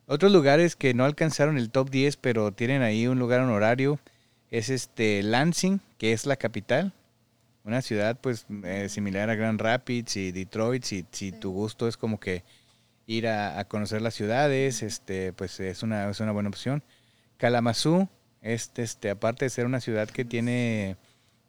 Otros 0.07 0.31
lugares 0.31 0.77
que 0.77 0.93
no 0.93 1.07
alcanzaron 1.07 1.57
el 1.57 1.71
top 1.71 1.89
10, 1.89 2.19
pero 2.19 2.53
tienen 2.53 2.83
ahí 2.83 3.07
un 3.07 3.19
lugar 3.19 3.41
honorario, 3.41 3.99
es 4.51 4.69
este 4.69 5.23
Lansing, 5.23 5.81
que 5.97 6.13
es 6.13 6.27
la 6.27 6.37
capital, 6.37 6.93
una 7.65 7.81
ciudad 7.81 8.21
pues 8.21 8.45
eh, 8.63 8.91
similar 8.91 9.31
a 9.31 9.37
Grand 9.37 9.59
Rapids 9.59 10.19
y 10.19 10.33
Detroit, 10.33 10.85
si, 10.85 11.07
si 11.13 11.33
tu 11.33 11.51
gusto 11.51 11.89
es 11.89 11.97
como 11.97 12.21
que 12.21 12.45
ir 13.07 13.29
a, 13.29 13.65
conocer 13.65 14.03
las 14.03 14.15
ciudades, 14.15 14.83
este, 14.83 15.33
pues 15.33 15.61
es 15.61 15.83
una, 15.83 16.11
es 16.11 16.21
una 16.21 16.33
buena 16.33 16.49
opción. 16.49 16.83
Kalamazoo, 17.39 18.09
este, 18.43 18.83
este, 18.83 19.11
aparte 19.11 19.45
de 19.45 19.51
ser 19.51 19.67
una 19.67 19.81
ciudad 19.81 20.09
que 20.09 20.25
tiene 20.25 20.97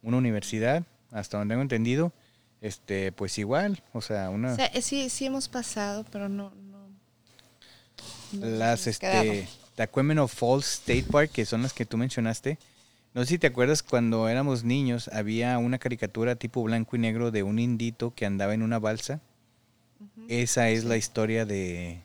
una 0.04 0.18
universidad, 0.18 0.84
hasta 1.12 1.38
donde 1.38 1.54
tengo 1.54 1.64
entendido, 1.64 2.14
este, 2.62 3.12
pues 3.12 3.38
igual, 3.38 3.84
o 3.94 4.02
sea, 4.02 4.30
una... 4.30 4.56
sí, 4.82 5.10
sí 5.10 5.26
hemos 5.26 5.48
pasado, 5.48 6.06
pero 6.12 6.30
no... 6.30 6.54
las, 8.34 8.88
este, 8.88 9.48
Tacuémeno 9.76 10.28
Falls 10.28 10.74
State 10.74 11.06
Park, 11.12 11.32
que 11.32 11.46
son 11.46 11.64
las 11.64 11.74
que 11.74 11.86
tú 11.86 11.98
mencionaste, 11.98 12.58
no 13.14 13.24
sé 13.24 13.30
si 13.30 13.38
te 13.40 13.48
acuerdas 13.48 13.82
cuando 13.82 14.30
éramos 14.30 14.64
niños, 14.64 15.08
había 15.08 15.58
una 15.58 15.80
caricatura 15.80 16.36
tipo 16.36 16.62
blanco 16.62 16.96
y 16.96 17.00
negro 17.00 17.32
de 17.32 17.42
un 17.42 17.58
indito 17.58 18.14
que 18.14 18.28
andaba 18.28 18.54
en 18.54 18.62
una 18.62 18.78
balsa 18.78 19.22
esa 20.28 20.70
es 20.70 20.84
la 20.84 20.98
historia 20.98 21.46
de, 21.46 22.02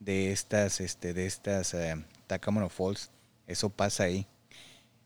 de 0.00 0.32
estas, 0.32 0.80
este, 0.80 1.14
de 1.14 1.26
estas 1.26 1.74
eh, 1.74 1.96
Falls. 2.70 3.10
Eso 3.46 3.70
pasa 3.70 4.04
ahí. 4.04 4.26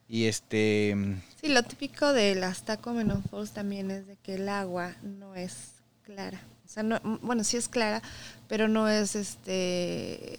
Y 0.08 0.26
este. 0.26 0.94
Sí, 1.40 1.48
lo 1.48 1.62
típico 1.62 2.12
de 2.12 2.34
las 2.34 2.64
Tacomeno 2.64 3.22
Falls 3.30 3.52
también 3.52 3.90
es 3.90 4.06
de 4.06 4.16
que 4.16 4.34
el 4.34 4.48
agua 4.48 4.94
no 5.02 5.34
es 5.34 5.72
clara. 6.02 6.40
O 6.64 6.68
sea, 6.68 6.82
no, 6.82 7.00
bueno, 7.22 7.44
sí 7.44 7.56
es 7.56 7.68
clara, 7.68 8.02
pero 8.48 8.68
no 8.68 8.88
es 8.88 9.16
este. 9.16 10.38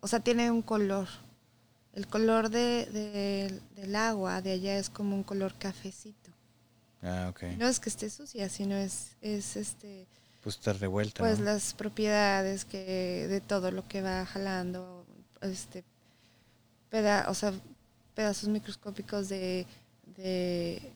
O 0.00 0.08
sea, 0.08 0.20
tiene 0.20 0.50
un 0.50 0.62
color. 0.62 1.08
El 1.92 2.06
color 2.06 2.48
de, 2.48 3.60
del 3.76 3.96
agua 3.96 4.40
de 4.40 4.52
allá 4.52 4.78
es 4.78 4.88
como 4.88 5.14
un 5.14 5.22
color 5.22 5.54
cafecito. 5.58 6.30
Ah, 7.02 7.28
ok. 7.30 7.42
No 7.58 7.68
es 7.68 7.78
que 7.78 7.90
esté 7.90 8.08
sucia, 8.08 8.48
sino 8.48 8.76
es, 8.76 9.16
es 9.20 9.56
este 9.56 10.06
pues 10.42 10.56
está 10.56 10.72
revuelta. 10.72 11.22
Pues 11.22 11.38
las 11.38 11.72
propiedades 11.74 12.64
que 12.64 13.26
de 13.28 13.40
todo 13.40 13.70
lo 13.70 13.86
que 13.86 14.02
va 14.02 14.26
jalando, 14.26 15.06
este, 15.40 15.84
peda 16.90 17.26
o 17.28 17.34
sea, 17.34 17.52
pedazos 18.14 18.48
microscópicos 18.48 19.28
de, 19.28 19.66
de 20.16 20.92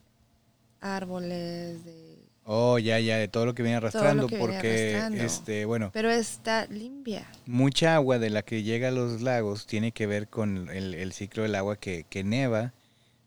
árboles, 0.81 1.85
de... 1.85 2.17
Oh, 2.49 2.79
ya, 2.79 3.01
ya, 3.01 3.17
de 3.17 3.27
todo 3.27 3.45
lo 3.45 3.55
que 3.55 3.63
viene 3.63 3.77
arrastrando, 3.77 4.29
porque, 4.29 5.01
este, 5.15 5.65
bueno... 5.65 5.91
Pero 5.93 6.11
está 6.11 6.67
limpia. 6.67 7.27
Mucha 7.45 7.97
agua 7.97 8.21
de 8.21 8.31
la 8.31 8.43
que 8.43 8.63
llega 8.63 8.89
a 8.89 8.93
los 8.93 9.21
lagos 9.21 9.67
tiene 9.67 9.91
que 9.91 10.07
ver 10.07 10.29
con 10.29 10.69
el, 10.71 10.95
el 10.95 11.13
ciclo 11.13 11.43
del 11.43 11.57
agua 11.57 11.77
que, 11.77 12.05
que 12.09 12.23
neva, 12.23 12.73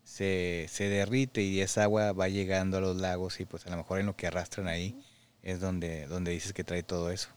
se, 0.04 0.66
se 0.70 0.88
derrite 0.88 1.42
y 1.42 1.60
esa 1.60 1.82
agua 1.82 2.12
va 2.12 2.28
llegando 2.28 2.78
a 2.78 2.80
los 2.80 2.96
lagos 2.96 3.40
y 3.40 3.44
pues 3.44 3.66
a 3.66 3.70
lo 3.70 3.76
mejor 3.76 4.00
en 4.00 4.06
lo 4.06 4.16
que 4.16 4.26
arrastran 4.26 4.68
ahí 4.68 4.96
es 5.42 5.60
donde, 5.60 6.06
donde 6.06 6.32
dices 6.32 6.52
que 6.52 6.64
trae 6.64 6.82
todo 6.82 7.10
eso. 7.10 7.28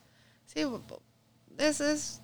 Sí, 0.46 0.62
eso 1.58 1.88
es, 1.88 2.22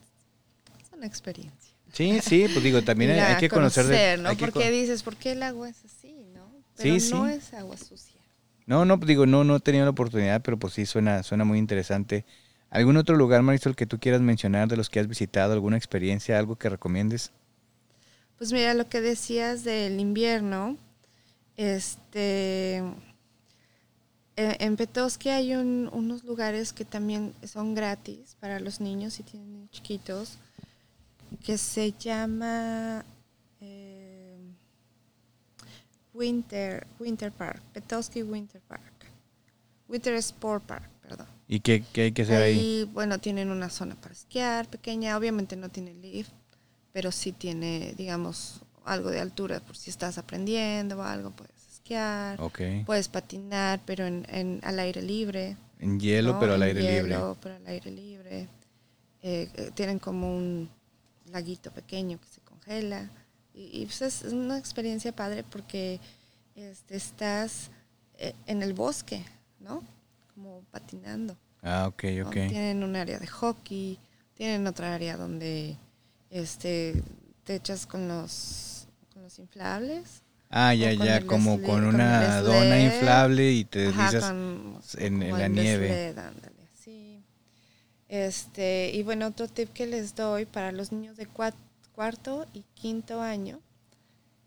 una 0.95 1.05
experiencia. 1.05 1.73
Sí, 1.93 2.19
sí, 2.21 2.47
pues 2.51 2.63
digo, 2.63 2.81
también 2.81 3.11
hay, 3.19 3.37
que 3.37 3.49
conocer. 3.49 3.85
de, 3.87 4.17
¿no? 4.17 4.35
Porque 4.37 4.69
dices, 4.71 5.03
¿por 5.03 5.15
qué 5.15 5.31
el 5.31 5.43
agua 5.43 5.69
es 5.69 5.83
así, 5.85 6.13
no? 6.33 6.51
Pero 6.75 6.99
sí, 6.99 7.11
no 7.11 7.27
es 7.27 7.53
agua 7.53 7.77
sucia. 7.77 8.19
No, 8.65 8.85
no, 8.85 8.99
pues 8.99 9.07
digo, 9.07 9.25
no, 9.25 9.43
no 9.43 9.55
he 9.55 9.59
tenido 9.59 9.85
la 9.85 9.91
oportunidad, 9.91 10.41
pero 10.43 10.59
pues 10.59 10.73
sí 10.73 10.85
suena, 10.85 11.23
suena 11.23 11.43
muy 11.43 11.57
interesante. 11.57 12.25
¿Algún 12.69 12.97
otro 12.97 13.15
lugar, 13.15 13.41
Marisol, 13.41 13.75
que 13.75 13.87
tú 13.87 13.99
quieras 13.99 14.21
mencionar 14.21 14.67
de 14.67 14.77
los 14.77 14.89
que 14.89 14.99
has 14.99 15.07
visitado? 15.07 15.53
¿Alguna 15.53 15.75
experiencia, 15.75 16.37
algo 16.37 16.55
que 16.55 16.69
recomiendes? 16.69 17.31
Pues 18.37 18.53
mira, 18.53 18.75
lo 18.75 18.87
que 18.87 19.01
decías 19.01 19.63
del 19.63 19.99
invierno, 19.99 20.77
este, 21.57 22.83
en 24.39 24.77
Petoskey 24.77 25.31
hay 25.31 25.55
unos 25.55 26.23
lugares 26.23 26.71
que 26.71 26.85
también 26.85 27.33
son 27.43 27.75
gratis 27.75 28.37
para 28.39 28.59
los 28.59 28.79
niños 28.79 29.19
y 29.19 29.23
tienen 29.23 29.69
chiquitos, 29.69 30.37
que 31.43 31.57
se 31.57 31.91
llama 31.91 33.03
eh, 33.59 34.37
Winter, 36.13 36.87
Winter 36.99 37.33
Park, 37.33 37.61
Petoskey 37.73 38.23
Winter 38.23 38.61
Park, 38.61 39.05
Winter 39.89 40.13
Sport 40.15 40.63
Park, 40.63 40.89
perdón. 41.01 41.27
¿Y 41.47 41.59
qué, 41.59 41.83
hay 41.95 42.13
que 42.13 42.21
hacer 42.21 42.41
ahí? 42.41 42.89
Bueno, 42.93 43.19
tienen 43.19 43.51
una 43.51 43.69
zona 43.69 43.95
para 43.95 44.13
esquiar 44.13 44.69
pequeña, 44.69 45.17
obviamente 45.17 45.57
no 45.57 45.67
tiene 45.67 45.93
lift, 45.95 46.31
pero 46.93 47.11
sí 47.11 47.33
tiene, 47.33 47.93
digamos, 47.97 48.61
algo 48.85 49.09
de 49.09 49.19
altura 49.19 49.59
por 49.59 49.75
si 49.75 49.89
estás 49.89 50.17
aprendiendo 50.17 50.99
o 50.99 51.01
algo, 51.01 51.31
puedes 51.31 51.58
esquiar, 51.89 52.85
puedes 52.85 53.07
patinar, 53.07 53.81
pero 53.85 54.05
en, 54.05 54.59
al 54.63 54.79
aire 54.79 55.01
libre. 55.01 55.57
En 55.79 55.99
hielo, 55.99 56.39
pero 56.39 56.53
al 56.53 56.61
aire 56.63 56.81
hielo, 56.81 57.17
libre. 57.17 57.39
pero 57.41 57.55
al 57.55 57.67
aire 57.67 57.91
libre. 57.91 58.47
Eh, 59.21 59.49
eh, 59.53 59.71
tienen 59.73 59.99
como 59.99 60.35
un 60.35 60.69
laguito 61.31 61.71
pequeño 61.71 62.19
que 62.19 62.27
se 62.27 62.41
congela. 62.41 63.09
Y, 63.53 63.85
pues 63.85 64.01
es 64.01 64.23
una 64.31 64.57
experiencia 64.57 65.11
padre 65.11 65.43
porque 65.43 65.99
este, 66.55 66.95
estás 66.95 67.71
eh, 68.17 68.33
en 68.45 68.61
el 68.61 68.73
bosque, 68.73 69.23
¿no? 69.59 69.83
como 70.33 70.61
patinando. 70.71 71.35
Ah, 71.61 71.87
ok, 71.87 72.03
ok. 72.25 72.31
Tienen 72.31 72.83
un 72.83 72.95
área 72.95 73.19
de 73.19 73.27
hockey, 73.27 73.99
tienen 74.35 74.65
otra 74.67 74.93
área 74.93 75.17
donde 75.17 75.75
este 76.29 77.03
te 77.43 77.55
echas 77.55 77.85
con 77.85 78.07
los, 78.07 78.87
con 79.13 79.23
los 79.23 79.37
inflables. 79.39 80.21
Ah, 80.49 80.73
ya, 80.73 80.93
ya, 80.93 81.21
como 81.21 81.61
con 81.61 81.85
una 81.85 82.41
dona 82.41 82.79
inflable 82.79 83.51
y 83.51 83.65
te 83.65 83.79
deslizas 83.79 84.33
en, 84.97 85.37
la 85.37 85.47
nieve. 85.47 86.15
sí. 86.73 87.23
Este, 88.07 88.91
y 88.93 89.03
bueno, 89.03 89.27
otro 89.27 89.47
tip 89.47 89.71
que 89.71 89.85
les 89.85 90.15
doy 90.15 90.45
para 90.45 90.71
los 90.71 90.91
niños 90.91 91.17
de 91.17 91.27
cuarto 91.27 92.47
y 92.53 92.63
quinto 92.73 93.21
año, 93.21 93.59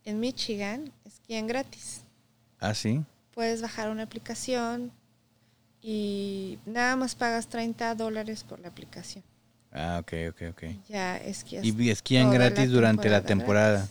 en 0.04 0.18
Michigan 0.18 0.90
esquían 1.04 1.46
gratis. 1.46 2.02
Ah, 2.58 2.74
sí. 2.74 3.04
Puedes 3.32 3.62
bajar 3.62 3.88
una 3.88 4.02
aplicación, 4.02 4.90
y 5.82 6.60
nada 6.64 6.94
más 6.94 7.16
pagas 7.16 7.48
30 7.48 7.96
dólares 7.96 8.44
por 8.44 8.60
la 8.60 8.68
aplicación. 8.68 9.24
Ah, 9.72 9.98
ok, 10.00 10.12
ok, 10.30 10.42
ok. 10.50 10.62
Ya 10.88 11.16
esquías. 11.16 11.64
Y 11.64 11.90
esquían 11.90 12.30
gratis 12.30 12.70
durante 12.70 13.10
la 13.10 13.22
temporada. 13.22 13.88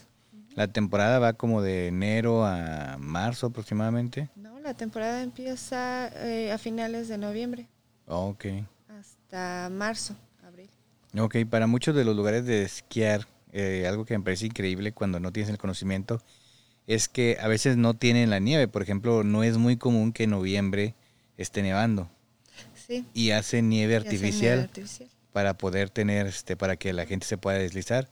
¿La 0.55 0.67
temporada 0.67 1.19
va 1.19 1.33
como 1.33 1.61
de 1.61 1.87
enero 1.87 2.45
a 2.45 2.97
marzo 2.99 3.47
aproximadamente? 3.47 4.29
No, 4.35 4.59
la 4.59 4.73
temporada 4.73 5.23
empieza 5.23 6.09
eh, 6.25 6.51
a 6.51 6.57
finales 6.57 7.07
de 7.07 7.17
noviembre. 7.17 7.67
ok. 8.05 8.45
Hasta 8.89 9.69
marzo, 9.71 10.15
abril. 10.43 10.69
Ok, 11.17 11.37
para 11.49 11.67
muchos 11.67 11.95
de 11.95 12.03
los 12.03 12.15
lugares 12.15 12.45
de 12.45 12.63
esquiar, 12.63 13.27
eh, 13.53 13.85
algo 13.87 14.05
que 14.05 14.17
me 14.17 14.23
parece 14.23 14.45
increíble 14.45 14.91
cuando 14.91 15.19
no 15.19 15.31
tienes 15.31 15.49
el 15.49 15.57
conocimiento, 15.57 16.21
es 16.87 17.07
que 17.07 17.37
a 17.39 17.47
veces 17.47 17.77
no 17.77 17.93
tienen 17.93 18.29
la 18.29 18.39
nieve. 18.39 18.67
Por 18.67 18.81
ejemplo, 18.81 19.23
no 19.23 19.43
es 19.43 19.57
muy 19.57 19.77
común 19.77 20.11
que 20.11 20.23
en 20.23 20.31
noviembre 20.31 20.95
esté 21.37 21.61
nevando. 21.61 22.09
Sí. 22.75 23.05
Y 23.13 23.31
hace 23.31 23.61
nieve 23.61 23.95
artificial, 23.95 24.69
para 25.31 25.53
poder 25.57 25.89
tener, 25.89 26.27
este, 26.27 26.57
para 26.57 26.75
que 26.75 26.91
la 26.91 27.05
gente 27.05 27.25
se 27.25 27.37
pueda 27.37 27.57
deslizar. 27.57 28.09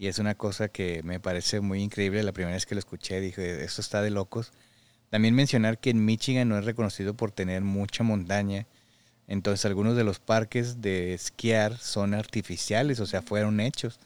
Y 0.00 0.06
es 0.06 0.18
una 0.18 0.34
cosa 0.34 0.68
que 0.68 1.02
me 1.02 1.20
parece 1.20 1.60
muy 1.60 1.82
increíble. 1.82 2.22
La 2.22 2.32
primera 2.32 2.54
vez 2.54 2.64
que 2.64 2.74
lo 2.74 2.78
escuché 2.78 3.20
dije, 3.20 3.62
esto 3.62 3.82
está 3.82 4.00
de 4.00 4.08
locos. 4.08 4.50
También 5.10 5.34
mencionar 5.34 5.76
que 5.76 5.90
en 5.90 6.06
Michigan 6.06 6.48
no 6.48 6.56
es 6.56 6.64
reconocido 6.64 7.12
por 7.12 7.32
tener 7.32 7.60
mucha 7.60 8.02
montaña. 8.02 8.66
Entonces 9.28 9.66
algunos 9.66 9.98
de 9.98 10.04
los 10.04 10.18
parques 10.18 10.80
de 10.80 11.12
esquiar 11.12 11.76
son 11.76 12.14
artificiales, 12.14 12.98
o 12.98 13.04
sea, 13.04 13.20
fueron 13.20 13.60
hechos. 13.60 14.00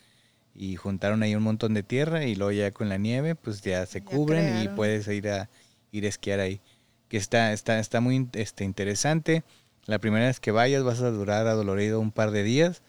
Y 0.52 0.74
juntaron 0.74 1.22
ahí 1.22 1.36
un 1.36 1.44
montón 1.44 1.74
de 1.74 1.84
tierra 1.84 2.24
y 2.24 2.34
luego 2.34 2.50
ya 2.50 2.72
con 2.72 2.88
la 2.88 2.98
nieve, 2.98 3.36
pues 3.36 3.62
ya 3.62 3.86
se 3.86 4.02
cubren 4.02 4.64
y 4.64 4.68
puedes 4.70 5.06
ir 5.06 5.28
a 5.28 5.48
ir 5.92 6.06
a 6.06 6.08
esquiar 6.08 6.40
ahí 6.40 6.60
que 7.08 7.18
está, 7.18 7.52
está, 7.52 7.78
está 7.78 8.00
muy 8.00 8.28
este, 8.32 8.64
interesante. 8.64 9.44
La 9.86 10.00
primera 10.00 10.26
vez 10.26 10.40
que 10.40 10.50
vayas 10.50 10.82
vas 10.82 11.02
a 11.02 11.12
durar 11.12 11.46
adolorido 11.46 12.00
un 12.00 12.10
par 12.10 12.32
de 12.32 12.42
días, 12.42 12.82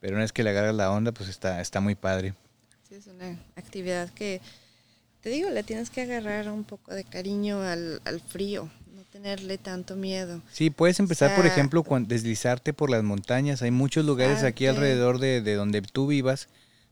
pero 0.00 0.12
una 0.12 0.24
vez 0.24 0.32
que 0.34 0.42
le 0.42 0.50
agarras 0.50 0.74
la 0.74 0.92
onda, 0.92 1.12
pues 1.12 1.30
está, 1.30 1.62
está 1.62 1.80
muy 1.80 1.94
padre. 1.94 2.34
Sí, 2.90 2.96
es 2.96 3.06
una 3.06 3.38
actividad 3.54 4.10
que, 4.10 4.40
te 5.20 5.30
digo, 5.30 5.48
le 5.48 5.62
tienes 5.62 5.90
que 5.90 6.00
agarrar 6.00 6.50
un 6.50 6.64
poco 6.64 6.92
de 6.92 7.04
cariño 7.04 7.62
al, 7.62 8.00
frío, 8.26 8.68
no 8.96 9.04
tenerle 9.04 9.58
tanto 9.58 9.94
miedo. 9.94 10.42
Sí, 10.50 10.70
puedes 10.70 10.98
empezar, 10.98 11.36
por 11.36 11.46
ejemplo, 11.46 11.84
con 11.84 12.08
deslizarte 12.08 12.72
por 12.72 12.90
las 12.90 13.04
montañas. 13.04 13.62
Hay 13.62 13.70
muchos 13.70 14.04
lugares 14.04 14.42
aquí 14.42 14.66
alrededor 14.66 15.20
de, 15.20 15.40
de, 15.40 15.54
donde 15.54 15.82
tú 15.82 16.08
vivas, 16.08 16.48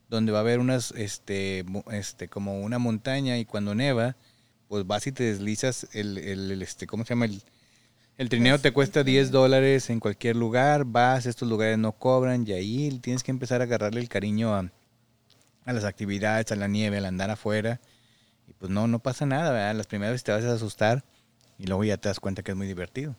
donde 0.09 0.31
va 0.31 0.39
a 0.39 0.43
haber 0.43 0.61
unas, 0.61 0.93
este, 0.93 1.65
este, 1.91 2.29
como 2.29 2.61
una 2.61 2.79
montaña 2.79 3.37
y 3.37 3.45
cuando 3.45 3.75
neva, 3.75 4.15
pues 4.69 4.87
vas 4.87 5.05
y 5.09 5.11
te 5.11 5.25
deslizas, 5.25 5.89
el, 5.95 6.17
el, 6.19 6.63
este, 6.63 6.87
¿cómo 6.87 7.05
se 7.05 7.09
llama? 7.09 7.25
El, 7.25 7.43
el 8.19 8.29
trineo 8.29 8.61
te 8.61 8.71
cuesta 8.71 9.03
10 9.03 9.33
dólares 9.33 9.91
en 9.91 9.99
cualquier 9.99 10.37
lugar, 10.37 10.85
vas, 10.85 11.27
estos 11.27 11.49
lugares 11.49 11.77
no 11.77 11.91
cobran 11.91 12.47
y 12.47 12.53
ahí 12.53 13.01
tienes 13.03 13.25
que 13.25 13.33
empezar 13.33 13.63
a 13.63 13.65
agarrarle 13.65 14.01
el 14.01 14.09
cariño 14.09 14.55
a, 14.55 14.71
a 15.69 15.73
las 15.75 15.85
actividades, 15.85 16.51
a 16.51 16.57
la 16.57 16.67
nieve, 16.67 16.97
al 16.97 17.05
andar 17.05 17.31
afuera. 17.31 17.79
Y 18.47 18.55
pues 18.55 18.73
no, 18.73 18.89
no 18.89 19.01
pasa 19.01 19.27
nada, 19.27 19.53
¿verdad? 19.53 19.75
Las 19.75 19.87
primeras 19.87 20.15
veces 20.15 20.25
te 20.25 20.33
vas 20.33 20.45
a 20.45 20.55
asustar 20.55 21.05
y 21.59 21.67
luego 21.67 21.85
ya 21.85 21.99
te 21.99 22.09
das 22.09 22.21
cuenta 22.21 22.43
que 22.43 22.53
es 22.53 22.57
muy 22.57 22.67
divertido. 22.67 23.15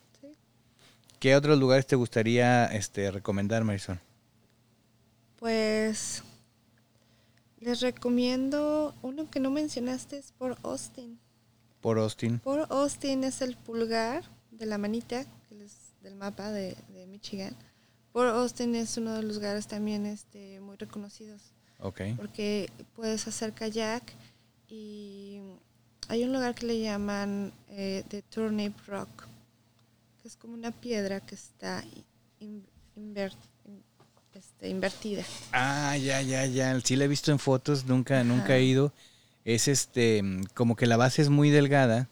¿Qué 1.19 1.35
otros 1.35 1.59
lugares 1.59 1.85
te 1.85 1.95
gustaría 1.95 2.65
este, 2.65 3.11
recomendar, 3.11 3.63
Marisol? 3.63 3.99
Pues 5.35 6.23
les 7.59 7.81
recomiendo 7.81 8.95
uno 9.03 9.29
que 9.29 9.39
no 9.39 9.51
mencionaste, 9.51 10.17
es 10.17 10.31
por 10.31 10.57
Austin. 10.63 11.19
Por 11.81 11.99
Austin. 11.99 12.39
Por 12.39 12.65
Austin 12.71 13.25
es 13.25 13.43
el 13.43 13.57
pulgar 13.57 14.23
de 14.49 14.65
la 14.65 14.79
manita 14.79 15.23
del 16.01 16.15
mapa 16.15 16.51
de, 16.51 16.75
Michigan. 17.07 17.55
Por 18.11 18.25
Austin 18.25 18.73
es 18.73 18.97
uno 18.97 19.13
de 19.13 19.21
los 19.21 19.35
lugares 19.35 19.67
también 19.67 20.07
este, 20.07 20.59
muy 20.61 20.77
reconocidos. 20.77 21.53
Okay. 21.79 22.13
Porque 22.13 22.69
puedes 22.95 23.27
hacer 23.27 23.53
kayak 23.53 24.03
y 24.67 25.39
hay 26.07 26.23
un 26.23 26.33
lugar 26.33 26.55
que 26.55 26.65
le 26.65 26.79
llaman 26.81 27.53
eh, 27.69 28.03
The 28.09 28.21
Turnip 28.23 28.75
Rock, 28.87 29.27
que 30.21 30.27
es 30.27 30.35
como 30.35 30.53
una 30.53 30.71
piedra 30.71 31.21
que 31.21 31.35
está 31.35 31.83
este, 34.33 34.69
invertida. 34.69 35.23
Ah, 35.51 35.95
ya, 35.97 36.21
ya, 36.21 36.45
ya. 36.45 36.79
Sí 36.81 36.95
la 36.95 37.05
he 37.05 37.07
visto 37.07 37.31
en 37.31 37.39
fotos, 37.39 37.85
nunca, 37.85 38.23
nunca 38.23 38.57
he 38.57 38.63
ido 38.63 38.91
es 39.53 39.67
este, 39.67 40.23
como 40.53 40.75
que 40.75 40.85
la 40.85 40.97
base 40.97 41.21
es 41.21 41.29
muy 41.29 41.49
delgada 41.49 42.09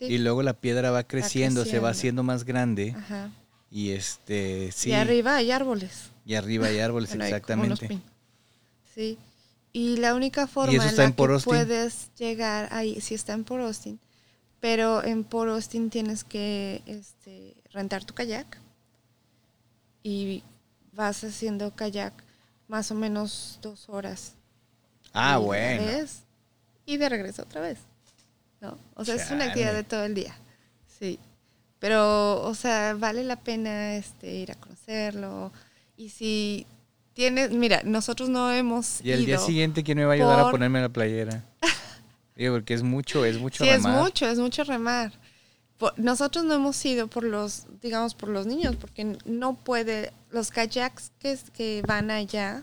y 0.00 0.18
luego 0.18 0.42
la 0.42 0.54
piedra 0.54 0.90
va 0.90 1.02
creciendo, 1.02 1.64
se 1.64 1.80
va 1.80 1.90
haciendo 1.90 2.22
más 2.22 2.44
grande. 2.44 2.94
Y 3.70 3.90
este, 3.90 4.70
sí. 4.72 4.90
Y 4.90 4.92
arriba 4.94 5.36
hay 5.36 5.50
árboles. 5.50 6.10
Y 6.24 6.34
arriba 6.34 6.68
hay 6.68 6.78
árboles, 6.78 7.12
exactamente. 7.14 8.00
Sí. 8.98 9.16
Y 9.72 9.98
la 9.98 10.16
única 10.16 10.48
forma 10.48 10.72
en 10.72 10.96
la 10.96 11.12
que 11.12 11.38
puedes 11.44 12.12
llegar 12.16 12.68
ahí, 12.72 13.00
sí 13.00 13.14
está 13.14 13.32
en 13.32 13.44
Port 13.44 13.62
Austin, 13.62 14.00
pero 14.58 15.04
en 15.04 15.22
Port 15.22 15.52
Austin 15.52 15.88
tienes 15.88 16.24
que 16.24 16.82
este, 16.86 17.54
rentar 17.70 18.04
tu 18.04 18.12
kayak 18.12 18.58
y 20.02 20.42
vas 20.92 21.22
haciendo 21.22 21.76
kayak 21.76 22.12
más 22.66 22.90
o 22.90 22.96
menos 22.96 23.60
dos 23.62 23.88
horas. 23.88 24.34
Ah, 25.12 25.38
bueno 25.38 26.08
y 26.84 26.96
de 26.96 27.08
regreso 27.08 27.42
otra 27.42 27.60
vez. 27.60 27.78
¿No? 28.60 28.78
O 28.94 29.04
sea, 29.04 29.14
es 29.14 29.30
una 29.30 29.44
actividad 29.44 29.74
de 29.74 29.84
todo 29.84 30.04
el 30.04 30.14
día. 30.14 30.34
Sí. 30.98 31.20
Pero, 31.78 32.42
o 32.42 32.54
sea, 32.54 32.94
vale 32.94 33.22
la 33.22 33.36
pena 33.36 33.94
este, 33.94 34.34
ir 34.34 34.50
a 34.50 34.54
conocerlo. 34.56 35.52
Y 35.96 36.08
si 36.08 36.66
tienes, 37.18 37.50
mira, 37.50 37.82
nosotros 37.84 38.28
no 38.28 38.52
hemos. 38.52 39.00
Y 39.02 39.10
el 39.10 39.26
día 39.26 39.38
siguiente, 39.38 39.82
¿quién 39.82 39.98
me 39.98 40.04
va 40.04 40.12
a 40.12 40.14
ayudar 40.14 40.38
a 40.38 40.50
ponerme 40.52 40.80
la 40.80 40.88
playera? 40.88 41.44
Digo, 42.36 42.54
porque 42.54 42.74
es 42.74 42.84
mucho, 42.84 43.24
es 43.24 43.38
mucho 43.38 43.64
remar. 43.64 43.80
Sí, 43.80 43.88
es 43.88 44.02
mucho, 44.04 44.28
es 44.28 44.38
mucho 44.38 44.62
remar. 44.62 45.12
nosotros 45.96 46.44
no 46.44 46.54
hemos 46.54 46.84
ido 46.86 47.08
por 47.08 47.24
los, 47.24 47.66
digamos, 47.82 48.14
por 48.14 48.28
los 48.28 48.46
niños, 48.46 48.76
porque 48.76 49.18
no 49.24 49.56
puede, 49.56 50.12
los 50.30 50.52
kayaks 50.52 51.10
que, 51.18 51.36
que 51.52 51.82
van 51.84 52.12
allá 52.12 52.62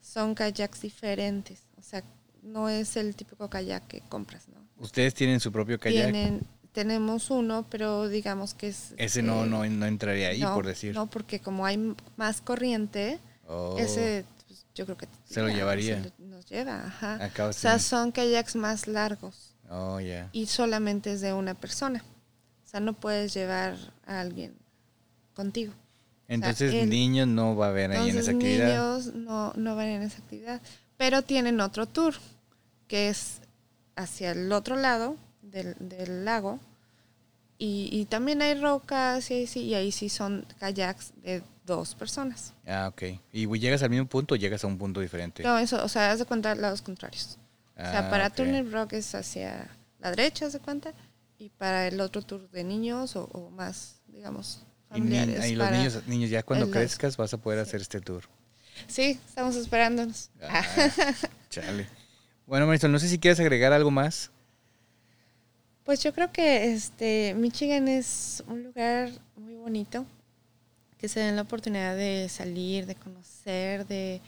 son 0.00 0.36
kayaks 0.36 0.80
diferentes. 0.80 1.64
O 1.76 1.82
sea, 1.82 2.04
no 2.42 2.68
es 2.68 2.96
el 2.96 3.16
típico 3.16 3.50
kayak 3.50 3.88
que 3.88 4.00
compras, 4.02 4.46
¿no? 4.46 4.60
Ustedes 4.76 5.12
tienen 5.12 5.40
su 5.40 5.50
propio 5.50 5.80
kayak. 5.80 6.12
Tienen, 6.12 6.46
tenemos 6.70 7.30
uno, 7.30 7.66
pero 7.68 8.08
digamos 8.08 8.54
que 8.54 8.68
es... 8.68 8.94
Ese 8.96 9.22
no, 9.22 9.44
eh, 9.44 9.48
no, 9.48 9.66
no 9.66 9.86
entraría 9.86 10.28
ahí, 10.28 10.40
no, 10.40 10.54
por 10.54 10.66
decir. 10.66 10.94
No, 10.94 11.08
porque 11.08 11.40
como 11.40 11.66
hay 11.66 11.96
más 12.16 12.40
corriente, 12.40 13.18
Oh, 13.48 13.76
ese 13.78 14.24
pues, 14.46 14.66
yo 14.74 14.84
creo 14.84 14.96
que... 14.98 15.08
Se 15.24 15.40
lo 15.40 15.48
ya, 15.48 15.56
llevaría. 15.56 16.02
se 16.02 16.12
lo- 16.20 16.26
nos 16.28 16.46
lleva, 16.46 16.84
ajá. 16.86 17.24
acá 17.24 17.46
O 17.46 17.52
sea, 17.52 17.78
sí. 17.78 17.86
son 17.88 18.12
kayaks 18.12 18.54
más 18.56 18.86
largos 18.86 19.54
Oh, 19.70 19.98
ya. 20.00 20.28
y 20.32 20.46
solamente 20.46 21.12
es 21.12 21.20
de 21.20 21.32
una 21.32 21.54
persona. 21.54 22.04
O 22.64 22.68
sea, 22.68 22.80
no 22.80 22.92
puedes 22.92 23.32
llevar 23.34 23.76
a 24.06 24.20
alguien 24.20 24.54
contigo. 25.34 25.72
Entonces, 26.28 26.74
el- 26.74 26.90
niños 26.90 27.26
no 27.26 27.56
va 27.56 27.66
a 27.66 27.70
haber 27.70 27.92
ahí 27.92 28.10
en 28.10 28.18
esa 28.18 28.32
actividad. 28.32 28.68
niños 28.68 29.14
no, 29.14 29.52
no 29.56 29.74
van 29.76 29.86
en 29.86 30.02
esa 30.02 30.18
actividad. 30.18 30.60
Pero 30.98 31.22
tienen 31.22 31.60
otro 31.62 31.86
tour, 31.86 32.14
que 32.86 33.08
es 33.08 33.40
hacia 33.96 34.32
el 34.32 34.52
otro 34.52 34.76
lado 34.76 35.16
del, 35.42 35.74
del 35.78 36.24
lago. 36.26 36.60
Y, 37.56 37.88
y 37.92 38.04
también 38.04 38.42
hay 38.42 38.60
rocas 38.60 39.30
y 39.30 39.34
ahí, 39.34 39.46
sí, 39.46 39.60
y 39.62 39.74
ahí 39.74 39.90
sí 39.90 40.08
son 40.10 40.44
kayaks 40.60 41.12
de 41.22 41.42
dos 41.68 41.94
personas. 41.94 42.52
Ah, 42.66 42.88
ok. 42.92 43.02
¿Y 43.32 43.46
llegas 43.60 43.84
al 43.84 43.90
mismo 43.90 44.06
punto 44.08 44.34
o 44.34 44.36
llegas 44.36 44.64
a 44.64 44.66
un 44.66 44.76
punto 44.76 44.98
diferente? 45.00 45.44
No, 45.44 45.56
eso, 45.58 45.84
o 45.84 45.88
sea, 45.88 46.10
haz 46.10 46.18
de 46.18 46.24
cuenta 46.24 46.52
lados 46.56 46.82
contrarios. 46.82 47.38
o 47.76 47.80
sea, 47.80 48.00
Ah, 48.08 48.10
para 48.10 48.26
ok. 48.26 48.34
Turner 48.34 48.68
Rock 48.72 48.94
es 48.94 49.14
hacia 49.14 49.68
la 50.00 50.10
derecha, 50.10 50.46
haz 50.46 50.54
de 50.54 50.58
cuenta, 50.58 50.92
y 51.38 51.50
para 51.50 51.86
el 51.86 52.00
otro 52.00 52.22
tour 52.22 52.50
de 52.50 52.64
niños 52.64 53.14
o, 53.14 53.24
o 53.26 53.50
más, 53.50 54.00
digamos, 54.08 54.64
Y, 54.94 55.00
ni- 55.00 55.16
familiares. 55.16 55.50
y 55.50 55.54
los 55.54 55.70
niños, 55.70 56.02
niños, 56.08 56.30
ya 56.30 56.42
cuando 56.42 56.68
crezcas 56.70 57.16
vas 57.16 57.32
a 57.32 57.38
poder 57.38 57.60
hacer 57.60 57.80
este 57.80 58.00
tour. 58.00 58.24
Sí, 58.88 59.18
estamos 59.28 59.54
esperándonos. 59.54 60.30
Ah, 60.42 60.62
chale. 61.50 61.86
Bueno, 62.46 62.66
Marisol, 62.66 62.90
no 62.90 62.98
sé 62.98 63.08
si 63.08 63.18
quieres 63.18 63.38
agregar 63.40 63.72
algo 63.72 63.90
más. 63.92 64.30
Pues 65.84 66.02
yo 66.02 66.12
creo 66.12 66.30
que 66.32 66.72
este 66.72 67.34
Michigan 67.36 67.88
es 67.88 68.42
un 68.46 68.62
lugar 68.62 69.10
muy 69.36 69.54
bonito, 69.56 70.04
que 70.98 71.08
se 71.08 71.20
den 71.20 71.36
la 71.36 71.42
oportunidad 71.42 71.96
de 71.96 72.28
salir, 72.28 72.86
de 72.86 72.94
conocer, 72.94 73.86
de, 73.86 74.20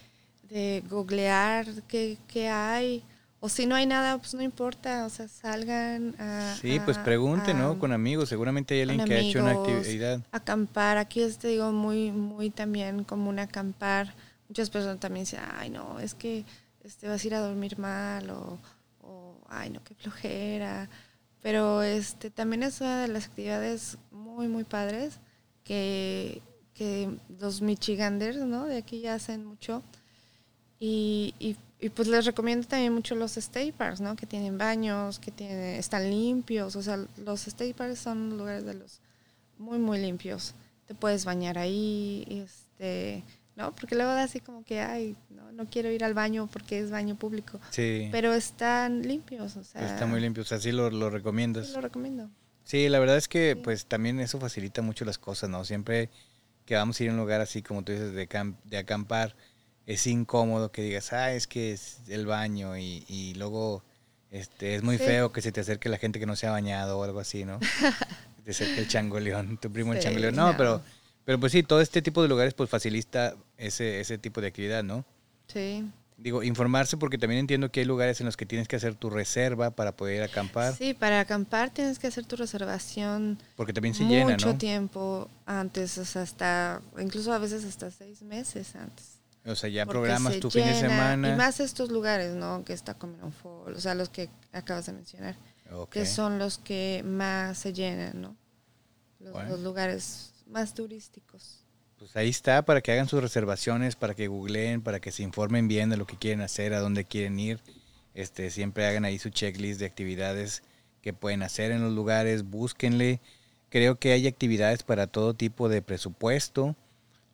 de 0.48 0.82
googlear 0.88 1.66
qué, 1.88 2.16
qué 2.28 2.48
hay. 2.48 3.02
O 3.42 3.48
si 3.48 3.64
no 3.66 3.74
hay 3.74 3.86
nada, 3.86 4.18
pues 4.18 4.34
no 4.34 4.42
importa, 4.42 5.06
o 5.06 5.08
sea, 5.08 5.26
salgan 5.26 6.14
a... 6.20 6.54
Sí, 6.60 6.78
pues 6.84 6.98
a- 6.98 7.04
pregunte, 7.04 7.52
a- 7.52 7.54
¿no? 7.54 7.78
Con 7.78 7.92
amigos. 7.92 8.28
Seguramente 8.28 8.74
hay 8.74 8.82
alguien 8.82 9.04
que 9.06 9.14
ha 9.14 9.18
hecho 9.20 9.40
una 9.40 9.52
actividad. 9.52 10.20
acampar. 10.30 10.98
Aquí 10.98 11.22
es, 11.22 11.38
te 11.38 11.48
digo, 11.48 11.72
muy, 11.72 12.12
muy 12.12 12.50
también 12.50 13.02
común 13.04 13.38
acampar. 13.38 14.12
Muchas 14.48 14.68
personas 14.68 15.00
también 15.00 15.24
dicen, 15.24 15.40
ay, 15.56 15.70
no, 15.70 15.98
es 16.00 16.12
que 16.14 16.44
este, 16.84 17.08
vas 17.08 17.22
a 17.24 17.26
ir 17.26 17.34
a 17.34 17.40
dormir 17.40 17.78
mal 17.78 18.28
o, 18.30 18.58
o, 19.02 19.34
ay, 19.48 19.70
no, 19.70 19.82
qué 19.84 19.94
flojera. 19.94 20.88
Pero 21.40 21.82
este 21.82 22.28
también 22.30 22.62
es 22.62 22.80
una 22.82 23.00
de 23.02 23.08
las 23.08 23.24
actividades 23.26 23.96
muy, 24.10 24.48
muy 24.48 24.64
padres 24.64 25.18
que, 25.64 26.42
que 26.80 27.10
los 27.38 27.60
Michiganders, 27.60 28.38
¿no? 28.38 28.64
De 28.64 28.78
aquí 28.78 29.00
ya 29.02 29.12
hacen 29.12 29.44
mucho. 29.44 29.82
Y, 30.78 31.34
y, 31.38 31.54
y, 31.78 31.90
pues 31.90 32.08
les 32.08 32.24
recomiendo 32.24 32.66
también 32.66 32.94
mucho 32.94 33.14
los 33.14 33.38
parks, 33.76 34.00
¿no? 34.00 34.16
Que 34.16 34.24
tienen 34.24 34.56
baños, 34.56 35.18
que 35.18 35.30
tienen, 35.30 35.76
están 35.78 36.08
limpios. 36.08 36.76
O 36.76 36.82
sea, 36.82 37.04
los 37.18 37.46
parks 37.76 37.98
son 37.98 38.38
lugares 38.38 38.64
de 38.64 38.72
los 38.72 39.00
muy, 39.58 39.78
muy 39.78 40.00
limpios. 40.00 40.54
Te 40.86 40.94
puedes 40.94 41.26
bañar 41.26 41.58
ahí, 41.58 42.24
este, 42.30 43.24
¿no? 43.56 43.74
Porque 43.74 43.94
luego 43.94 44.12
da 44.12 44.22
así 44.22 44.40
como 44.40 44.64
que, 44.64 44.80
ay, 44.80 45.16
no, 45.28 45.52
no 45.52 45.66
quiero 45.66 45.90
ir 45.90 46.02
al 46.02 46.14
baño 46.14 46.48
porque 46.50 46.78
es 46.78 46.90
baño 46.90 47.14
público. 47.14 47.60
Sí. 47.68 48.08
Pero 48.10 48.32
están 48.32 49.02
limpios, 49.02 49.54
o 49.58 49.64
sea. 49.64 49.84
está 49.84 50.06
muy 50.06 50.22
limpio. 50.22 50.44
O 50.44 50.46
sea, 50.46 50.58
sí 50.58 50.72
lo, 50.72 50.88
lo 50.88 51.10
sí 51.10 51.12
recomiendas. 51.12 51.68
lo 51.72 51.82
recomiendo. 51.82 52.30
Sí, 52.64 52.88
la 52.88 53.00
verdad 53.00 53.18
es 53.18 53.28
que 53.28 53.52
Sí. 53.54 53.60
pues 53.62 53.84
también 53.84 54.18
eso 54.18 54.40
facilita 54.40 54.80
mucho 54.80 55.04
las 55.04 55.18
cosas, 55.18 55.50
¿no? 55.50 55.62
Siempre 55.66 56.08
que 56.70 56.76
vamos 56.76 57.00
a 57.00 57.02
ir 57.02 57.10
a 57.10 57.12
un 57.14 57.18
lugar 57.18 57.40
así 57.40 57.62
como 57.62 57.82
tú 57.82 57.90
dices 57.90 58.12
de, 58.12 58.28
cam- 58.28 58.54
de 58.62 58.78
acampar, 58.78 59.34
es 59.86 60.06
incómodo 60.06 60.70
que 60.70 60.82
digas, 60.82 61.12
ah, 61.12 61.32
es 61.32 61.48
que 61.48 61.72
es 61.72 61.98
el 62.06 62.26
baño 62.26 62.78
y, 62.78 63.04
y 63.08 63.34
luego 63.34 63.82
este 64.30 64.76
es 64.76 64.84
muy 64.84 64.96
Sí. 64.96 65.02
feo 65.04 65.32
que 65.32 65.42
se 65.42 65.50
te 65.50 65.60
acerque 65.62 65.88
la 65.88 65.98
gente 65.98 66.20
que 66.20 66.26
no 66.26 66.36
se 66.36 66.46
ha 66.46 66.52
bañado 66.52 66.96
o 67.00 67.02
algo 67.02 67.18
así, 67.18 67.44
¿no? 67.44 67.58
te 68.44 68.52
acerca 68.52 68.80
el 68.80 68.86
changoleón, 68.86 69.58
tu 69.58 69.68
primo 69.72 69.92
el 69.92 69.98
changoleón. 69.98 70.36
No, 70.36 70.52
no. 70.52 70.56
pero 70.56 70.80
pero 71.24 71.40
pues 71.40 71.50
sí, 71.50 71.64
todo 71.64 71.80
este 71.80 72.02
tipo 72.02 72.22
de 72.22 72.28
lugares 72.28 72.54
pues 72.54 72.70
facilita 72.70 73.34
ese, 73.58 73.98
ese 73.98 74.16
tipo 74.16 74.40
de 74.40 74.46
actividad, 74.46 74.84
¿no? 74.84 75.04
Sí. 75.48 75.84
Digo, 76.22 76.42
informarse 76.42 76.98
porque 76.98 77.16
también 77.16 77.40
entiendo 77.40 77.72
que 77.72 77.80
hay 77.80 77.86
lugares 77.86 78.20
en 78.20 78.26
los 78.26 78.36
que 78.36 78.44
tienes 78.44 78.68
que 78.68 78.76
hacer 78.76 78.94
tu 78.94 79.08
reserva 79.08 79.70
para 79.70 79.96
poder 79.96 80.16
ir 80.16 80.22
a 80.22 80.26
acampar, 80.26 80.74
Sí, 80.76 80.92
para 80.92 81.20
acampar 81.20 81.70
tienes 81.70 81.98
que 81.98 82.08
hacer 82.08 82.26
tu 82.26 82.36
reservación 82.36 83.38
porque 83.56 83.72
también 83.72 83.94
se 83.94 84.04
mucho 84.04 84.16
llena, 84.16 84.36
¿no? 84.36 84.58
tiempo 84.58 85.30
antes, 85.46 85.96
o 85.96 86.04
sea, 86.04 86.22
hasta, 86.22 86.82
incluso 86.98 87.32
a 87.32 87.38
veces 87.38 87.64
hasta 87.64 87.90
seis 87.90 88.20
meses 88.22 88.76
antes. 88.76 89.20
O 89.46 89.54
sea, 89.54 89.70
ya 89.70 89.86
porque 89.86 90.00
programas 90.00 90.34
se 90.34 90.40
tu 90.40 90.50
fin 90.50 90.66
de 90.66 90.74
semana. 90.74 91.32
Y 91.32 91.36
más 91.36 91.60
estos 91.60 91.90
lugares, 91.90 92.34
¿no? 92.34 92.62
Que 92.64 92.74
está 92.74 92.92
Common 92.92 93.32
Fall, 93.32 93.74
o 93.74 93.80
sea, 93.80 93.94
los 93.94 94.10
que 94.10 94.28
acabas 94.52 94.84
de 94.84 94.92
mencionar, 94.92 95.36
que 95.90 96.04
son 96.04 96.38
los 96.38 96.58
que 96.58 97.02
más 97.06 97.56
se 97.56 97.72
llenan, 97.72 98.20
¿no? 98.20 98.36
Los, 99.18 99.32
Bueno. 99.32 99.50
los 99.50 99.60
lugares 99.60 100.32
más 100.46 100.74
turísticos. 100.74 101.64
Pues 102.00 102.16
ahí 102.16 102.30
está, 102.30 102.62
para 102.62 102.80
que 102.80 102.92
hagan 102.92 103.08
sus 103.08 103.20
reservaciones, 103.20 103.94
para 103.94 104.14
que 104.14 104.26
googleen, 104.26 104.80
para 104.80 105.00
que 105.00 105.12
se 105.12 105.22
informen 105.22 105.68
bien 105.68 105.90
de 105.90 105.98
lo 105.98 106.06
que 106.06 106.16
quieren 106.16 106.40
hacer, 106.40 106.72
a 106.72 106.80
dónde 106.80 107.04
quieren 107.04 107.38
ir. 107.38 107.60
Este, 108.14 108.50
siempre 108.50 108.86
hagan 108.86 109.04
ahí 109.04 109.18
su 109.18 109.28
checklist 109.28 109.78
de 109.78 109.84
actividades 109.84 110.62
que 111.02 111.12
pueden 111.12 111.42
hacer 111.42 111.72
en 111.72 111.82
los 111.82 111.92
lugares, 111.92 112.44
búsquenle. 112.44 113.20
Creo 113.68 113.98
que 113.98 114.12
hay 114.12 114.26
actividades 114.26 114.82
para 114.82 115.08
todo 115.08 115.34
tipo 115.34 115.68
de 115.68 115.82
presupuesto. 115.82 116.74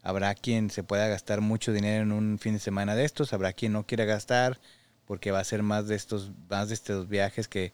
Habrá 0.03 0.35
quien 0.35 0.71
se 0.71 0.83
pueda 0.83 1.07
gastar 1.07 1.41
mucho 1.43 1.73
dinero 1.73 2.03
en 2.03 2.11
un 2.11 2.41
fin 2.41 2.55
de 2.55 2.59
semana 2.59 2.97
de 2.97 3.05
estos, 3.05 3.33
habrá 3.33 3.53
quien 3.53 3.73
no 3.73 3.87
quiera 3.87 4.05
gastar 4.05 4.59
porque 5.05 5.31
va 5.31 5.39
a 5.39 5.45
ser 5.45 5.62
más 5.62 5.87
de 5.87 5.95
estos 5.95 6.33
más 6.51 6.71
de 6.71 6.75
estos 6.75 7.09
viajes 7.09 7.47
que 7.47 7.73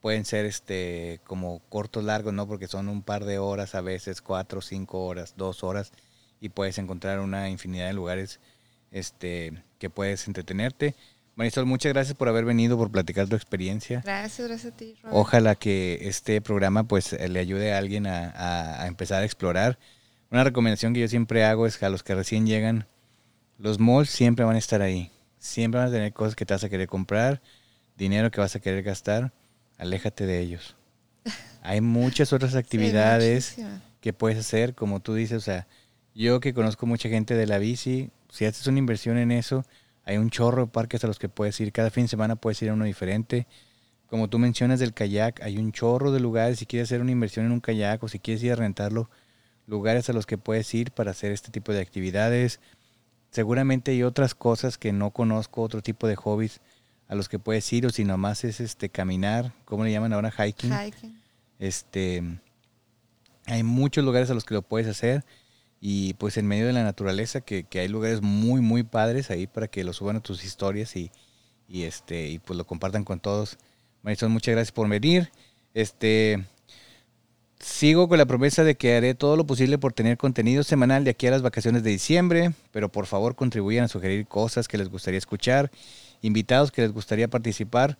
pueden 0.00 0.24
ser 0.24 0.46
este 0.46 1.20
como 1.24 1.60
cortos 1.68 2.02
largos, 2.04 2.32
¿no? 2.32 2.48
Porque 2.48 2.66
son 2.66 2.88
un 2.88 3.02
par 3.02 3.26
de 3.26 3.38
horas 3.38 3.74
a 3.74 3.82
veces, 3.82 4.22
cuatro, 4.22 4.62
cinco 4.62 5.04
horas, 5.04 5.34
dos 5.36 5.62
horas 5.62 5.92
y 6.40 6.48
puedes 6.48 6.78
encontrar 6.78 7.20
una 7.20 7.48
infinidad 7.50 7.86
de 7.86 7.92
lugares 7.92 8.40
este, 8.90 9.62
que 9.78 9.90
puedes 9.90 10.26
entretenerte. 10.26 10.94
Marisol, 11.36 11.64
muchas 11.66 11.92
gracias 11.92 12.16
por 12.16 12.28
haber 12.28 12.44
venido, 12.44 12.76
por 12.76 12.90
platicar 12.90 13.28
tu 13.28 13.36
experiencia. 13.36 14.02
Gracias, 14.04 14.46
gracias 14.48 14.72
a 14.72 14.76
ti, 14.76 14.96
Robert. 15.02 15.16
Ojalá 15.18 15.54
que 15.54 15.98
este 16.02 16.40
programa 16.40 16.84
pues 16.84 17.12
le 17.12 17.38
ayude 17.38 17.72
a 17.72 17.78
alguien 17.78 18.06
a, 18.06 18.30
a- 18.30 18.82
a 18.82 18.86
empezar 18.88 19.22
a 19.22 19.24
explorar. 19.24 19.78
Una 20.30 20.44
recomendación 20.44 20.92
que 20.92 21.00
yo 21.00 21.08
siempre 21.08 21.44
hago 21.44 21.66
es 21.66 21.76
que 21.78 21.86
a 21.86 21.90
los 21.90 22.02
que 22.02 22.14
recién 22.14 22.46
llegan, 22.46 22.86
los 23.58 23.78
malls 23.78 24.10
siempre 24.10 24.44
van 24.44 24.56
a 24.56 24.58
estar 24.58 24.82
ahí. 24.82 25.10
Siempre 25.38 25.78
van 25.80 25.88
a 25.88 25.92
tener 25.92 26.12
cosas 26.12 26.34
que 26.36 26.44
te 26.44 26.52
vas 26.54 26.64
a 26.64 26.68
querer 26.68 26.88
comprar, 26.88 27.40
dinero 27.96 28.30
que 28.30 28.40
vas 28.40 28.54
a 28.56 28.60
querer 28.60 28.82
gastar. 28.82 29.32
Aléjate 29.78 30.26
de 30.26 30.40
ellos. 30.40 30.76
Hay 31.62 31.80
muchas 31.80 32.32
otras 32.32 32.52
Sí, 32.52 32.58
actividades 32.58 33.54
muchísima. 33.56 33.82
que 34.00 34.12
puedes 34.12 34.38
hacer, 34.38 34.74
como 34.74 35.00
tú 35.00 35.14
dices, 35.14 35.38
o 35.38 35.40
sea, 35.40 35.66
yo 36.20 36.40
que 36.40 36.52
conozco 36.52 36.84
mucha 36.86 37.08
gente 37.08 37.34
de 37.34 37.46
la 37.46 37.58
bici, 37.58 38.10
si 38.28 38.44
haces 38.44 38.66
una 38.66 38.78
inversión 38.78 39.16
en 39.16 39.32
eso, 39.32 39.64
hay 40.04 40.18
un 40.18 40.28
chorro 40.28 40.66
de 40.66 40.70
parques 40.70 41.02
a 41.02 41.06
los 41.06 41.18
que 41.18 41.30
puedes 41.30 41.58
ir, 41.60 41.72
cada 41.72 41.90
fin 41.90 42.04
de 42.04 42.08
semana 42.08 42.36
puedes 42.36 42.60
ir 42.60 42.68
a 42.68 42.74
uno 42.74 42.84
diferente. 42.84 43.46
Como 44.06 44.28
tú 44.28 44.38
mencionas 44.38 44.80
del 44.80 44.92
kayak, 44.92 45.42
hay 45.42 45.56
un 45.56 45.72
chorro 45.72 46.12
de 46.12 46.20
lugares, 46.20 46.58
si 46.58 46.66
quieres 46.66 46.88
hacer 46.88 47.00
una 47.00 47.12
inversión 47.12 47.46
en 47.46 47.52
un 47.52 47.60
kayak 47.60 48.02
o 48.02 48.08
si 48.08 48.18
quieres 48.18 48.42
ir 48.42 48.52
a 48.52 48.56
rentarlo, 48.56 49.08
lugares 49.66 50.10
a 50.10 50.12
los 50.12 50.26
que 50.26 50.36
puedes 50.36 50.74
ir 50.74 50.90
para 50.90 51.12
hacer 51.12 51.32
este 51.32 51.50
tipo 51.50 51.72
de 51.72 51.80
actividades. 51.80 52.60
Seguramente 53.30 53.92
hay 53.92 54.02
otras 54.02 54.34
cosas 54.34 54.76
que 54.76 54.92
no 54.92 55.12
conozco, 55.12 55.62
otro 55.62 55.80
tipo 55.80 56.06
de 56.06 56.16
hobbies 56.16 56.60
a 57.08 57.14
los 57.14 57.30
que 57.30 57.38
puedes 57.38 57.72
ir 57.72 57.86
o 57.86 57.90
si 57.90 58.04
nomás 58.04 58.44
es 58.44 58.60
este 58.60 58.90
caminar, 58.90 59.54
¿cómo 59.64 59.84
le 59.84 59.92
llaman 59.92 60.12
ahora? 60.12 60.30
Hiking. 60.30 60.70
Hiking. 60.70 61.18
Este, 61.58 62.22
hay 63.46 63.62
muchos 63.62 64.04
lugares 64.04 64.30
a 64.30 64.34
los 64.34 64.44
que 64.44 64.54
lo 64.54 64.60
puedes 64.60 64.86
hacer 64.86 65.24
y 65.80 66.14
pues 66.14 66.36
en 66.36 66.46
medio 66.46 66.66
de 66.66 66.72
la 66.74 66.84
naturaleza 66.84 67.40
que, 67.40 67.64
que 67.64 67.80
hay 67.80 67.88
lugares 67.88 68.20
muy 68.20 68.60
muy 68.60 68.82
padres 68.82 69.30
ahí 69.30 69.46
para 69.46 69.68
que 69.68 69.82
lo 69.82 69.92
suban 69.92 70.16
a 70.16 70.20
tus 70.20 70.44
historias 70.44 70.94
y, 70.96 71.10
y 71.68 71.84
este 71.84 72.28
y 72.28 72.38
pues 72.38 72.58
lo 72.58 72.66
compartan 72.66 73.04
con 73.04 73.20
todos. 73.20 73.58
Marisol, 74.02 74.30
muchas 74.30 74.52
gracias 74.54 74.72
por 74.72 74.88
venir. 74.88 75.30
Este 75.72 76.44
sigo 77.58 78.08
con 78.08 78.18
la 78.18 78.26
promesa 78.26 78.64
de 78.64 78.74
que 78.74 78.96
haré 78.96 79.14
todo 79.14 79.36
lo 79.36 79.46
posible 79.46 79.78
por 79.78 79.92
tener 79.92 80.16
contenido 80.16 80.62
semanal 80.62 81.04
de 81.04 81.10
aquí 81.10 81.26
a 81.26 81.30
las 81.30 81.42
vacaciones 81.42 81.82
de 81.82 81.90
diciembre, 81.90 82.52
pero 82.72 82.90
por 82.90 83.06
favor 83.06 83.34
contribuyan 83.36 83.84
a 83.84 83.88
sugerir 83.88 84.26
cosas 84.26 84.66
que 84.68 84.78
les 84.78 84.88
gustaría 84.88 85.18
escuchar, 85.18 85.70
invitados 86.22 86.72
que 86.72 86.82
les 86.82 86.92
gustaría 86.92 87.28
participar. 87.28 87.96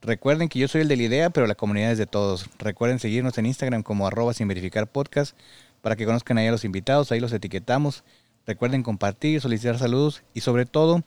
Recuerden 0.00 0.48
que 0.48 0.58
yo 0.58 0.68
soy 0.68 0.82
el 0.82 0.88
de 0.88 0.96
la 0.96 1.02
idea, 1.02 1.30
pero 1.30 1.46
la 1.46 1.54
comunidad 1.54 1.92
es 1.92 1.98
de 1.98 2.06
todos. 2.06 2.46
Recuerden 2.58 2.98
seguirnos 2.98 3.38
en 3.38 3.46
Instagram 3.46 3.82
como 3.82 4.06
arroba 4.06 4.34
sin 4.34 4.48
verificar 4.48 4.86
podcast 4.86 5.36
para 5.84 5.96
que 5.96 6.06
conozcan 6.06 6.38
ahí 6.38 6.46
a 6.46 6.50
los 6.50 6.64
invitados, 6.64 7.12
ahí 7.12 7.20
los 7.20 7.34
etiquetamos. 7.34 8.04
Recuerden 8.46 8.82
compartir, 8.82 9.42
solicitar 9.42 9.78
saludos 9.78 10.22
y 10.32 10.40
sobre 10.40 10.64
todo 10.64 11.02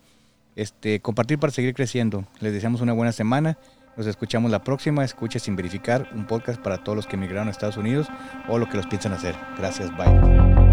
este, 0.56 1.00
compartir 1.00 1.40
para 1.40 1.52
seguir 1.52 1.74
creciendo. 1.74 2.26
Les 2.42 2.54
deseamos 2.54 2.82
una 2.82 2.94
buena 2.94 3.12
semana, 3.12 3.58
Nos 3.98 4.06
escuchamos 4.06 4.52
la 4.52 4.64
próxima. 4.64 5.04
Escuche 5.04 5.40
sin 5.40 5.56
verificar 5.56 6.08
un 6.14 6.28
podcast 6.28 6.62
para 6.62 6.84
todos 6.84 6.96
los 6.96 7.08
que 7.08 7.16
emigraron 7.16 7.48
a 7.48 7.52
Estados 7.52 7.78
Unidos 7.78 8.08
o 8.48 8.60
lo 8.60 8.70
que 8.70 8.78
los 8.78 8.86
piensan 8.86 9.14
hacer. 9.14 9.36
Gracias, 9.58 9.90
bye. 9.98 10.67